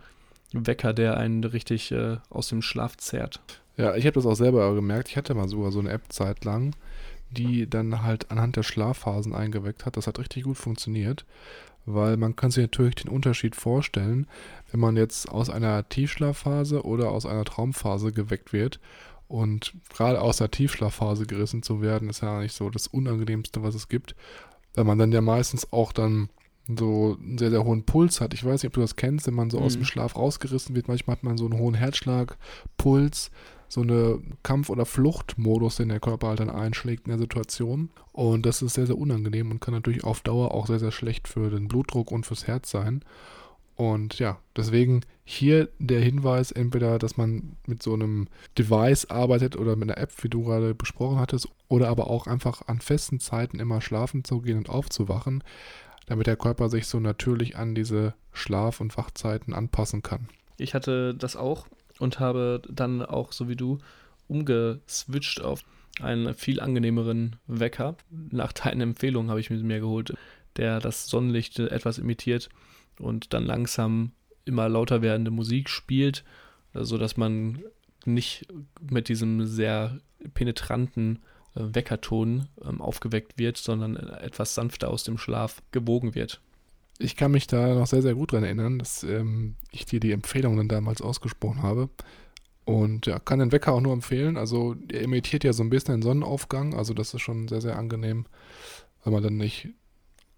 Wecker, 0.52 0.92
der 0.92 1.16
einen 1.16 1.44
richtig 1.44 1.90
äh, 1.92 2.18
aus 2.28 2.48
dem 2.48 2.62
Schlaf 2.62 2.96
zerrt. 2.98 3.40
Ja, 3.76 3.96
ich 3.96 4.04
habe 4.04 4.14
das 4.14 4.26
auch 4.26 4.34
selber 4.34 4.74
gemerkt. 4.74 5.08
Ich 5.08 5.16
hatte 5.16 5.34
mal 5.34 5.48
sogar 5.48 5.72
so 5.72 5.78
eine 5.78 5.90
App 5.90 6.12
zeitlang, 6.12 6.76
die 7.32 7.68
dann 7.68 8.02
halt 8.02 8.30
anhand 8.30 8.56
der 8.56 8.62
Schlafphasen 8.62 9.34
eingeweckt 9.34 9.86
hat. 9.86 9.96
Das 9.96 10.06
hat 10.06 10.18
richtig 10.18 10.44
gut 10.44 10.56
funktioniert, 10.56 11.24
weil 11.86 12.16
man 12.16 12.36
kann 12.36 12.50
sich 12.50 12.62
natürlich 12.62 12.96
den 12.96 13.10
Unterschied 13.10 13.56
vorstellen, 13.56 14.26
wenn 14.70 14.80
man 14.80 14.96
jetzt 14.96 15.28
aus 15.28 15.50
einer 15.50 15.88
Tiefschlafphase 15.88 16.84
oder 16.84 17.10
aus 17.10 17.26
einer 17.26 17.44
Traumphase 17.44 18.12
geweckt 18.12 18.52
wird. 18.52 18.80
Und 19.28 19.74
gerade 19.88 20.20
aus 20.20 20.36
der 20.36 20.50
Tiefschlafphase 20.50 21.26
gerissen 21.26 21.62
zu 21.62 21.80
werden, 21.80 22.10
ist 22.10 22.22
ja 22.22 22.40
nicht 22.40 22.54
so 22.54 22.68
das 22.68 22.86
Unangenehmste, 22.86 23.62
was 23.62 23.74
es 23.74 23.88
gibt. 23.88 24.14
Weil 24.74 24.84
man 24.84 24.98
dann 24.98 25.10
ja 25.12 25.22
meistens 25.22 25.72
auch 25.72 25.92
dann 25.92 26.28
so 26.78 27.16
einen 27.20 27.38
sehr, 27.38 27.50
sehr 27.50 27.64
hohen 27.64 27.84
Puls 27.84 28.20
hat. 28.20 28.34
Ich 28.34 28.44
weiß 28.44 28.62
nicht, 28.62 28.68
ob 28.68 28.74
du 28.74 28.80
das 28.80 28.96
kennst, 28.96 29.26
wenn 29.26 29.34
man 29.34 29.50
so 29.50 29.58
mhm. 29.58 29.64
aus 29.64 29.72
dem 29.74 29.84
Schlaf 29.84 30.16
rausgerissen 30.16 30.76
wird. 30.76 30.88
Manchmal 30.88 31.16
hat 31.16 31.22
man 31.22 31.38
so 31.38 31.46
einen 31.46 31.58
hohen 31.58 31.74
Herzschlag, 31.74 32.36
Puls, 32.76 33.30
so 33.72 33.80
eine 33.80 34.20
Kampf- 34.42 34.70
oder 34.70 34.84
Fluchtmodus, 34.84 35.76
den 35.76 35.88
der 35.88 36.00
Körper 36.00 36.28
halt 36.28 36.40
dann 36.40 36.50
einschlägt 36.50 37.06
in 37.06 37.10
der 37.10 37.18
Situation. 37.18 37.90
Und 38.12 38.44
das 38.44 38.60
ist 38.60 38.74
sehr, 38.74 38.86
sehr 38.86 38.98
unangenehm 38.98 39.50
und 39.50 39.60
kann 39.60 39.72
natürlich 39.72 40.04
auf 40.04 40.20
Dauer 40.20 40.52
auch 40.52 40.66
sehr, 40.66 40.78
sehr 40.78 40.92
schlecht 40.92 41.28
für 41.28 41.48
den 41.48 41.68
Blutdruck 41.68 42.10
und 42.12 42.26
fürs 42.26 42.46
Herz 42.46 42.70
sein. 42.70 43.02
Und 43.74 44.18
ja, 44.18 44.38
deswegen 44.54 45.00
hier 45.24 45.70
der 45.78 46.00
Hinweis, 46.00 46.52
entweder, 46.52 46.98
dass 46.98 47.16
man 47.16 47.56
mit 47.66 47.82
so 47.82 47.94
einem 47.94 48.28
Device 48.58 49.06
arbeitet 49.06 49.56
oder 49.56 49.76
mit 49.76 49.90
einer 49.90 50.00
App, 50.00 50.12
wie 50.22 50.28
du 50.28 50.44
gerade 50.44 50.74
besprochen 50.74 51.18
hattest, 51.18 51.48
oder 51.68 51.88
aber 51.88 52.10
auch 52.10 52.26
einfach 52.26 52.68
an 52.68 52.80
festen 52.80 53.20
Zeiten 53.20 53.58
immer 53.58 53.80
schlafen 53.80 54.24
zu 54.24 54.40
gehen 54.42 54.58
und 54.58 54.68
aufzuwachen 54.68 55.42
damit 56.06 56.26
der 56.26 56.36
Körper 56.36 56.68
sich 56.68 56.86
so 56.86 57.00
natürlich 57.00 57.56
an 57.56 57.74
diese 57.74 58.14
Schlaf- 58.32 58.80
und 58.80 58.96
Wachzeiten 58.96 59.54
anpassen 59.54 60.02
kann. 60.02 60.28
Ich 60.58 60.74
hatte 60.74 61.14
das 61.14 61.36
auch 61.36 61.66
und 62.02 62.18
habe 62.18 62.60
dann 62.68 63.00
auch, 63.00 63.32
so 63.32 63.48
wie 63.48 63.56
du, 63.56 63.78
umgeswitcht 64.26 65.40
auf 65.40 65.64
einen 66.00 66.34
viel 66.34 66.60
angenehmeren 66.60 67.36
Wecker. 67.46 67.96
Nach 68.10 68.52
deinen 68.52 68.80
Empfehlungen 68.80 69.30
habe 69.30 69.40
ich 69.40 69.50
mir 69.50 69.80
geholt, 69.80 70.14
der 70.56 70.80
das 70.80 71.06
Sonnenlicht 71.06 71.60
etwas 71.60 71.98
imitiert 71.98 72.48
und 72.98 73.32
dann 73.32 73.44
langsam 73.44 74.12
immer 74.44 74.68
lauter 74.68 75.00
werdende 75.00 75.30
Musik 75.30 75.70
spielt, 75.70 76.24
sodass 76.74 77.16
man 77.16 77.62
nicht 78.04 78.46
mit 78.80 79.08
diesem 79.08 79.46
sehr 79.46 80.00
penetranten 80.34 81.20
äh, 81.54 81.60
Weckerton 81.74 82.48
ähm, 82.64 82.80
aufgeweckt 82.80 83.38
wird, 83.38 83.56
sondern 83.56 83.96
etwas 83.96 84.56
sanfter 84.56 84.88
aus 84.90 85.04
dem 85.04 85.18
Schlaf 85.18 85.62
gewogen 85.70 86.16
wird. 86.16 86.40
Ich 86.98 87.16
kann 87.16 87.32
mich 87.32 87.46
da 87.46 87.74
noch 87.74 87.86
sehr, 87.86 88.02
sehr 88.02 88.14
gut 88.14 88.32
dran 88.32 88.44
erinnern, 88.44 88.78
dass 88.78 89.02
ähm, 89.02 89.56
ich 89.70 89.86
dir 89.86 90.00
die 90.00 90.12
Empfehlungen 90.12 90.68
damals 90.68 91.02
ausgesprochen 91.02 91.62
habe. 91.62 91.88
Und 92.64 93.06
ja, 93.06 93.18
kann 93.18 93.40
den 93.40 93.50
Wecker 93.50 93.72
auch 93.72 93.80
nur 93.80 93.92
empfehlen. 93.92 94.36
Also 94.36 94.76
er 94.90 95.02
imitiert 95.02 95.44
ja 95.44 95.52
so 95.52 95.62
ein 95.62 95.70
bisschen 95.70 95.96
den 95.96 96.02
Sonnenaufgang. 96.02 96.74
Also 96.74 96.94
das 96.94 97.12
ist 97.12 97.20
schon 97.20 97.48
sehr, 97.48 97.60
sehr 97.60 97.76
angenehm, 97.76 98.26
weil 99.02 99.12
man 99.12 99.22
dann 99.22 99.36
nicht 99.36 99.68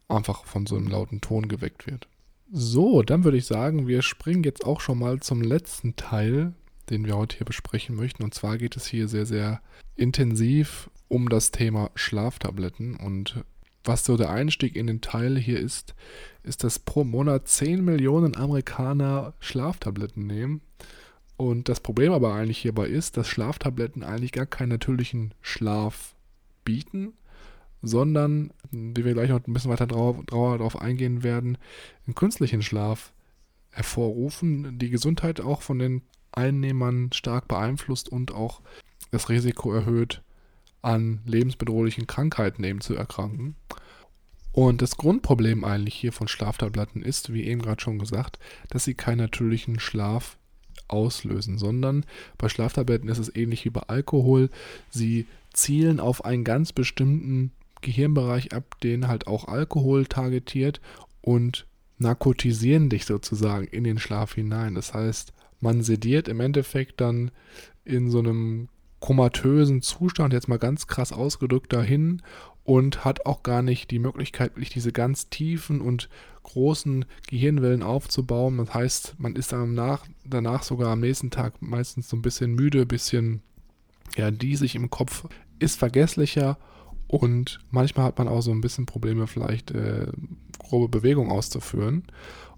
einfach 0.08 0.44
von 0.46 0.66
so 0.66 0.76
einem 0.76 0.88
lauten 0.88 1.20
Ton 1.20 1.48
geweckt 1.48 1.86
wird. 1.86 2.08
So, 2.50 3.02
dann 3.02 3.24
würde 3.24 3.38
ich 3.38 3.46
sagen, 3.46 3.86
wir 3.88 4.02
springen 4.02 4.44
jetzt 4.44 4.64
auch 4.64 4.80
schon 4.80 4.98
mal 4.98 5.20
zum 5.20 5.42
letzten 5.42 5.96
Teil, 5.96 6.54
den 6.90 7.04
wir 7.04 7.16
heute 7.16 7.36
hier 7.36 7.46
besprechen 7.46 7.96
möchten. 7.96 8.22
Und 8.22 8.34
zwar 8.34 8.58
geht 8.58 8.76
es 8.76 8.86
hier 8.86 9.08
sehr, 9.08 9.26
sehr 9.26 9.60
intensiv 9.96 10.90
um 11.08 11.28
das 11.28 11.50
Thema 11.50 11.90
Schlaftabletten. 11.94 12.96
Und 12.96 13.44
was 13.84 14.04
so 14.04 14.16
der 14.16 14.30
Einstieg 14.30 14.76
in 14.76 14.86
den 14.86 15.00
Teil 15.00 15.38
hier 15.38 15.60
ist, 15.60 15.94
ist, 16.42 16.64
dass 16.64 16.78
pro 16.78 17.04
Monat 17.04 17.48
10 17.48 17.84
Millionen 17.84 18.36
Amerikaner 18.36 19.34
Schlaftabletten 19.40 20.26
nehmen. 20.26 20.60
Und 21.36 21.68
das 21.68 21.80
Problem 21.80 22.12
aber 22.12 22.34
eigentlich 22.34 22.58
hierbei 22.58 22.86
ist, 22.86 23.16
dass 23.16 23.28
Schlaftabletten 23.28 24.02
eigentlich 24.02 24.32
gar 24.32 24.46
keinen 24.46 24.68
natürlichen 24.70 25.34
Schlaf 25.42 26.14
bieten, 26.64 27.12
sondern, 27.82 28.52
wie 28.70 29.04
wir 29.04 29.14
gleich 29.14 29.30
noch 29.30 29.46
ein 29.46 29.52
bisschen 29.52 29.70
weiter 29.70 29.86
drauf, 29.86 30.16
darauf 30.26 30.80
eingehen 30.80 31.22
werden, 31.22 31.58
einen 32.06 32.14
künstlichen 32.14 32.62
Schlaf 32.62 33.12
hervorrufen, 33.70 34.78
die 34.78 34.90
Gesundheit 34.90 35.40
auch 35.40 35.60
von 35.60 35.78
den 35.78 36.02
Einnehmern 36.32 37.10
stark 37.12 37.48
beeinflusst 37.48 38.08
und 38.08 38.32
auch 38.32 38.60
das 39.10 39.28
Risiko 39.28 39.72
erhöht, 39.72 40.22
an 40.84 41.20
lebensbedrohlichen 41.24 42.06
Krankheiten 42.06 42.64
eben 42.64 42.80
zu 42.80 42.94
erkranken. 42.94 43.56
Und 44.52 44.82
das 44.82 44.96
Grundproblem 44.96 45.64
eigentlich 45.64 45.94
hier 45.94 46.12
von 46.12 46.28
Schlaftabletten 46.28 47.02
ist, 47.02 47.32
wie 47.32 47.44
eben 47.44 47.62
gerade 47.62 47.82
schon 47.82 47.98
gesagt, 47.98 48.38
dass 48.70 48.84
sie 48.84 48.94
keinen 48.94 49.18
natürlichen 49.18 49.80
Schlaf 49.80 50.38
auslösen, 50.86 51.58
sondern 51.58 52.04
bei 52.38 52.48
Schlaftabletten 52.48 53.08
ist 53.08 53.18
es 53.18 53.34
ähnlich 53.34 53.64
wie 53.64 53.70
bei 53.70 53.82
Alkohol. 53.82 54.50
Sie 54.90 55.26
zielen 55.52 55.98
auf 55.98 56.24
einen 56.24 56.44
ganz 56.44 56.72
bestimmten 56.72 57.50
Gehirnbereich 57.80 58.52
ab, 58.52 58.80
den 58.82 59.08
halt 59.08 59.26
auch 59.26 59.48
Alkohol 59.48 60.06
targetiert 60.06 60.80
und 61.20 61.66
narkotisieren 61.98 62.90
dich 62.90 63.06
sozusagen 63.06 63.66
in 63.66 63.84
den 63.84 63.98
Schlaf 63.98 64.34
hinein. 64.34 64.74
Das 64.74 64.94
heißt, 64.94 65.32
man 65.60 65.82
sediert 65.82 66.28
im 66.28 66.40
Endeffekt 66.40 67.00
dann 67.00 67.30
in 67.84 68.10
so 68.10 68.18
einem 68.18 68.68
komatösen 69.04 69.82
Zustand, 69.82 70.32
jetzt 70.32 70.48
mal 70.48 70.58
ganz 70.58 70.86
krass 70.86 71.12
ausgedrückt, 71.12 71.74
dahin 71.74 72.22
und 72.62 73.04
hat 73.04 73.26
auch 73.26 73.42
gar 73.42 73.60
nicht 73.60 73.90
die 73.90 73.98
Möglichkeit, 73.98 74.56
wirklich 74.56 74.70
diese 74.70 74.92
ganz 74.92 75.28
tiefen 75.28 75.82
und 75.82 76.08
großen 76.42 77.04
Gehirnwellen 77.28 77.82
aufzubauen. 77.82 78.56
Das 78.56 78.72
heißt, 78.72 79.16
man 79.18 79.36
ist 79.36 79.52
danach, 79.52 80.06
danach 80.24 80.62
sogar 80.62 80.90
am 80.90 81.00
nächsten 81.00 81.30
Tag 81.30 81.60
meistens 81.60 82.08
so 82.08 82.16
ein 82.16 82.22
bisschen 82.22 82.54
müde, 82.54 82.80
ein 82.80 82.88
bisschen 82.88 83.42
ja, 84.16 84.30
diesig 84.30 84.74
im 84.74 84.88
Kopf, 84.88 85.26
ist 85.58 85.78
vergesslicher 85.78 86.56
und 87.06 87.60
manchmal 87.70 88.06
hat 88.06 88.16
man 88.16 88.26
auch 88.28 88.40
so 88.40 88.52
ein 88.52 88.62
bisschen 88.62 88.86
Probleme, 88.86 89.26
vielleicht 89.26 89.70
äh, 89.72 90.06
grobe 90.58 90.88
Bewegungen 90.88 91.30
auszuführen. 91.30 92.04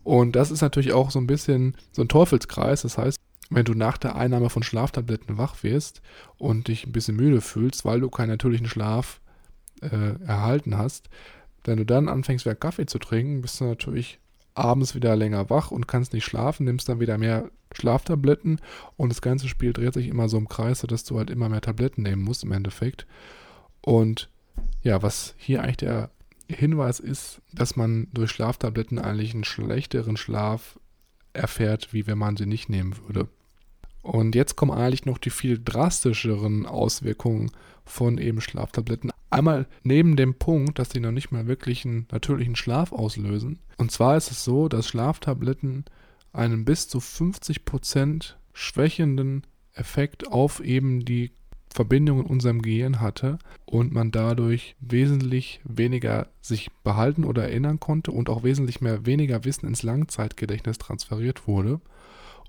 Und 0.05 0.37
das 0.37 0.53
ist 0.53 0.61
natürlich 0.61 0.93
auch 0.93 1.11
so 1.11 1.19
ein 1.19 1.27
bisschen 1.27 1.77
so 1.91 2.03
ein 2.03 2.09
Teufelskreis. 2.09 2.83
Das 2.83 2.99
heißt, 2.99 3.19
wenn 3.51 3.65
du 3.65 3.75
nach 3.75 3.99
der 3.99 4.17
Einnahme 4.17 4.51
von 4.51 4.63
Schlaftabletten 4.63 5.39
wach 5.39 5.63
wirst 5.63 6.03
und 6.37 6.69
dich 6.69 6.87
ein 6.87 6.93
bisschen 6.93 7.17
müde 7.17 7.41
fühlst, 7.41 7.85
weil 7.85 8.01
du 8.01 8.11
keinen 8.11 8.31
natürlichen 8.31 8.67
Schlaf 8.67 9.21
äh, 9.83 10.21
erhalten 10.25 10.77
hast, 10.77 11.09
wenn 11.65 11.79
du 11.79 11.85
dann 11.85 12.09
anfängst, 12.09 12.45
wieder 12.45 12.55
Kaffee 12.55 12.87
zu 12.87 12.99
trinken, 12.99 13.43
bist 13.43 13.61
du 13.61 13.65
natürlich 13.65 14.21
abends 14.55 14.95
wieder 14.95 15.15
länger 15.17 15.51
wach 15.51 15.71
und 15.71 15.87
kannst 15.87 16.13
nicht 16.13 16.25
schlafen, 16.25 16.65
nimmst 16.65 16.89
dann 16.89 17.01
wieder 17.01 17.19
mehr 17.19 17.51
Schlaftabletten 17.73 18.61
und 18.97 19.11
das 19.11 19.21
ganze 19.21 19.49
Spiel 19.49 19.73
dreht 19.73 19.95
sich 19.95 20.09
immer 20.09 20.29
so 20.29 20.39
im 20.39 20.49
Kreis, 20.49 20.81
sodass 20.81 21.05
du 21.05 21.19
halt 21.19 21.31
immer 21.31 21.49
mehr 21.49 21.61
Tabletten 21.61 22.03
nehmen 22.03 22.23
musst 22.23 22.45
im 22.45 22.53
Endeffekt. 22.53 23.07
Und 23.83 24.31
ja, 24.83 25.03
was 25.03 25.35
hier 25.37 25.63
eigentlich 25.63 25.77
der 25.79 26.11
Hinweis 26.49 27.01
ist, 27.01 27.43
dass 27.53 27.77
man 27.77 28.09
durch 28.13 28.31
Schlaftabletten 28.31 28.99
eigentlich 28.99 29.35
einen 29.35 29.45
schlechteren 29.45 30.17
Schlaf 30.17 30.79
erfährt, 31.33 31.93
wie 31.93 32.07
wenn 32.07 32.19
man 32.19 32.37
sie 32.37 32.47
nicht 32.47 32.69
nehmen 32.69 32.97
würde. 33.07 33.29
Und 34.07 34.37
jetzt 34.37 34.55
kommen 34.55 34.71
eigentlich 34.71 35.05
noch 35.05 35.19
die 35.19 35.31
viel 35.31 35.61
drastischeren 35.63 36.65
Auswirkungen 36.65 37.51
von 37.85 38.19
eben 38.19 38.41
Schlaftabletten. 38.41 39.11
Einmal 39.31 39.67
neben 39.83 40.15
dem 40.15 40.35
Punkt, 40.35 40.79
dass 40.79 40.91
sie 40.91 41.01
noch 41.01 41.11
nicht 41.11 41.33
mal 41.33 41.49
wirklich 41.49 41.85
einen 41.85 42.07
natürlichen 42.13 42.55
Schlaf 42.55 42.93
auslösen. 42.93 43.59
Und 43.79 43.91
zwar 43.91 44.17
ist 44.17 44.31
es 44.31 44.45
so, 44.45 44.69
dass 44.69 44.87
Schlaftabletten 44.87 45.87
einen 46.33 46.65
bis 46.65 46.87
zu 46.89 46.99
50% 46.99 48.35
schwächenden 48.53 49.43
Effekt 49.75 50.29
auf 50.29 50.61
eben 50.61 51.05
die 51.05 51.33
Verbindung 51.75 52.21
in 52.21 52.27
unserem 52.27 52.63
Gehirn 52.63 53.01
hatte 53.01 53.41
und 53.65 53.93
man 53.93 54.13
dadurch 54.13 54.77
wesentlich 54.79 55.61
weniger 55.65 56.29
sich 56.41 56.71
behalten 56.85 57.25
oder 57.25 57.43
erinnern 57.43 57.81
konnte 57.81 58.13
und 58.13 58.31
auch 58.31 58.45
wesentlich 58.45 58.81
mehr 58.81 59.05
weniger 59.05 59.45
Wissen 59.45 59.67
ins 59.67 59.83
Langzeitgedächtnis 59.83 60.79
transferiert 60.79 61.49
wurde 61.49 61.81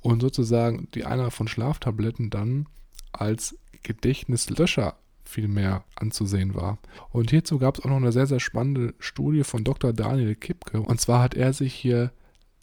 und 0.08 0.22
sozusagen 0.22 0.88
die 0.94 1.04
Einnahme 1.04 1.32
von 1.32 1.50
Schlaftabletten 1.50 2.30
dann 2.30 2.68
als 3.12 3.58
Gedächtnislöscher 3.84 4.96
viel 5.26 5.50
mehr 5.50 5.84
anzusehen 5.96 6.56
war. 6.56 6.78
Und 7.10 7.30
hierzu 7.30 7.60
gab 7.60 7.78
es 7.78 7.84
auch 7.84 7.90
noch 7.90 7.98
eine 7.98 8.14
sehr, 8.14 8.26
sehr 8.26 8.40
spannende 8.40 8.94
Studie 9.00 9.44
von 9.44 9.66
Dr. 9.66 9.92
Daniel 9.92 10.36
Kipke. 10.36 10.80
Und 10.80 11.02
zwar 11.02 11.22
hat 11.22 11.36
er 11.36 11.52
sich 11.52 11.74
hier 11.74 12.14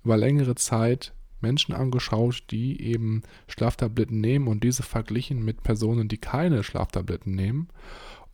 über 0.04 0.16
längere 0.16 0.54
Zeit 0.54 1.12
Menschen 1.42 1.74
angeschaut, 1.74 2.44
die 2.50 2.80
eben 2.80 3.22
Schlaftabletten 3.46 4.22
nehmen 4.22 4.48
und 4.48 4.64
diese 4.64 4.82
verglichen 4.82 5.44
mit 5.44 5.62
Personen, 5.62 6.08
die 6.08 6.16
keine 6.16 6.62
Schlaftabletten 6.62 7.34
nehmen. 7.34 7.68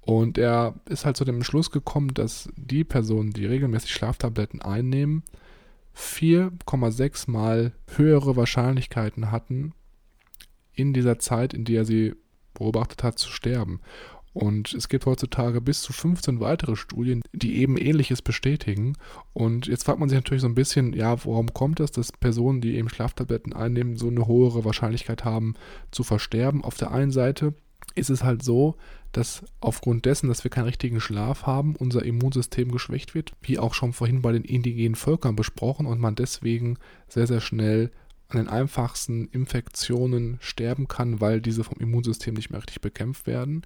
Und 0.03 0.39
er 0.39 0.77
ist 0.89 1.05
halt 1.05 1.17
zu 1.17 1.25
dem 1.25 1.43
Schluss 1.43 1.73
gekommen, 1.73 2.15
dass 2.15 2.49
die 2.55 2.85
Personen, 2.85 3.33
die 3.33 3.47
regelmäßig 3.47 3.91
Schlaftabletten 3.91 4.63
einnehmen, 4.63 5.25
4,6 5.97 7.30
mal 7.30 7.72
höhere 7.97 8.36
Wahrscheinlichkeiten 8.36 9.30
hatten, 9.30 9.72
in 10.72 10.93
dieser 10.93 11.18
Zeit, 11.18 11.53
in 11.55 11.64
der 11.64 11.78
er 11.78 11.84
sie 11.84 12.14
beobachtet 12.55 13.03
hat, 13.03 13.18
zu 13.18 13.30
sterben. 13.30 13.80
Und 14.32 14.74
es 14.74 14.88
gibt 14.88 15.07
heutzutage 15.07 15.61
bis 15.61 15.82
zu 15.82 15.93
15 15.93 16.38
weitere 16.38 16.76
Studien, 16.76 17.22
die 17.32 17.57
eben 17.57 17.76
ähnliches 17.76 18.22
bestätigen. 18.22 18.97
Und 19.32 19.66
jetzt 19.66 19.84
fragt 19.84 19.99
man 19.99 20.09
sich 20.09 20.16
natürlich 20.16 20.43
so 20.43 20.49
ein 20.49 20.55
bisschen, 20.55 20.93
ja, 20.93 21.24
warum 21.24 21.53
kommt 21.53 21.80
das, 21.80 21.91
dass 21.91 22.12
Personen, 22.12 22.61
die 22.61 22.76
eben 22.76 22.88
Schlaftabletten 22.88 23.53
einnehmen, 23.53 23.97
so 23.97 24.07
eine 24.07 24.26
hohe 24.26 24.64
Wahrscheinlichkeit 24.64 25.24
haben 25.24 25.55
zu 25.91 26.05
versterben? 26.05 26.62
Auf 26.62 26.76
der 26.76 26.93
einen 26.93 27.11
Seite 27.11 27.55
ist 27.95 28.11
es 28.11 28.24
halt 28.24 28.43
so, 28.43 28.76
dass 29.12 29.45
aufgrund 29.61 30.05
dessen, 30.05 30.28
dass 30.28 30.45
wir 30.45 30.51
keinen 30.51 30.66
richtigen 30.66 31.01
Schlaf 31.01 31.47
haben, 31.47 31.74
unser 31.76 32.05
Immunsystem 32.05 32.70
geschwächt 32.70 33.14
wird, 33.14 33.32
wie 33.43 33.59
auch 33.59 33.74
schon 33.74 33.93
vorhin 33.93 34.22
bei 34.22 34.32
den 34.32 34.45
indigenen 34.45 34.95
Völkern 34.95 35.36
besprochen, 35.36 35.86
und 35.86 36.01
man 36.01 36.14
deswegen 36.14 36.78
sehr, 37.09 37.26
sehr 37.26 37.41
schnell 37.41 37.91
an 38.28 38.38
den 38.38 38.49
einfachsten 38.49 39.26
Infektionen 39.28 40.38
sterben 40.41 40.86
kann, 40.86 41.20
weil 41.20 41.41
diese 41.41 41.64
vom 41.64 41.78
Immunsystem 41.78 42.34
nicht 42.34 42.51
mehr 42.51 42.61
richtig 42.61 42.80
bekämpft 42.80 43.26
werden. 43.26 43.62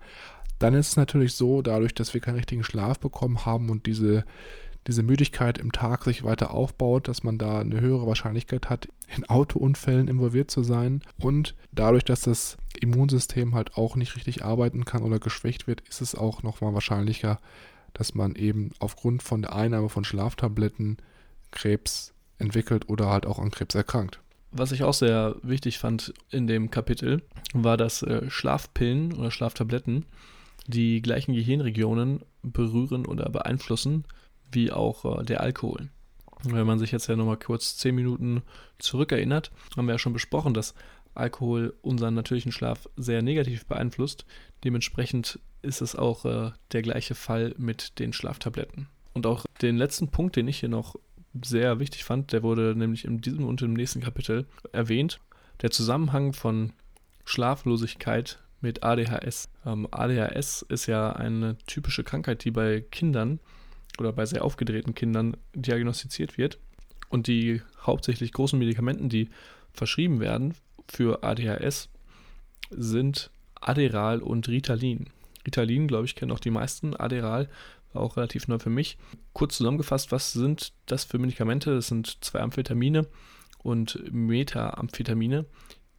Dann 0.59 0.75
ist 0.75 0.89
es 0.89 0.97
natürlich 0.97 1.35
so, 1.35 1.61
dadurch, 1.61 1.95
dass 1.95 2.15
wir 2.15 2.21
keinen 2.21 2.37
richtigen 2.37 2.65
Schlaf 2.65 2.99
bekommen 2.99 3.45
haben 3.45 3.69
und 3.69 3.87
diese 3.87 4.25
diese 4.87 5.03
Müdigkeit 5.03 5.59
im 5.59 5.73
Tag 5.73 6.05
sich 6.05 6.25
weiter 6.25 6.53
aufbaut, 6.53 7.09
dass 7.09 7.23
man 7.23 7.39
da 7.39 7.61
eine 7.61 7.81
höhere 7.81 8.07
Wahrscheinlichkeit 8.07 8.69
hat, 8.69 8.89
in 9.17 9.25
Autounfällen 9.25 10.09
involviert 10.09 10.51
zu 10.51 10.63
sein. 10.63 11.03
Und 11.19 11.55
dadurch, 11.73 12.05
dass 12.05 12.23
das 12.23 12.59
Immunsystem 12.81 13.55
halt 13.55 13.77
auch 13.77 13.97
nicht 13.97 14.17
richtig 14.17 14.45
arbeiten 14.45 14.85
kann 14.85 15.03
oder 15.03 15.19
geschwächt 15.19 15.67
wird, 15.67 15.81
ist 15.89 16.03
es 16.03 16.15
auch 16.15 16.43
nochmal 16.43 16.75
wahrscheinlicher, 16.75 17.41
dass 17.95 18.15
man 18.15 18.35
eben 18.35 18.73
aufgrund 18.79 19.23
von 19.23 19.43
der 19.43 19.55
Einnahme 19.55 19.89
von 19.89 20.05
Schlaftabletten 20.05 20.99
Krebs 21.51 22.13
entwickelt 22.39 22.89
oder 22.89 23.09
halt 23.09 23.27
auch 23.27 23.39
an 23.39 23.51
Krebs 23.51 23.75
erkrankt. 23.75 24.21
Was 24.51 24.73
ich 24.73 24.83
auch 24.83 24.95
sehr 24.95 25.37
wichtig 25.43 25.79
fand 25.79 26.13
in 26.31 26.47
dem 26.47 26.71
Kapitel, 26.71 27.23
war, 27.55 27.77
dass 27.77 28.03
äh, 28.03 28.29
Schlafpillen 28.31 29.13
oder 29.15 29.31
Schlaftabletten 29.31 30.05
die 30.67 31.03
gleichen 31.03 31.35
Gehirnregionen 31.35 32.21
berühren 32.43 33.07
oder 33.07 33.29
beeinflussen 33.31 34.05
wie 34.55 34.73
auch 34.73 35.21
äh, 35.21 35.25
der 35.25 35.41
Alkohol. 35.41 35.89
Wenn 36.43 36.67
man 36.67 36.79
sich 36.79 36.93
jetzt 36.93 37.07
ja 37.07 37.17
nochmal 37.17 37.39
kurz 37.39 37.77
zehn 37.77 37.95
Minuten 37.95 38.43
zurückerinnert, 38.79 39.51
haben 39.77 39.87
wir 39.87 39.95
ja 39.95 39.99
schon 39.99 40.13
besprochen, 40.13 40.53
dass 40.53 40.75
Alkohol 41.15 41.75
unseren 41.81 42.15
natürlichen 42.15 42.53
Schlaf 42.53 42.89
sehr 42.97 43.23
negativ 43.23 43.67
beeinflusst. 43.67 44.27
Dementsprechend 44.63 45.39
ist 45.63 45.81
es 45.81 45.97
auch 45.97 46.25
äh, 46.25 46.53
der 46.73 46.83
gleiche 46.83 47.15
Fall 47.15 47.55
mit 47.57 47.99
den 47.99 48.13
Schlaftabletten. 48.13 48.89
Und 49.13 49.27
auch 49.27 49.47
den 49.63 49.77
letzten 49.77 50.09
Punkt, 50.09 50.37
den 50.37 50.49
ich 50.49 50.61
hier 50.61 50.69
noch 50.69 50.97
sehr 51.43 51.79
wichtig 51.79 52.05
fand, 52.05 52.33
der 52.33 52.43
wurde 52.43 52.75
nämlich 52.77 53.05
in 53.05 53.21
diesem 53.21 53.47
und 53.47 53.63
im 53.63 53.73
nächsten 53.73 54.01
Kapitel 54.01 54.47
erwähnt. 54.73 55.21
Der 55.63 55.71
Zusammenhang 55.71 56.33
von 56.33 56.73
Schlaflosigkeit 57.25 58.41
mit 58.61 58.83
ADHS. 58.83 59.49
Ähm, 59.65 59.89
ADHS 59.91 60.63
ist 60.69 60.87
ja 60.87 61.13
eine 61.13 61.57
typische 61.67 62.05
Krankheit, 62.05 62.45
die 62.45 62.51
bei 62.51 62.81
Kindern 62.81 63.41
oder 63.99 64.13
bei 64.13 64.27
sehr 64.27 64.45
aufgedrehten 64.45 64.95
Kindern 64.95 65.37
diagnostiziert 65.55 66.39
wird. 66.39 66.59
Und 67.09 67.27
die 67.27 67.63
hauptsächlich 67.83 68.33
großen 68.33 68.59
Medikamenten, 68.59 69.09
die 69.09 69.31
verschrieben 69.73 70.21
werden 70.21 70.55
für 70.89 71.23
ADHS, 71.23 71.89
sind 72.71 73.31
Aderal 73.61 74.21
und 74.21 74.49
Ritalin. 74.49 75.07
Ritalin, 75.47 75.87
glaube 75.87 76.07
ich, 76.07 76.17
kennen 76.17 76.33
auch 76.33 76.41
die 76.41 76.51
meisten. 76.51 76.97
Aderal 76.97 77.49
war 77.93 78.03
auch 78.03 78.17
relativ 78.17 78.49
neu 78.49 78.59
für 78.59 78.71
mich. 78.71 78.99
Kurz 79.33 79.57
zusammengefasst, 79.57 80.13
was 80.13 80.33
sind 80.33 80.73
das 80.87 81.05
für 81.05 81.19
Medikamente? 81.19 81.75
Das 81.75 81.89
sind 81.89 82.25
zwei 82.25 82.41
Amphetamine 82.41 83.07
und 83.63 84.13
Methamphetamine, 84.13 85.47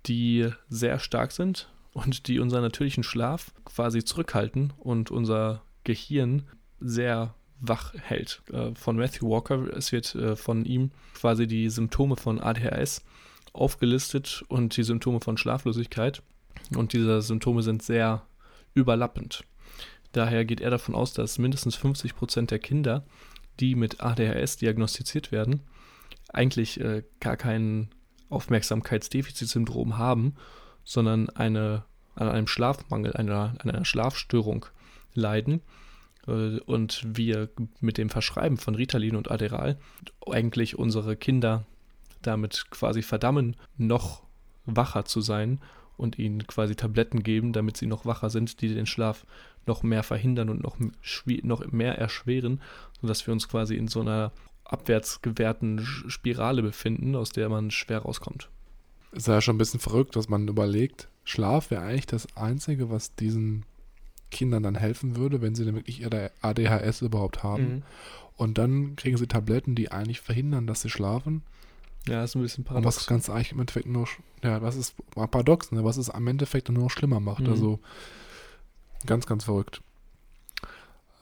die 0.05 0.49
sehr 0.69 0.99
stark 0.99 1.31
sind 1.31 1.69
und 1.93 2.27
die 2.27 2.39
unseren 2.39 2.61
natürlichen 2.61 3.03
Schlaf 3.03 3.53
quasi 3.63 4.03
zurückhalten 4.03 4.73
und 4.77 5.11
unser 5.11 5.63
Gehirn 5.83 6.43
sehr 6.79 7.33
wach 7.59 7.93
hält. 7.93 8.41
Äh, 8.51 8.73
von 8.75 8.97
Matthew 8.97 9.29
Walker, 9.29 9.67
es 9.75 9.91
wird 9.91 10.15
äh, 10.15 10.35
von 10.35 10.65
ihm 10.65 10.91
quasi 11.13 11.47
die 11.47 11.69
Symptome 11.69 12.15
von 12.15 12.39
ADHS 12.39 13.03
aufgelistet 13.53 14.43
und 14.47 14.75
die 14.77 14.83
Symptome 14.83 15.19
von 15.19 15.37
Schlaflosigkeit. 15.37 16.21
Und 16.75 16.93
diese 16.93 17.21
Symptome 17.21 17.61
sind 17.61 17.83
sehr 17.83 18.25
überlappend. 18.73 19.43
Daher 20.11 20.45
geht 20.45 20.61
er 20.61 20.69
davon 20.69 20.95
aus, 20.95 21.13
dass 21.13 21.37
mindestens 21.37 21.75
50 21.75 22.15
Prozent 22.15 22.51
der 22.51 22.59
Kinder, 22.59 23.05
die 23.59 23.75
mit 23.75 24.01
ADHS 24.01 24.57
diagnostiziert 24.57 25.31
werden, 25.31 25.61
eigentlich 26.29 26.79
äh, 26.79 27.03
gar 27.19 27.37
kein 27.37 27.89
Aufmerksamkeitsdefizitsyndrom 28.29 29.97
haben, 29.97 30.35
sondern 30.83 31.29
eine, 31.29 31.83
an 32.15 32.29
einem 32.29 32.47
Schlafmangel, 32.47 33.13
einer, 33.13 33.55
einer 33.59 33.85
Schlafstörung 33.85 34.65
leiden 35.13 35.61
und 36.25 37.03
wir 37.05 37.49
mit 37.81 37.97
dem 37.97 38.09
Verschreiben 38.09 38.57
von 38.57 38.75
Ritalin 38.75 39.15
und 39.15 39.29
Aderal 39.29 39.77
eigentlich 40.27 40.77
unsere 40.77 41.15
Kinder 41.15 41.65
damit 42.21 42.65
quasi 42.71 43.01
verdammen, 43.01 43.55
noch 43.77 44.23
wacher 44.65 45.05
zu 45.05 45.21
sein 45.21 45.59
und 45.97 46.17
ihnen 46.17 46.45
quasi 46.47 46.75
Tabletten 46.75 47.23
geben, 47.23 47.53
damit 47.53 47.77
sie 47.77 47.85
noch 47.85 48.05
wacher 48.05 48.29
sind, 48.29 48.61
die 48.61 48.73
den 48.73 48.85
Schlaf 48.85 49.25
noch 49.65 49.83
mehr 49.83 50.03
verhindern 50.03 50.49
und 50.49 50.63
noch, 50.63 50.77
noch 51.43 51.71
mehr 51.71 51.97
erschweren, 51.97 52.61
sodass 53.01 53.25
wir 53.25 53.33
uns 53.33 53.47
quasi 53.47 53.75
in 53.75 53.87
so 53.87 54.01
einer 54.01 54.31
abwärts 54.63 55.21
gewährten 55.21 55.85
Spirale 56.07 56.61
befinden, 56.61 57.15
aus 57.15 57.29
der 57.29 57.49
man 57.49 57.71
schwer 57.71 57.99
rauskommt. 57.99 58.49
Ist 59.11 59.27
ja 59.27 59.41
schon 59.41 59.55
ein 59.55 59.59
bisschen 59.59 59.79
verrückt, 59.79 60.15
dass 60.15 60.27
man 60.27 60.47
überlegt, 60.47 61.07
Schlaf 61.23 61.71
wäre 61.71 61.83
eigentlich 61.83 62.07
das 62.07 62.35
Einzige, 62.35 62.89
was 62.89 63.15
diesen 63.15 63.65
Kindern 64.31 64.63
dann 64.63 64.75
helfen 64.75 65.15
würde, 65.15 65.41
wenn 65.41 65.55
sie 65.55 65.65
dann 65.65 65.75
wirklich 65.75 66.01
ihre 66.01 66.31
ADHS 66.41 67.01
überhaupt 67.01 67.43
haben. 67.43 67.63
Mhm. 67.63 67.83
Und 68.37 68.57
dann 68.57 68.95
kriegen 68.95 69.17
sie 69.17 69.27
Tabletten, 69.27 69.75
die 69.75 69.91
eigentlich 69.91 70.19
verhindern, 70.19 70.67
dass 70.67 70.81
sie 70.81 70.89
schlafen. 70.89 71.43
Ja, 72.07 72.23
ist 72.23 72.35
ein 72.35 72.41
bisschen 72.41 72.63
paradox. 72.63 72.95
Und 72.97 73.01
was 73.01 73.07
ganz 73.07 73.29
eigentlich 73.29 73.51
im 73.51 73.59
Endeffekt 73.59 73.87
nur, 73.87 74.07
ja, 74.43 74.61
was 74.61 74.75
ist 74.75 74.95
paradox, 75.15 75.71
ne? 75.71 75.83
was 75.83 75.97
es 75.97 76.09
am 76.09 76.27
Endeffekt 76.27 76.69
nur 76.69 76.83
noch 76.83 76.91
schlimmer 76.91 77.19
macht. 77.19 77.43
Mhm. 77.43 77.49
Also 77.49 77.79
ganz, 79.05 79.25
ganz 79.25 79.45
verrückt. 79.45 79.81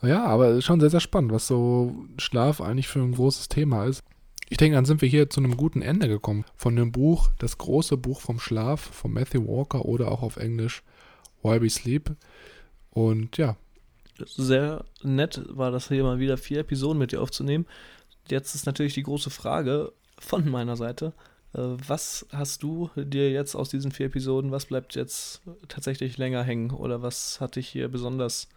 Ja, 0.01 0.25
aber 0.25 0.49
es 0.49 0.59
ist 0.59 0.65
schon 0.65 0.81
sehr, 0.81 0.89
sehr 0.89 0.99
spannend, 0.99 1.31
was 1.31 1.47
so 1.47 1.95
Schlaf 2.17 2.59
eigentlich 2.59 2.89
für 2.89 2.99
ein 2.99 3.13
großes 3.13 3.47
Thema 3.47 3.85
ist. 3.85 4.03
Ich 4.49 4.57
denke, 4.57 4.75
dann 4.75 4.85
sind 4.85 5.01
wir 5.01 5.07
hier 5.07 5.29
zu 5.29 5.39
einem 5.39 5.55
guten 5.55 5.81
Ende 5.81 6.09
gekommen. 6.09 6.43
Von 6.57 6.75
dem 6.75 6.91
Buch, 6.91 7.29
das 7.39 7.57
große 7.57 7.95
Buch 7.95 8.19
vom 8.19 8.39
Schlaf 8.39 8.81
von 8.81 9.13
Matthew 9.13 9.47
Walker 9.47 9.85
oder 9.85 10.11
auch 10.11 10.21
auf 10.21 10.35
Englisch 10.37 10.83
Why 11.41 11.61
We 11.61 11.69
Sleep. 11.69 12.11
Und 12.93 13.37
ja. 13.37 13.57
Sehr 14.25 14.85
nett 15.01 15.41
war 15.49 15.71
das 15.71 15.87
hier 15.87 16.03
mal 16.03 16.19
wieder 16.19 16.37
vier 16.37 16.59
Episoden 16.59 16.99
mit 16.99 17.11
dir 17.11 17.21
aufzunehmen. 17.21 17.65
Jetzt 18.29 18.53
ist 18.53 18.65
natürlich 18.65 18.93
die 18.93 19.03
große 19.03 19.31
Frage 19.31 19.91
von 20.19 20.47
meiner 20.47 20.75
Seite. 20.77 21.13
Äh, 21.53 21.61
was 21.87 22.25
hast 22.31 22.61
du 22.61 22.89
dir 22.95 23.31
jetzt 23.31 23.55
aus 23.55 23.69
diesen 23.69 23.91
vier 23.91 24.05
Episoden, 24.05 24.51
was 24.51 24.65
bleibt 24.65 24.95
jetzt 24.95 25.41
tatsächlich 25.67 26.17
länger 26.17 26.43
hängen? 26.43 26.71
Oder 26.71 27.01
was 27.01 27.41
hat 27.41 27.55
dich 27.55 27.67
hier 27.67 27.89
besonders 27.89 28.47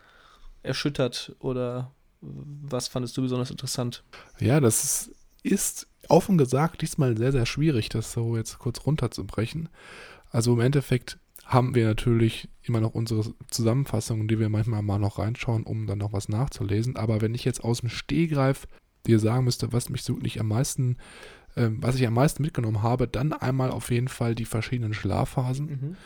erschüttert? 0.62 1.34
Oder 1.38 1.92
was 2.20 2.88
fandest 2.88 3.16
du 3.16 3.22
besonders 3.22 3.50
interessant? 3.50 4.04
Ja, 4.38 4.60
das 4.60 4.84
ist, 4.84 5.14
ist 5.42 5.86
offen 6.08 6.36
gesagt 6.36 6.82
diesmal 6.82 7.16
sehr, 7.16 7.32
sehr 7.32 7.46
schwierig, 7.46 7.88
das 7.88 8.12
so 8.12 8.36
jetzt 8.36 8.58
kurz 8.58 8.84
runterzubrechen. 8.84 9.70
Also 10.30 10.52
im 10.52 10.60
Endeffekt 10.60 11.18
haben 11.46 11.76
wir 11.76 11.86
natürlich 11.86 12.48
immer 12.62 12.80
noch 12.80 12.94
unsere 12.94 13.22
Zusammenfassungen, 13.48 14.26
die 14.26 14.40
wir 14.40 14.48
manchmal 14.48 14.82
mal 14.82 14.98
noch 14.98 15.20
reinschauen, 15.20 15.62
um 15.62 15.86
dann 15.86 15.98
noch 15.98 16.12
was 16.12 16.28
nachzulesen. 16.28 16.96
Aber 16.96 17.20
wenn 17.20 17.34
ich 17.34 17.44
jetzt 17.44 17.62
aus 17.62 17.80
dem 17.80 17.88
Stehgreif 17.88 18.66
dir 19.06 19.20
sagen 19.20 19.44
müsste, 19.44 19.72
was 19.72 19.88
mich 19.88 20.06
wirklich 20.08 20.40
am 20.40 20.48
meisten, 20.48 20.96
äh, 21.54 21.68
was 21.70 21.94
ich 21.94 22.06
am 22.06 22.14
meisten 22.14 22.42
mitgenommen 22.42 22.82
habe, 22.82 23.06
dann 23.06 23.32
einmal 23.32 23.70
auf 23.70 23.92
jeden 23.92 24.08
Fall 24.08 24.34
die 24.34 24.44
verschiedenen 24.44 24.92
Schlafphasen 24.92 25.66
mhm. 25.66 25.96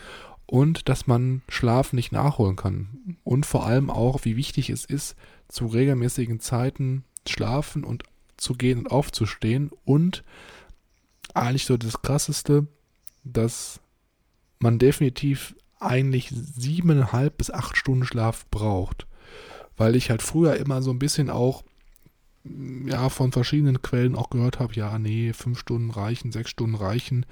und 0.44 0.90
dass 0.90 1.06
man 1.06 1.40
Schlaf 1.48 1.94
nicht 1.94 2.12
nachholen 2.12 2.56
kann. 2.56 3.16
Und 3.24 3.46
vor 3.46 3.66
allem 3.66 3.88
auch, 3.88 4.26
wie 4.26 4.36
wichtig 4.36 4.68
es 4.68 4.84
ist, 4.84 5.16
zu 5.48 5.66
regelmäßigen 5.66 6.40
Zeiten 6.40 7.04
schlafen 7.26 7.82
und 7.82 8.02
zu 8.36 8.54
gehen 8.54 8.80
und 8.80 8.90
aufzustehen 8.90 9.70
und 9.86 10.22
eigentlich 11.32 11.64
so 11.64 11.78
das 11.78 12.02
Krasseste, 12.02 12.66
dass 13.24 13.80
man 14.60 14.78
definitiv 14.78 15.56
eigentlich 15.80 16.30
siebeneinhalb 16.30 17.38
bis 17.38 17.50
acht 17.50 17.76
Stunden 17.76 18.04
Schlaf 18.04 18.46
braucht. 18.50 19.06
Weil 19.76 19.96
ich 19.96 20.10
halt 20.10 20.22
früher 20.22 20.56
immer 20.56 20.82
so 20.82 20.90
ein 20.90 20.98
bisschen 20.98 21.30
auch 21.30 21.64
ja, 22.86 23.08
von 23.08 23.32
verschiedenen 23.32 23.82
Quellen 23.82 24.14
auch 24.14 24.30
gehört 24.30 24.60
habe, 24.60 24.74
ja, 24.74 24.98
nee, 24.98 25.32
fünf 25.32 25.58
Stunden 25.58 25.90
reichen, 25.90 26.32
sechs 26.32 26.50
Stunden 26.50 26.74
reichen. 26.74 27.26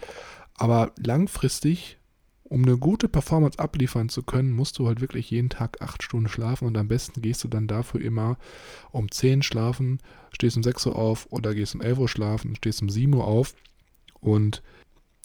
Aber 0.55 0.93
langfristig, 0.99 1.99
um 2.45 2.65
eine 2.65 2.79
gute 2.79 3.09
Performance 3.09 3.59
abliefern 3.59 4.09
zu 4.09 4.23
können, 4.23 4.51
musst 4.51 4.79
du 4.79 4.87
halt 4.87 5.01
wirklich 5.01 5.31
jeden 5.31 5.51
Tag 5.51 5.81
acht 5.83 6.03
Stunden 6.03 6.29
schlafen 6.29 6.67
und 6.67 6.77
am 6.77 6.89
besten 6.89 7.23
gehst 7.23 7.45
du 7.45 7.49
dann 7.49 7.67
dafür 7.67 8.01
immer 8.01 8.39
um 8.91 9.11
zehn 9.11 9.43
schlafen, 9.43 10.01
stehst 10.33 10.57
um 10.57 10.63
sechs 10.63 10.85
Uhr 10.87 10.97
auf 10.97 11.27
oder 11.31 11.55
gehst 11.55 11.75
um 11.75 11.81
elf 11.81 11.99
Uhr 11.99 12.09
schlafen, 12.09 12.57
stehst 12.57 12.83
um 12.83 12.89
sieben 12.91 13.15
Uhr 13.15 13.27
auf 13.27 13.55
und 14.21 14.63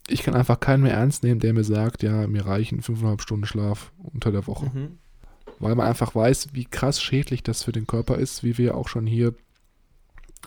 ich 0.08 0.24
kann 0.24 0.36
einfach 0.36 0.60
keinen 0.60 0.84
mehr 0.84 0.93
ernst 0.93 1.24
nehmen, 1.24 1.39
der 1.39 1.54
mir 1.54 1.64
sagt, 1.64 2.04
ja, 2.04 2.28
mir 2.28 2.45
reichen 2.45 2.82
fünfeinhalb 2.82 3.22
Stunden 3.22 3.45
Schlaf 3.45 3.93
unter 3.97 4.32
der 4.32 4.47
Woche. 4.47 4.72
Mhm. 4.74 4.97
weil 5.60 5.76
man 5.76 5.88
einfach 5.88 6.14
weiß, 6.16 6.49
wie 6.54 6.66
krass 6.66 7.01
schädlich 7.01 7.43
das 7.43 7.64
für 7.64 7.72
den 7.72 7.88
Körper 7.88 8.18
ist, 8.18 8.43
wie 8.43 8.58
wir 8.58 8.76
auch 8.76 8.88
schon 8.88 9.06
hier 9.06 9.34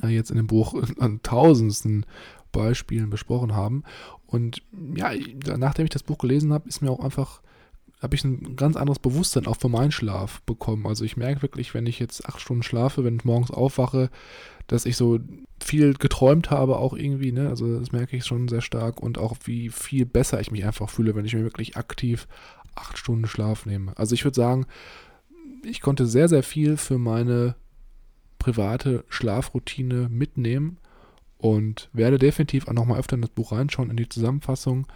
äh, 0.03 0.09
jetzt 0.09 0.31
in 0.31 0.37
dem 0.37 0.47
Buch 0.47 0.75
an 0.99 1.23
tausendsten 1.23 2.05
Beispielen 2.53 3.11
besprochen 3.11 3.55
haben. 3.55 3.85
Und 4.27 4.63
ja, 4.95 5.13
nachdem 5.57 5.85
ich 5.85 5.91
das 5.91 6.03
Buch 6.03 6.19
gelesen 6.19 6.53
habe, 6.53 6.69
ist 6.69 6.83
mir 6.83 6.91
auch 6.91 7.01
einfach 7.01 7.41
habe 8.03 8.15
ich 8.15 8.25
ein 8.25 8.57
ganz 8.57 8.77
anderes 8.77 8.99
Bewusstsein 8.99 9.47
auch 9.47 9.57
für 9.57 9.69
meinen 9.69 9.93
Schlaf 9.93 10.43
bekommen. 10.43 10.87
Also 10.87 11.05
ich 11.05 11.17
merke 11.17 11.43
wirklich, 11.43 11.73
wenn 11.73 11.87
ich 11.87 11.99
jetzt 11.99 12.27
acht 12.27 12.41
Stunden 12.41 12.63
schlafe, 12.63 13.05
wenn 13.05 13.17
ich 13.17 13.25
morgens 13.25 13.51
aufwache, 13.51 14.11
dass 14.67 14.85
ich 14.85 14.97
so 14.97 15.19
viel 15.63 15.95
geträumt 15.95 16.51
habe, 16.51 16.77
auch 16.77 16.95
irgendwie, 16.95 17.33
ne? 17.33 17.49
Also 17.49 17.79
das 17.79 17.93
merke 17.93 18.17
ich 18.17 18.27
schon 18.27 18.49
sehr 18.49 18.61
stark 18.61 19.01
und 19.01 19.17
auch 19.17 19.37
wie 19.45 19.71
viel 19.71 20.05
besser 20.05 20.41
ich 20.41 20.51
mich 20.51 20.67
einfach 20.67 20.91
fühle, 20.91 21.15
wenn 21.15 21.25
ich 21.25 21.35
mir 21.35 21.45
wirklich 21.45 21.77
aktiv 21.77 22.29
acht 22.75 22.99
Stunden 22.99 23.27
Schlaf 23.27 23.65
nehme. 23.65 23.97
Also 23.97 24.15
ich 24.15 24.25
würde 24.25 24.37
sagen, 24.37 24.67
ich 25.65 25.81
konnte 25.81 26.07
sehr, 26.07 26.29
sehr 26.29 26.43
viel 26.43 26.77
für 26.77 26.99
meine 26.99 27.55
private 28.39 29.05
Schlafroutine 29.09 30.09
mitnehmen 30.11 30.77
und 31.39 31.89
werde 31.95 32.19
definitiv 32.19 32.69
auch 32.69 32.75
nochmal 32.75 33.01
öfter 33.01 33.17
in 33.17 33.23
das 33.23 33.31
Buch 33.31 33.53
reinschauen, 33.53 33.91
in 33.91 33.97
die 33.97 34.09
Zusammenfassung 34.09 34.87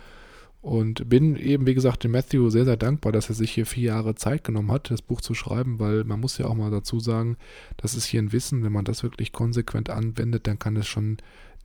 und 0.63 1.09
bin 1.09 1.37
eben, 1.37 1.67
wie 1.67 1.75
gesagt, 1.75 2.05
dem 2.05 2.11
Matthew 2.11 2.51
sehr, 2.51 2.67
sehr 2.67 2.77
dankbar, 2.77 3.13
dass 3.13 3.31
er 3.31 3.35
sich 3.35 3.51
hier 3.53 3.65
vier 3.65 3.85
Jahre 3.85 4.15
Zeit 4.15 4.45
genommen 4.45 4.71
hat, 4.71 4.91
das 4.91 5.01
Buch 5.01 5.21
zu 5.21 5.33
schreiben, 5.35 5.79
weil 5.79 6.05
man 6.05 6.21
muss 6.21 6.37
ja 6.37 6.47
auch 6.47 6.55
mal 6.55 6.71
dazu 6.71 7.01
sagen, 7.01 7.39
das 7.79 7.95
ist 7.95 8.05
hier 8.05 8.21
ein 8.21 8.33
Wissen, 8.33 8.63
wenn 8.63 8.73
man 8.73 8.85
das 8.85 9.03
wirklich 9.03 9.33
konsequent 9.33 9.89
anwendet, 9.89 10.47
dann 10.47 10.59
kann 10.59 10.77
es 10.77 10.87
schon 10.87 11.17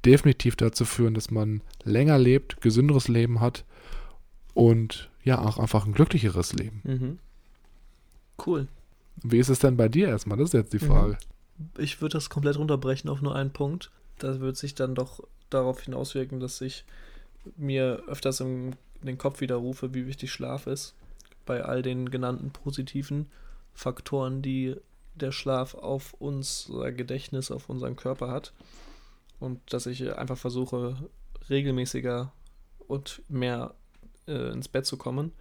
definitiv 0.06 0.56
dazu 0.56 0.86
führen, 0.86 1.14
dass 1.14 1.30
man 1.30 1.62
länger 1.84 2.18
lebt, 2.18 2.62
gesünderes 2.62 3.08
Leben 3.08 3.42
hat 3.42 3.66
und 4.54 5.10
ja, 5.24 5.40
auch 5.40 5.58
einfach 5.58 5.86
ein 5.86 5.94
glücklicheres 5.94 6.54
Leben. 6.54 6.82
Mhm. 6.84 7.20
Cool. 8.46 8.68
Wie 9.24 9.40
ist 9.40 9.50
es 9.50 9.60
denn 9.60 9.76
bei 9.76 9.90
dir 9.90 10.08
erstmal? 10.08 10.38
Das 10.38 10.50
ist 10.50 10.54
jetzt 10.54 10.74
die 10.74 10.84
mhm. 10.84 10.90
Frage. 10.90 11.18
Ich 11.78 12.02
würde 12.02 12.14
das 12.14 12.30
komplett 12.30 12.58
runterbrechen 12.58 13.10
auf 13.10 13.22
nur 13.22 13.36
einen 13.36 13.52
Punkt. 13.52 13.92
Das 14.20 14.40
wird 14.40 14.56
sich 14.56 14.76
dann 14.76 14.96
doch 14.96 15.22
darauf 15.50 15.82
hinauswirken, 15.82 16.40
dass 16.40 16.62
ich 16.62 16.86
mir 17.58 18.04
öfters 18.08 18.40
im 18.40 18.74
den 19.02 19.18
Kopf 19.18 19.42
wieder 19.42 19.56
rufe, 19.56 19.94
wie 19.94 20.08
wichtig 20.08 20.32
Schlaf 20.32 20.68
ist. 20.68 20.96
Bei 21.46 21.64
all 21.64 21.82
den 21.82 22.10
genannten 22.10 22.52
positiven 22.52 23.30
Faktoren, 23.74 24.42
die 24.42 24.76
der 25.16 25.32
Schlaf 25.32 25.76
auf 25.76 26.14
unser 26.14 26.92
Gedächtnis, 26.92 27.52
auf 27.52 27.70
unseren 27.70 27.96
Körper 27.96 28.30
hat. 28.30 28.54
Und 29.40 29.62
dass 29.74 29.86
ich 29.86 30.18
einfach 30.18 30.38
versuche, 30.38 30.98
regelmäßiger 31.50 32.32
und 32.88 33.22
mehr 33.30 33.74
äh, 34.28 34.52
ins 34.52 34.68
Bett 34.68 34.86
zu 34.86 34.98
kommen. 34.98 35.32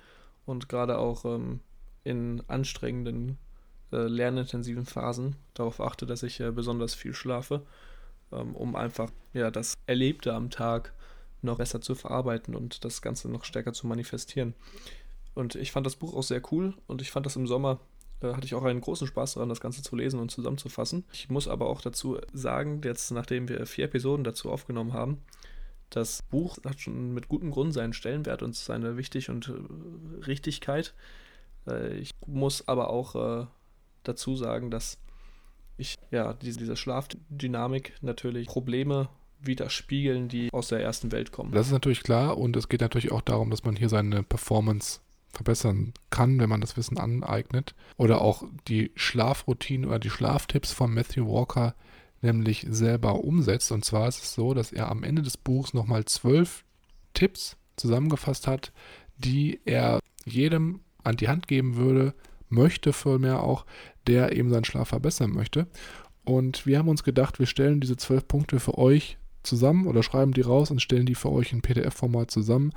Und 0.47 0.69
gerade 0.69 0.99
auch 0.99 1.25
ähm, 1.25 1.61
in 2.03 2.43
anstrengenden, 2.49 3.39
äh, 3.93 4.07
lernintensiven 4.07 4.85
Phasen 4.85 5.37
darauf 5.55 5.81
achte, 5.81 6.07
dass 6.07 6.23
ich 6.23 6.41
äh, 6.41 6.51
besonders 6.51 6.95
viel 6.95 7.15
schlafe, 7.15 7.63
ähm, 8.33 8.55
um 8.55 8.77
einfach 8.77 9.11
ja, 9.33 9.51
das 9.51 9.75
Erlebte 9.87 10.35
am 10.35 10.51
Tag 10.51 10.93
noch 11.45 11.59
besser 11.59 11.81
zu 11.81 11.95
verarbeiten 11.95 12.55
und 12.55 12.85
das 12.85 13.03
Ganze 13.03 13.31
noch 13.31 13.45
stärker 13.45 13.73
zu 13.73 13.87
manifestieren. 13.87 14.55
Und 15.35 15.55
ich 15.55 15.73
fand 15.73 15.87
das 15.87 15.97
Buch 15.97 16.15
auch 16.15 16.23
sehr 16.23 16.43
cool 16.53 16.75
und 16.87 17.03
ich 17.03 17.11
fand 17.11 17.27
das 17.27 17.37
im 17.37 17.47
Sommer, 17.47 17.81
äh, 18.21 18.33
hatte 18.33 18.47
ich 18.47 18.55
auch 18.55 18.65
einen 18.65 18.81
großen 18.81 19.07
Spaß 19.07 19.35
daran, 19.35 19.49
das 19.49 19.61
Ganze 19.61 19.83
zu 19.83 19.97
lesen 19.97 20.21
und 20.21 20.31
zusammenzufassen. 20.31 21.05
Ich 21.13 21.29
muss 21.29 21.49
aber 21.49 21.67
auch 21.67 21.81
dazu 21.81 22.19
sagen, 22.33 22.81
jetzt 22.85 23.11
nachdem 23.11 23.49
wir 23.49 23.67
vier 23.67 23.87
Episoden 23.87 24.25
dazu 24.25 24.51
aufgenommen 24.51 24.93
haben, 24.93 25.19
das 25.91 26.23
Buch 26.23 26.59
hat 26.65 26.81
schon 26.81 27.15
mit 27.15 27.29
gutem 27.29 27.51
Grund 27.51 27.73
seinen 27.73 27.93
Stellenwert 27.93 28.43
und 28.43 28.57
seine 28.57 28.97
Wichtig 28.97 29.31
und 29.31 29.49
äh, 29.49 30.25
Richtigkeit. 30.25 30.95
Äh, 31.67 31.95
ich 31.97 32.11
muss 32.27 32.67
aber 32.69 32.91
auch 32.91 33.49
dazu 34.03 34.37
sagen, 34.37 34.71
dass 34.71 34.99
ich 35.77 35.97
ja 36.11 36.35
diese 36.35 36.77
Schlafdynamik 36.77 37.95
natürlich 38.01 38.47
Probleme 38.47 39.09
widerspiegeln, 39.47 40.29
die 40.29 40.53
aus 40.53 40.69
der 40.69 40.81
ersten 40.81 41.13
Welt 41.13 41.33
kommen. 41.33 41.53
Das 41.53 41.67
ist 41.67 41.73
natürlich 41.73 42.03
klar 42.03 42.39
und 42.39 42.57
es 42.57 42.69
geht 42.69 42.81
natürlich 42.81 43.13
auch 43.13 43.23
darum, 43.23 43.51
dass 43.51 43.65
man 43.65 43.77
hier 43.77 43.89
seine 43.89 44.23
Performance 44.23 45.01
verbessern 45.33 45.93
kann, 46.11 46.39
wenn 46.39 46.49
man 46.49 46.61
das 46.61 46.77
Wissen 46.77 46.99
aneignet. 46.99 47.75
Oder 47.97 48.21
auch 48.21 48.45
die 48.69 48.93
Schlafroutine 48.95 49.87
oder 49.87 49.99
die 49.99 50.11
Schlaftipps 50.11 50.73
von 50.73 50.95
Matthew 50.95 51.27
Walker 51.27 51.75
nämlich 52.23 52.67
selber 52.69 53.23
umsetzt. 53.23 53.71
Und 53.71 53.85
zwar 53.85 54.09
ist 54.09 54.23
es 54.23 54.35
so, 54.35 54.55
dass 54.55 54.73
er 54.73 54.91
am 54.91 55.03
Ende 55.03 55.23
des 55.23 55.37
Buchs 55.37 55.75
nochmal 55.75 56.05
zwölf 56.07 56.65
Tipps 57.13 57.57
zusammengefasst 57.77 58.47
hat, 58.47 58.73
die 59.17 59.61
er 59.65 60.01
jedem 60.25 60.81
an 61.03 61.17
die 61.17 61.29
Hand 61.29 61.49
geben 61.49 61.77
würde, 61.77 62.15
möchte 62.49 62.93
vielmehr 62.93 63.43
auch, 63.43 63.67
der 64.07 64.35
eben 64.35 64.51
seinen 64.51 64.65
Schlaf 64.65 64.89
verbessern 64.89 65.33
möchte. 65.33 65.67
Und 66.25 66.67
wir 66.67 66.79
haben 66.79 66.89
uns 66.89 67.05
gedacht, 67.05 67.39
wir 67.39 67.47
stellen 67.47 67.81
diese 67.81 67.97
zwölf 67.97 68.27
Punkte 68.27 68.59
für 68.59 68.79
euch 68.79 69.19
zusammen 69.45 69.87
oder 69.87 70.03
schreiben 70.03 70.33
die 70.33 70.41
raus 70.41 70.71
und 70.71 70.83
stellen 70.83 71.07
die 71.07 71.15
für 71.15 71.31
euch 71.31 71.53
in 71.53 71.63
PDF-Format 71.63 72.31
zusammen. 72.31 72.73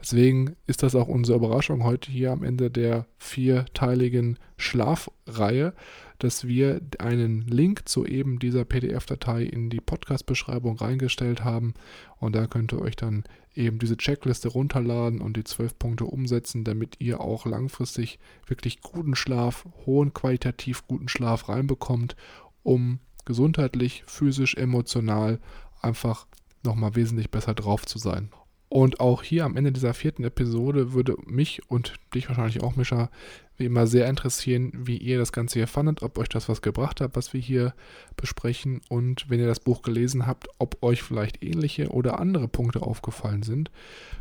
Deswegen 0.00 0.56
ist 0.66 0.82
das 0.82 0.94
auch 0.94 1.08
unsere 1.08 1.38
Überraschung 1.38 1.84
heute 1.84 2.10
hier 2.10 2.32
am 2.32 2.42
Ende 2.42 2.70
der 2.70 3.06
vierteiligen 3.18 4.38
Schlafreihe, 4.56 5.74
dass 6.18 6.46
wir 6.46 6.80
einen 6.98 7.42
Link 7.42 7.88
zu 7.88 8.06
eben 8.06 8.38
dieser 8.38 8.64
PDF-Datei 8.64 9.42
in 9.42 9.70
die 9.70 9.80
Podcast-Beschreibung 9.80 10.76
reingestellt 10.76 11.44
haben. 11.44 11.74
Und 12.18 12.36
da 12.36 12.46
könnt 12.46 12.72
ihr 12.72 12.80
euch 12.80 12.96
dann 12.96 13.24
eben 13.54 13.78
diese 13.78 13.96
Checkliste 13.96 14.48
runterladen 14.48 15.20
und 15.20 15.36
die 15.36 15.44
zwölf 15.44 15.78
Punkte 15.78 16.04
umsetzen, 16.04 16.64
damit 16.64 16.96
ihr 17.00 17.20
auch 17.20 17.44
langfristig 17.44 18.18
wirklich 18.46 18.80
guten 18.80 19.14
Schlaf, 19.14 19.66
hohen 19.84 20.14
qualitativ 20.14 20.86
guten 20.86 21.08
Schlaf 21.08 21.48
reinbekommt, 21.48 22.16
um 22.62 23.00
gesundheitlich, 23.24 24.04
physisch, 24.06 24.54
emotional 24.56 25.38
einfach 25.82 26.26
nochmal 26.62 26.94
wesentlich 26.94 27.30
besser 27.30 27.54
drauf 27.54 27.86
zu 27.86 27.98
sein. 27.98 28.30
Und 28.68 29.00
auch 29.00 29.22
hier 29.22 29.44
am 29.44 29.56
Ende 29.58 29.70
dieser 29.70 29.92
vierten 29.92 30.24
Episode 30.24 30.94
würde 30.94 31.16
mich 31.26 31.60
und 31.68 31.92
dich 32.14 32.28
wahrscheinlich 32.28 32.62
auch, 32.62 32.74
Mischa, 32.74 33.10
wie 33.58 33.66
immer 33.66 33.86
sehr 33.86 34.08
interessieren, 34.08 34.72
wie 34.74 34.96
ihr 34.96 35.18
das 35.18 35.30
Ganze 35.30 35.58
hier 35.58 35.66
fandet, 35.66 36.02
ob 36.02 36.16
euch 36.16 36.30
das 36.30 36.48
was 36.48 36.62
gebracht 36.62 37.02
hat, 37.02 37.14
was 37.14 37.34
wir 37.34 37.40
hier 37.40 37.74
besprechen 38.16 38.80
und 38.88 39.28
wenn 39.28 39.40
ihr 39.40 39.46
das 39.46 39.60
Buch 39.60 39.82
gelesen 39.82 40.26
habt, 40.26 40.48
ob 40.58 40.82
euch 40.82 41.02
vielleicht 41.02 41.44
ähnliche 41.44 41.88
oder 41.90 42.18
andere 42.18 42.48
Punkte 42.48 42.80
aufgefallen 42.80 43.42
sind. 43.42 43.70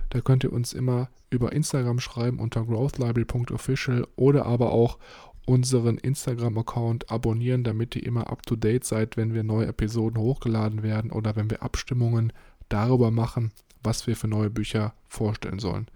Da 0.09 0.19
könnt 0.19 0.43
ihr 0.43 0.51
uns 0.51 0.73
immer 0.73 1.09
über 1.29 1.53
Instagram 1.53 2.01
schreiben 2.01 2.39
unter 2.39 2.65
growthlibrary.official 2.65 4.05
oder 4.17 4.45
aber 4.45 4.73
auch 4.73 4.97
unseren 5.45 5.97
Instagram-Account 5.97 7.11
abonnieren, 7.11 7.63
damit 7.63 7.95
ihr 7.95 8.05
immer 8.05 8.29
up-to-date 8.29 8.83
seid, 8.83 9.17
wenn 9.17 9.33
wir 9.33 9.43
neue 9.43 9.67
Episoden 9.67 10.21
hochgeladen 10.21 10.83
werden 10.83 11.11
oder 11.11 11.35
wenn 11.35 11.49
wir 11.49 11.63
Abstimmungen 11.63 12.31
darüber 12.69 13.11
machen, 13.11 13.51
was 13.83 14.07
wir 14.07 14.15
für 14.15 14.27
neue 14.27 14.49
Bücher 14.49 14.93
vorstellen 15.07 15.59
sollen. 15.59 15.87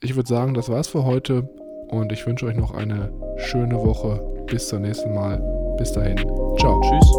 Ich 0.00 0.16
würde 0.16 0.28
sagen, 0.28 0.54
das 0.54 0.68
war's 0.68 0.88
für 0.88 1.04
heute 1.04 1.48
und 1.88 2.10
ich 2.10 2.26
wünsche 2.26 2.46
euch 2.46 2.56
noch 2.56 2.72
eine 2.72 3.12
schöne 3.36 3.76
Woche. 3.76 4.20
Bis 4.46 4.68
zum 4.68 4.82
nächsten 4.82 5.14
Mal. 5.14 5.38
Bis 5.78 5.92
dahin. 5.92 6.16
Ciao. 6.58 6.80
Tschüss. 6.80 7.12